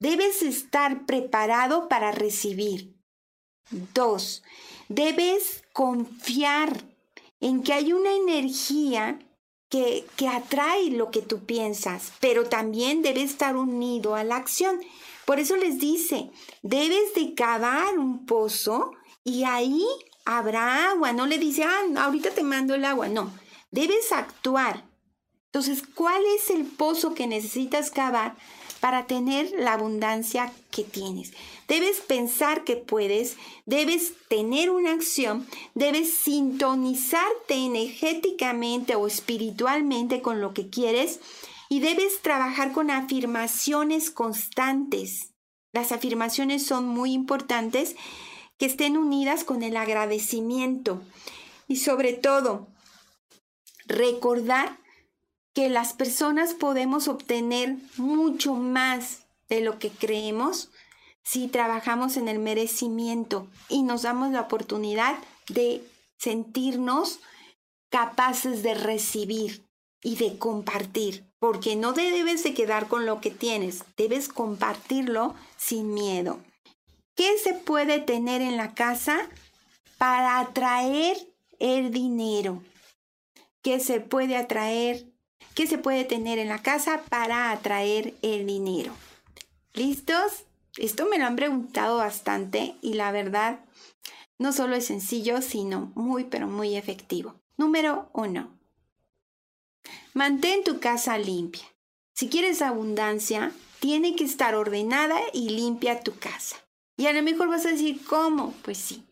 debes 0.00 0.42
estar 0.42 1.04
preparado 1.04 1.90
para 1.90 2.10
recibir. 2.10 2.96
Dos, 3.92 4.42
debes 4.88 5.62
confiar 5.74 6.91
en 7.42 7.62
que 7.62 7.74
hay 7.74 7.92
una 7.92 8.12
energía 8.12 9.18
que, 9.68 10.06
que, 10.16 10.28
atrae 10.28 10.90
lo 10.90 11.10
que 11.10 11.22
tú 11.22 11.44
piensas, 11.44 12.12
pero 12.20 12.48
también 12.48 13.02
debe 13.02 13.22
estar 13.22 13.56
unido 13.56 14.14
a 14.14 14.24
la 14.24 14.36
acción. 14.36 14.80
Por 15.24 15.40
eso 15.40 15.56
les 15.56 15.78
dice, 15.78 16.30
debes 16.62 17.14
de 17.14 17.34
cavar 17.34 17.98
un 17.98 18.24
pozo 18.26 18.92
y 19.24 19.44
ahí 19.44 19.84
habrá 20.24 20.90
agua. 20.90 21.12
No 21.12 21.26
le 21.26 21.38
dice, 21.38 21.64
ah, 21.64 22.04
ahorita 22.04 22.30
te 22.30 22.42
mando 22.42 22.74
el 22.74 22.84
agua. 22.84 23.08
No, 23.08 23.30
debes 23.70 24.12
actuar. 24.12 24.84
Entonces, 25.46 25.82
¿cuál 25.94 26.22
es 26.36 26.50
el 26.50 26.64
pozo 26.64 27.14
que 27.14 27.26
necesitas 27.26 27.90
cavar 27.90 28.36
para 28.82 29.06
tener 29.06 29.48
la 29.56 29.74
abundancia 29.74 30.52
que 30.72 30.82
tienes? 30.82 31.32
Debes 31.68 32.00
pensar 32.00 32.64
que 32.64 32.74
puedes, 32.74 33.36
debes 33.64 34.14
tener 34.26 34.70
una 34.70 34.92
acción, 34.92 35.46
debes 35.76 36.12
sintonizarte 36.12 37.54
energéticamente 37.54 38.96
o 38.96 39.06
espiritualmente 39.06 40.20
con 40.20 40.40
lo 40.40 40.52
que 40.52 40.68
quieres 40.68 41.20
y 41.68 41.78
debes 41.78 42.22
trabajar 42.22 42.72
con 42.72 42.90
afirmaciones 42.90 44.10
constantes. 44.10 45.30
Las 45.72 45.92
afirmaciones 45.92 46.66
son 46.66 46.84
muy 46.84 47.12
importantes 47.12 47.94
que 48.58 48.66
estén 48.66 48.96
unidas 48.96 49.44
con 49.44 49.62
el 49.62 49.76
agradecimiento 49.76 51.00
y 51.68 51.76
sobre 51.76 52.14
todo 52.14 52.66
recordar 53.86 54.81
que 55.54 55.68
las 55.68 55.92
personas 55.92 56.54
podemos 56.54 57.08
obtener 57.08 57.76
mucho 57.96 58.54
más 58.54 59.24
de 59.48 59.60
lo 59.60 59.78
que 59.78 59.90
creemos 59.90 60.70
si 61.22 61.48
trabajamos 61.48 62.16
en 62.16 62.28
el 62.28 62.38
merecimiento 62.38 63.46
y 63.68 63.82
nos 63.82 64.02
damos 64.02 64.32
la 64.32 64.42
oportunidad 64.42 65.16
de 65.48 65.84
sentirnos 66.18 67.20
capaces 67.90 68.62
de 68.62 68.74
recibir 68.74 69.66
y 70.02 70.16
de 70.16 70.38
compartir, 70.38 71.26
porque 71.38 71.76
no 71.76 71.92
debes 71.92 72.42
de 72.42 72.54
quedar 72.54 72.88
con 72.88 73.06
lo 73.06 73.20
que 73.20 73.30
tienes, 73.30 73.84
debes 73.96 74.28
compartirlo 74.28 75.34
sin 75.56 75.94
miedo. 75.94 76.40
¿Qué 77.14 77.36
se 77.38 77.52
puede 77.52 78.00
tener 78.00 78.40
en 78.40 78.56
la 78.56 78.74
casa 78.74 79.28
para 79.98 80.40
atraer 80.40 81.16
el 81.58 81.92
dinero? 81.92 82.62
¿Qué 83.62 83.78
se 83.78 84.00
puede 84.00 84.36
atraer? 84.36 85.11
¿Qué 85.54 85.66
se 85.66 85.76
puede 85.78 86.04
tener 86.04 86.38
en 86.38 86.48
la 86.48 86.62
casa 86.62 87.02
para 87.10 87.50
atraer 87.50 88.14
el 88.22 88.46
dinero? 88.46 88.94
¿Listos? 89.74 90.44
Esto 90.76 91.06
me 91.06 91.18
lo 91.18 91.26
han 91.26 91.36
preguntado 91.36 91.98
bastante 91.98 92.74
y 92.80 92.94
la 92.94 93.12
verdad 93.12 93.60
no 94.38 94.52
solo 94.52 94.74
es 94.76 94.86
sencillo, 94.86 95.42
sino 95.42 95.92
muy, 95.94 96.24
pero 96.24 96.48
muy 96.48 96.76
efectivo. 96.76 97.34
Número 97.58 98.10
uno. 98.14 98.58
Mantén 100.14 100.64
tu 100.64 100.80
casa 100.80 101.18
limpia. 101.18 101.64
Si 102.14 102.28
quieres 102.28 102.62
abundancia, 102.62 103.52
tiene 103.80 104.16
que 104.16 104.24
estar 104.24 104.54
ordenada 104.54 105.20
y 105.32 105.50
limpia 105.50 106.00
tu 106.00 106.16
casa. 106.18 106.56
Y 106.96 107.06
a 107.06 107.12
lo 107.12 107.22
mejor 107.22 107.48
vas 107.48 107.66
a 107.66 107.70
decir, 107.70 108.04
¿cómo? 108.06 108.54
Pues 108.62 108.78
sí, 108.78 109.04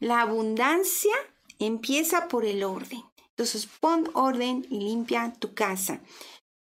la 0.00 0.20
abundancia 0.22 1.14
empieza 1.58 2.28
por 2.28 2.44
el 2.44 2.64
orden. 2.64 3.02
Entonces 3.36 3.66
pon 3.80 4.08
orden 4.14 4.66
y 4.70 4.78
limpia 4.78 5.32
tu 5.38 5.54
casa. 5.54 6.00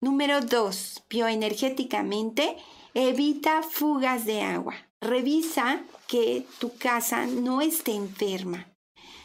Número 0.00 0.40
dos, 0.40 1.02
bioenergéticamente, 1.08 2.56
evita 2.94 3.62
fugas 3.62 4.24
de 4.24 4.42
agua. 4.42 4.74
Revisa 5.00 5.82
que 6.08 6.44
tu 6.58 6.76
casa 6.76 7.26
no 7.26 7.60
esté 7.60 7.92
enferma. 7.92 8.72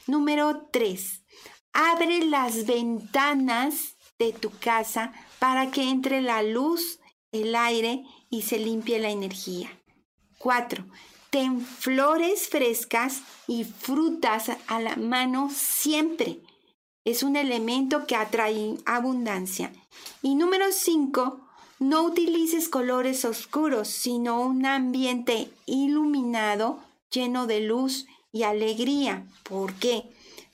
Número 0.07 0.67
tres, 0.71 1.23
abre 1.73 2.25
las 2.25 2.65
ventanas 2.65 3.95
de 4.19 4.33
tu 4.33 4.51
casa 4.59 5.13
para 5.39 5.71
que 5.71 5.89
entre 5.89 6.21
la 6.21 6.43
luz, 6.43 6.99
el 7.31 7.55
aire 7.55 8.03
y 8.29 8.43
se 8.43 8.59
limpie 8.59 8.99
la 8.99 9.09
energía. 9.09 9.69
Cuatro, 10.37 10.85
Ten 11.31 11.61
flores 11.61 12.49
frescas 12.49 13.21
y 13.47 13.63
frutas 13.63 14.51
a 14.67 14.81
la 14.81 14.97
mano 14.97 15.49
siempre. 15.49 16.41
Es 17.03 17.23
un 17.23 17.35
elemento 17.35 18.05
que 18.05 18.15
atrae 18.15 18.77
abundancia. 18.85 19.71
Y 20.21 20.35
número 20.35 20.71
5, 20.71 21.39
no 21.79 22.03
utilices 22.03 22.69
colores 22.69 23.25
oscuros, 23.25 23.87
sino 23.87 24.41
un 24.41 24.67
ambiente 24.67 25.49
iluminado, 25.65 26.79
lleno 27.09 27.47
de 27.47 27.61
luz 27.61 28.05
y 28.31 28.43
alegría. 28.43 29.25
¿Por 29.43 29.73
qué? 29.73 30.03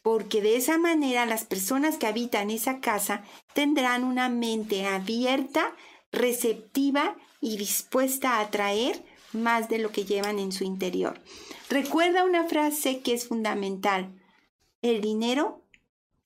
Porque 0.01 0.41
de 0.41 0.55
esa 0.55 0.77
manera 0.77 1.25
las 1.25 1.43
personas 1.43 1.97
que 1.97 2.07
habitan 2.07 2.49
esa 2.49 2.79
casa 2.79 3.25
tendrán 3.53 4.05
una 4.05 4.29
mente 4.29 4.85
abierta, 4.85 5.75
receptiva 6.13 7.17
y 7.41 7.57
dispuesta 7.57 8.37
a 8.37 8.41
atraer 8.41 9.03
más 9.33 9.67
de 9.67 9.79
lo 9.79 9.91
que 9.91 10.05
llevan 10.05 10.39
en 10.39 10.53
su 10.53 10.63
interior. 10.63 11.19
Recuerda 11.69 12.23
una 12.23 12.45
frase 12.45 13.01
que 13.01 13.13
es 13.13 13.27
fundamental. 13.27 14.13
El 14.81 15.01
dinero 15.01 15.61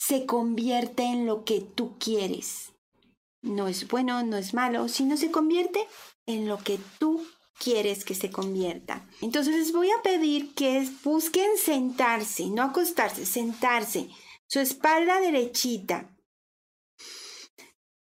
se 0.01 0.25
convierte 0.25 1.03
en 1.03 1.27
lo 1.27 1.45
que 1.45 1.61
tú 1.61 1.95
quieres. 1.99 2.71
No 3.43 3.67
es 3.67 3.87
bueno, 3.87 4.23
no 4.23 4.35
es 4.35 4.55
malo, 4.55 4.87
sino 4.87 5.15
se 5.15 5.29
convierte 5.29 5.87
en 6.25 6.47
lo 6.47 6.57
que 6.57 6.79
tú 6.97 7.23
quieres 7.59 8.03
que 8.03 8.15
se 8.15 8.31
convierta. 8.31 9.07
Entonces 9.21 9.55
les 9.55 9.71
voy 9.71 9.91
a 9.91 10.01
pedir 10.01 10.55
que 10.55 10.89
busquen 11.03 11.55
sentarse, 11.55 12.47
no 12.47 12.63
acostarse, 12.63 13.27
sentarse, 13.27 14.09
su 14.47 14.59
espalda 14.59 15.19
derechita. 15.19 16.09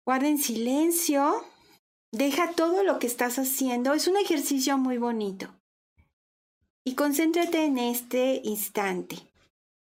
Guarden 0.04 0.36
silencio. 0.36 1.46
Deja 2.12 2.52
todo 2.52 2.82
lo 2.82 2.98
que 2.98 3.06
estás 3.06 3.38
haciendo. 3.38 3.94
Es 3.94 4.06
un 4.06 4.18
ejercicio 4.18 4.76
muy 4.76 4.98
bonito. 4.98 5.48
Y 6.84 6.94
concéntrate 6.94 7.64
en 7.64 7.78
este 7.78 8.42
instante. 8.44 9.16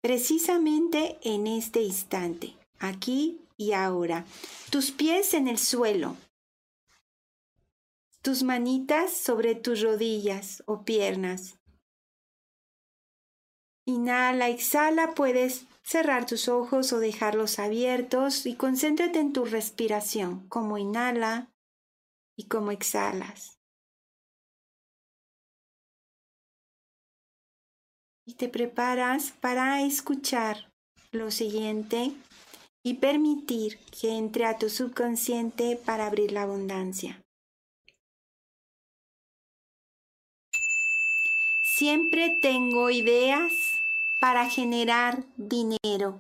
Precisamente 0.01 1.18
en 1.22 1.47
este 1.47 1.82
instante. 1.82 2.57
Aquí 2.78 3.40
y 3.57 3.72
ahora. 3.72 4.24
Tus 4.70 4.90
pies 4.90 5.34
en 5.34 5.49
el 5.49 5.59
suelo. 5.59 6.16
Tus 8.22 8.42
manitas 8.42 9.16
sobre 9.16 9.55
tus 9.55 9.80
rodillas 9.80 10.62
o 10.66 10.82
piernas. 10.82 11.59
Inhala, 13.84 14.49
exhala, 14.49 15.14
puedes 15.14 15.66
cerrar 15.84 16.26
tus 16.26 16.49
ojos 16.49 16.92
o 16.92 16.99
dejarlos 16.99 17.61
abiertos 17.61 18.44
y 18.44 18.57
concéntrate 18.57 19.20
en 19.20 19.32
tu 19.32 19.44
respiración, 19.44 20.49
como 20.49 20.76
inhala 20.76 21.53
y 22.36 22.49
cómo 22.49 22.72
exhalas. 22.72 23.55
Y 28.26 28.34
te 28.34 28.48
preparas 28.48 29.32
para 29.40 29.82
escuchar 29.82 30.68
lo 31.12 31.30
siguiente 31.30 32.12
y 32.82 32.94
permitir 32.94 33.78
que 34.00 34.16
entre 34.16 34.46
a 34.46 34.58
tu 34.58 34.68
subconsciente 34.68 35.76
para 35.76 36.06
abrir 36.06 36.32
la 36.32 36.42
abundancia. 36.42 37.22
Siempre 41.62 42.38
tengo 42.40 42.90
ideas 42.90 43.52
para 44.20 44.48
generar 44.48 45.24
dinero. 45.36 46.18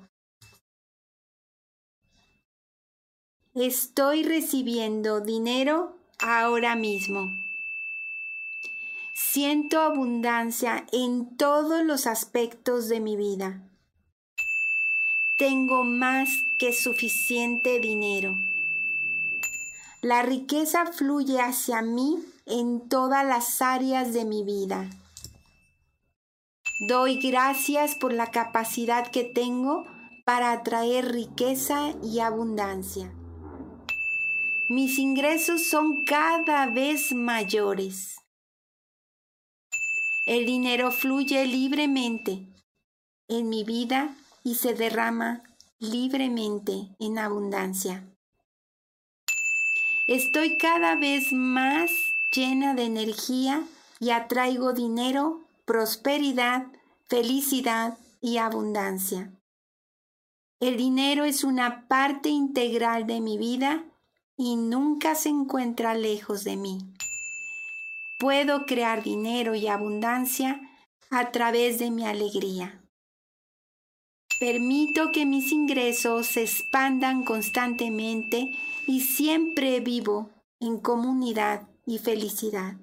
Estoy 3.54 4.22
recibiendo 4.22 5.20
dinero 5.20 5.96
ahora 6.18 6.76
mismo. 6.76 7.45
Siento 9.18 9.80
abundancia 9.80 10.84
en 10.92 11.38
todos 11.38 11.82
los 11.82 12.06
aspectos 12.06 12.90
de 12.90 13.00
mi 13.00 13.16
vida. 13.16 13.62
Tengo 15.38 15.84
más 15.84 16.28
que 16.58 16.74
suficiente 16.74 17.80
dinero. 17.80 18.36
La 20.02 20.20
riqueza 20.20 20.84
fluye 20.92 21.40
hacia 21.40 21.80
mí 21.80 22.22
en 22.44 22.90
todas 22.90 23.24
las 23.24 23.62
áreas 23.62 24.12
de 24.12 24.26
mi 24.26 24.44
vida. 24.44 24.86
Doy 26.86 27.18
gracias 27.18 27.94
por 27.94 28.12
la 28.12 28.30
capacidad 28.30 29.10
que 29.10 29.24
tengo 29.24 29.86
para 30.26 30.52
atraer 30.52 31.10
riqueza 31.10 31.94
y 32.02 32.20
abundancia. 32.20 33.10
Mis 34.68 34.98
ingresos 34.98 35.64
son 35.64 36.04
cada 36.04 36.66
vez 36.66 37.14
mayores. 37.14 38.16
El 40.26 40.44
dinero 40.44 40.90
fluye 40.90 41.46
libremente 41.46 42.48
en 43.28 43.48
mi 43.48 43.62
vida 43.62 44.16
y 44.42 44.56
se 44.56 44.74
derrama 44.74 45.44
libremente 45.78 46.88
en 46.98 47.20
abundancia. 47.20 48.04
Estoy 50.08 50.58
cada 50.58 50.96
vez 50.96 51.32
más 51.32 51.92
llena 52.34 52.74
de 52.74 52.86
energía 52.86 53.62
y 54.00 54.10
atraigo 54.10 54.72
dinero 54.72 55.44
prosperidad, 55.64 56.66
felicidad 57.04 57.96
y 58.20 58.38
abundancia. 58.38 59.32
El 60.58 60.76
dinero 60.76 61.24
es 61.24 61.44
una 61.44 61.86
parte 61.86 62.30
integral 62.30 63.06
de 63.06 63.20
mi 63.20 63.38
vida 63.38 63.84
y 64.36 64.56
nunca 64.56 65.14
se 65.14 65.28
encuentra 65.28 65.94
lejos 65.94 66.42
de 66.42 66.56
mí. 66.56 66.95
Puedo 68.18 68.64
crear 68.64 69.02
dinero 69.02 69.54
y 69.54 69.66
abundancia 69.66 70.60
a 71.10 71.30
través 71.32 71.78
de 71.78 71.90
mi 71.90 72.06
alegría. 72.06 72.82
Permito 74.40 75.12
que 75.12 75.24
mis 75.26 75.52
ingresos 75.52 76.26
se 76.26 76.42
expandan 76.42 77.24
constantemente 77.24 78.52
y 78.86 79.00
siempre 79.00 79.80
vivo 79.80 80.30
en 80.60 80.78
comunidad 80.78 81.68
y 81.86 81.98
felicidad. 81.98 82.76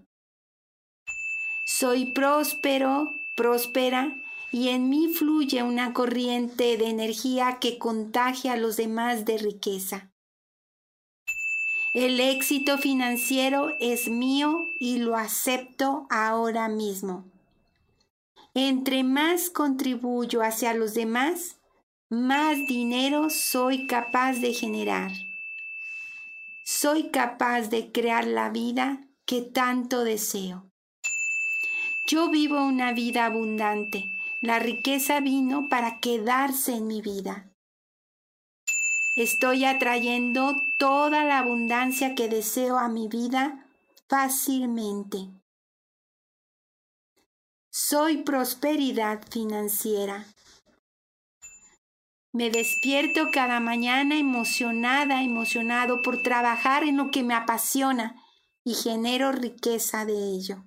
Soy 1.66 2.14
próspero, 2.14 3.14
próspera, 3.36 4.16
y 4.52 4.70
en 4.70 4.90
mí 4.90 5.08
fluye 5.08 5.64
una 5.64 5.94
corriente 5.94 6.78
de 6.78 6.90
energía 6.90 7.58
que 7.60 7.80
contagia 7.80 8.54
a 8.54 8.58
los 8.58 8.78
demás 8.78 9.26
de 9.26 9.40
riqueza. 9.40 10.13
El 11.94 12.20
éxito 12.20 12.80
financiero 12.80 13.76
es 13.80 14.10
mío 14.10 14.68
y 14.80 14.98
lo 14.98 15.16
acepto 15.16 16.08
ahora 16.10 16.68
mismo. 16.68 17.24
Entre 18.56 19.04
más 19.04 19.52
contribuyo 19.52 20.42
hacia 20.42 20.74
los 20.74 20.96
demás, 20.96 21.58
más 22.10 22.58
dinero 22.68 23.30
soy 23.30 23.86
capaz 23.86 24.40
de 24.40 24.54
generar. 24.54 25.12
Soy 26.66 27.10
capaz 27.10 27.70
de 27.70 27.92
crear 27.92 28.26
la 28.26 28.50
vida 28.50 29.02
que 29.26 29.44
tanto 29.44 30.04
deseo. 30.04 30.66
Yo 32.08 32.32
vivo 32.32 32.66
una 32.66 32.94
vida 32.94 33.26
abundante. 33.26 34.06
La 34.42 34.58
riqueza 34.58 35.20
vino 35.20 35.70
para 35.70 36.00
quedarse 36.00 36.74
en 36.74 36.88
mi 36.88 37.04
vida. 37.04 37.53
Estoy 39.16 39.64
atrayendo 39.64 40.56
toda 40.80 41.24
la 41.24 41.38
abundancia 41.38 42.16
que 42.16 42.30
deseo 42.30 42.80
a 42.80 42.90
mi 42.90 43.08
vida 43.08 43.68
fácilmente. 44.10 45.30
Soy 47.70 48.24
prosperidad 48.24 49.22
financiera. 49.30 50.26
Me 52.32 52.50
despierto 52.50 53.30
cada 53.32 53.60
mañana 53.60 54.18
emocionada, 54.18 55.22
emocionado 55.22 56.02
por 56.02 56.24
trabajar 56.24 56.84
en 56.84 56.98
lo 56.98 57.12
que 57.12 57.22
me 57.22 57.36
apasiona 57.36 58.16
y 58.64 58.74
genero 58.74 59.32
riqueza 59.32 60.06
de 60.06 60.14
ello. 60.14 60.64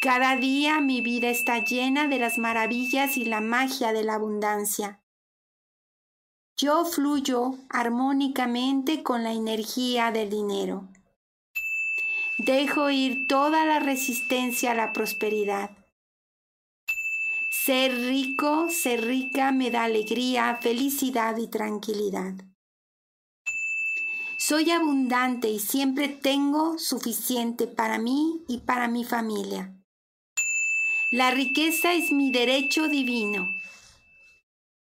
Cada 0.00 0.36
día 0.36 0.80
mi 0.80 1.00
vida 1.00 1.30
está 1.30 1.64
llena 1.64 2.06
de 2.06 2.20
las 2.20 2.38
maravillas 2.38 3.16
y 3.16 3.24
la 3.24 3.40
magia 3.40 3.92
de 3.92 4.04
la 4.04 4.14
abundancia. 4.14 5.03
Yo 6.56 6.84
fluyo 6.84 7.58
armónicamente 7.68 9.02
con 9.02 9.24
la 9.24 9.32
energía 9.32 10.12
del 10.12 10.30
dinero. 10.30 10.88
Dejo 12.38 12.90
ir 12.90 13.26
toda 13.26 13.64
la 13.64 13.80
resistencia 13.80 14.70
a 14.70 14.74
la 14.74 14.92
prosperidad. 14.92 15.70
Ser 17.50 17.92
rico, 18.06 18.68
ser 18.70 19.04
rica 19.04 19.50
me 19.50 19.72
da 19.72 19.84
alegría, 19.84 20.56
felicidad 20.62 21.36
y 21.38 21.48
tranquilidad. 21.48 22.34
Soy 24.38 24.70
abundante 24.70 25.48
y 25.48 25.58
siempre 25.58 26.08
tengo 26.08 26.78
suficiente 26.78 27.66
para 27.66 27.98
mí 27.98 28.44
y 28.46 28.58
para 28.58 28.86
mi 28.86 29.02
familia. 29.02 29.74
La 31.10 31.32
riqueza 31.32 31.94
es 31.94 32.12
mi 32.12 32.30
derecho 32.30 32.86
divino. 32.86 33.48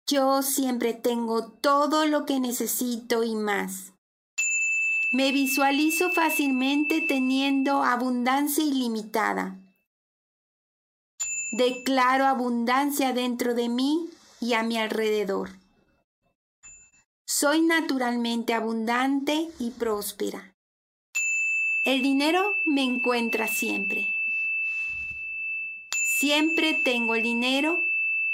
Yo 0.10 0.42
siempre 0.42 0.94
tengo 0.94 1.52
todo 1.52 2.06
lo 2.06 2.26
que 2.26 2.40
necesito 2.40 3.26
y 3.26 3.36
más. 3.36 3.92
Me 5.12 5.34
visualizo 5.34 6.12
fácilmente 6.12 7.02
teniendo 7.02 7.84
abundancia 7.84 8.64
ilimitada. 8.64 9.60
Declaro 11.52 12.26
abundancia 12.26 13.12
dentro 13.12 13.54
de 13.54 13.68
mí 13.68 14.10
y 14.40 14.54
a 14.54 14.64
mi 14.64 14.78
alrededor. 14.78 15.50
Soy 17.26 17.62
naturalmente 17.62 18.54
abundante 18.54 19.50
y 19.60 19.72
próspera. 19.72 20.56
El 21.84 22.02
dinero 22.02 22.56
me 22.66 22.84
encuentra 22.84 23.50
siempre. 23.50 24.14
Siempre 26.02 26.76
tengo 26.76 27.16
el 27.16 27.24
dinero 27.24 27.87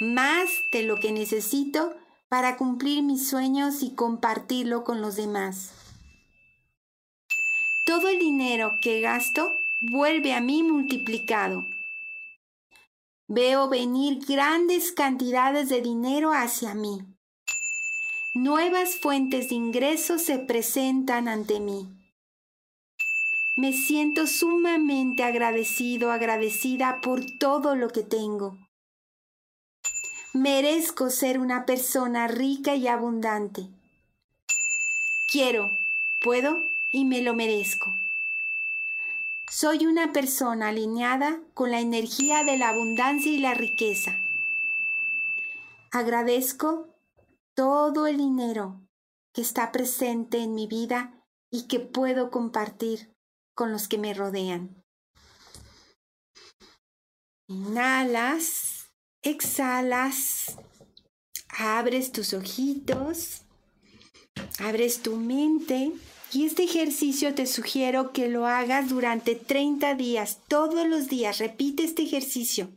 más 0.04 0.64
de 0.72 0.84
lo 0.84 1.00
que 1.00 1.12
necesito 1.12 1.94
para 2.30 2.58
cumplir 2.58 3.04
mis 3.04 3.30
sueños 3.30 3.84
y 3.84 3.96
compartirlo 3.96 4.84
con 4.84 5.02
los 5.02 5.16
demás. 5.16 5.72
Todo 7.86 8.10
el 8.10 8.20
dinero 8.20 8.80
que 8.82 9.02
gasto 9.02 9.56
vuelve 9.92 10.34
a 10.34 10.42
mí 10.42 10.64
multiplicado. 10.64 11.66
Veo 13.28 13.70
venir 13.70 14.20
grandes 14.28 14.92
cantidades 14.92 15.70
de 15.70 15.82
dinero 15.82 16.32
hacia 16.34 16.74
mí. 16.74 17.02
Nuevas 18.34 18.96
fuentes 18.96 19.50
de 19.50 19.56
ingresos 19.56 20.24
se 20.24 20.40
presentan 20.40 21.28
ante 21.28 21.60
mí. 21.60 21.88
Me 23.56 23.74
siento 23.74 24.26
sumamente 24.26 25.24
agradecido, 25.24 26.12
agradecida 26.12 27.00
por 27.02 27.22
todo 27.38 27.76
lo 27.76 27.90
que 27.90 28.02
tengo. 28.02 28.58
Merezco 30.36 31.12
ser 31.12 31.38
una 31.38 31.64
persona 31.68 32.28
rica 32.28 32.74
y 32.74 32.88
abundante. 32.88 33.70
Quiero, 35.32 35.78
puedo 36.22 36.72
y 36.92 37.06
me 37.06 37.22
lo 37.22 37.36
merezco. 37.36 37.96
Soy 39.52 39.86
una 39.86 40.12
persona 40.12 40.70
alineada 40.70 41.40
con 41.54 41.70
la 41.70 41.82
energía 41.82 42.44
de 42.44 42.58
la 42.58 42.70
abundancia 42.70 43.32
y 43.32 43.38
la 43.38 43.54
riqueza. 43.54 44.20
Agradezco 45.92 46.88
todo 47.54 48.08
el 48.08 48.18
dinero 48.18 48.82
que 49.34 49.42
está 49.42 49.72
presente 49.72 50.40
en 50.40 50.56
mi 50.56 50.66
vida 50.66 51.14
y 51.52 51.68
que 51.68 51.80
puedo 51.80 52.32
compartir 52.32 53.16
con 53.54 53.72
los 53.72 53.88
que 53.88 54.00
me 54.00 54.16
rodean. 54.16 54.84
Inhalas, 57.48 58.73
exhalas, 59.24 60.58
abres 61.48 62.12
tus 62.12 62.34
ojitos, 62.34 63.42
abres 64.60 65.02
tu 65.02 65.16
mente 65.16 65.92
y 66.34 66.46
este 66.46 66.64
ejercicio 66.64 67.36
te 67.36 67.46
sugiero 67.46 68.12
que 68.12 68.28
lo 68.28 68.48
hagas 68.48 68.90
durante 68.90 69.36
30 69.36 69.94
días, 69.96 70.40
todos 70.48 70.88
los 70.88 71.08
días. 71.08 71.38
Repite 71.38 71.84
este 71.84 72.04
ejercicio. 72.04 72.70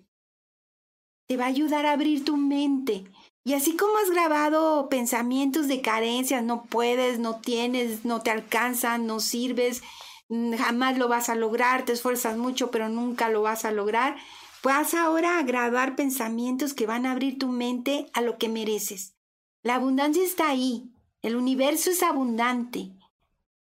Te 1.26 1.36
va 1.36 1.44
a 1.44 1.48
ayudar 1.48 1.86
a 1.86 1.92
abrir 1.92 2.24
tu 2.24 2.36
mente 2.36 3.04
Y 3.44 3.54
así 3.54 3.76
como 3.76 3.96
has 3.98 4.10
grabado 4.10 4.88
pensamientos 4.88 5.68
de 5.68 5.80
carencias, 5.80 6.44
no 6.44 6.64
puedes, 6.64 7.18
no 7.18 7.40
tienes, 7.40 8.04
no 8.04 8.20
te 8.20 8.30
alcanzan, 8.30 9.06
no 9.06 9.20
sirves, 9.20 9.82
mm, 10.28 10.54
jamás 10.54 10.98
lo 10.98 11.08
vas 11.08 11.28
a 11.28 11.34
lograr, 11.34 11.84
te 11.84 11.92
esfuerzas 11.92 12.36
mucho, 12.36 12.70
pero 12.70 12.88
nunca 12.88 13.28
lo 13.28 13.42
vas 13.42 13.64
a 13.64 13.72
lograr, 13.72 14.16
vas 14.62 14.94
ahora 14.94 15.38
a 15.38 15.42
grabar 15.42 15.96
pensamientos 15.96 16.74
que 16.74 16.86
van 16.86 17.06
a 17.06 17.12
abrir 17.12 17.38
tu 17.38 17.48
mente 17.48 18.10
a 18.12 18.20
lo 18.20 18.38
que 18.38 18.48
mereces. 18.48 19.14
La 19.62 19.76
abundancia 19.76 20.24
está 20.24 20.48
ahí, 20.48 20.92
el 21.22 21.36
universo 21.36 21.90
es 21.90 22.02
abundante. 22.02 22.92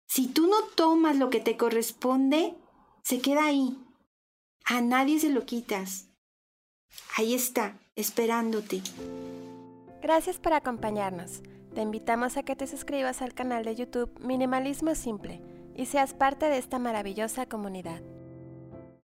Si 0.07 0.27
tú 0.27 0.47
no 0.47 0.57
tomas 0.75 1.17
lo 1.17 1.29
que 1.29 1.39
te 1.39 1.57
corresponde, 1.57 2.55
se 3.03 3.19
queda 3.21 3.45
ahí. 3.45 3.77
A 4.65 4.81
nadie 4.81 5.19
se 5.19 5.29
lo 5.29 5.45
quitas. 5.45 6.09
Ahí 7.17 7.33
está, 7.33 7.77
esperándote. 7.95 8.81
Gracias 10.01 10.38
por 10.38 10.53
acompañarnos. 10.53 11.41
Te 11.73 11.81
invitamos 11.81 12.38
a 12.38 12.43
que 12.43 12.55
te 12.55 12.67
suscribas 12.67 13.21
al 13.21 13.33
canal 13.33 13.65
de 13.65 13.75
YouTube 13.75 14.17
Minimalismo 14.19 14.95
Simple 14.95 15.41
y 15.75 15.88
seas 15.88 16.13
parte 16.13 16.45
de 16.45 16.57
esta 16.57 16.79
maravillosa 16.79 17.47
comunidad. 17.47 18.01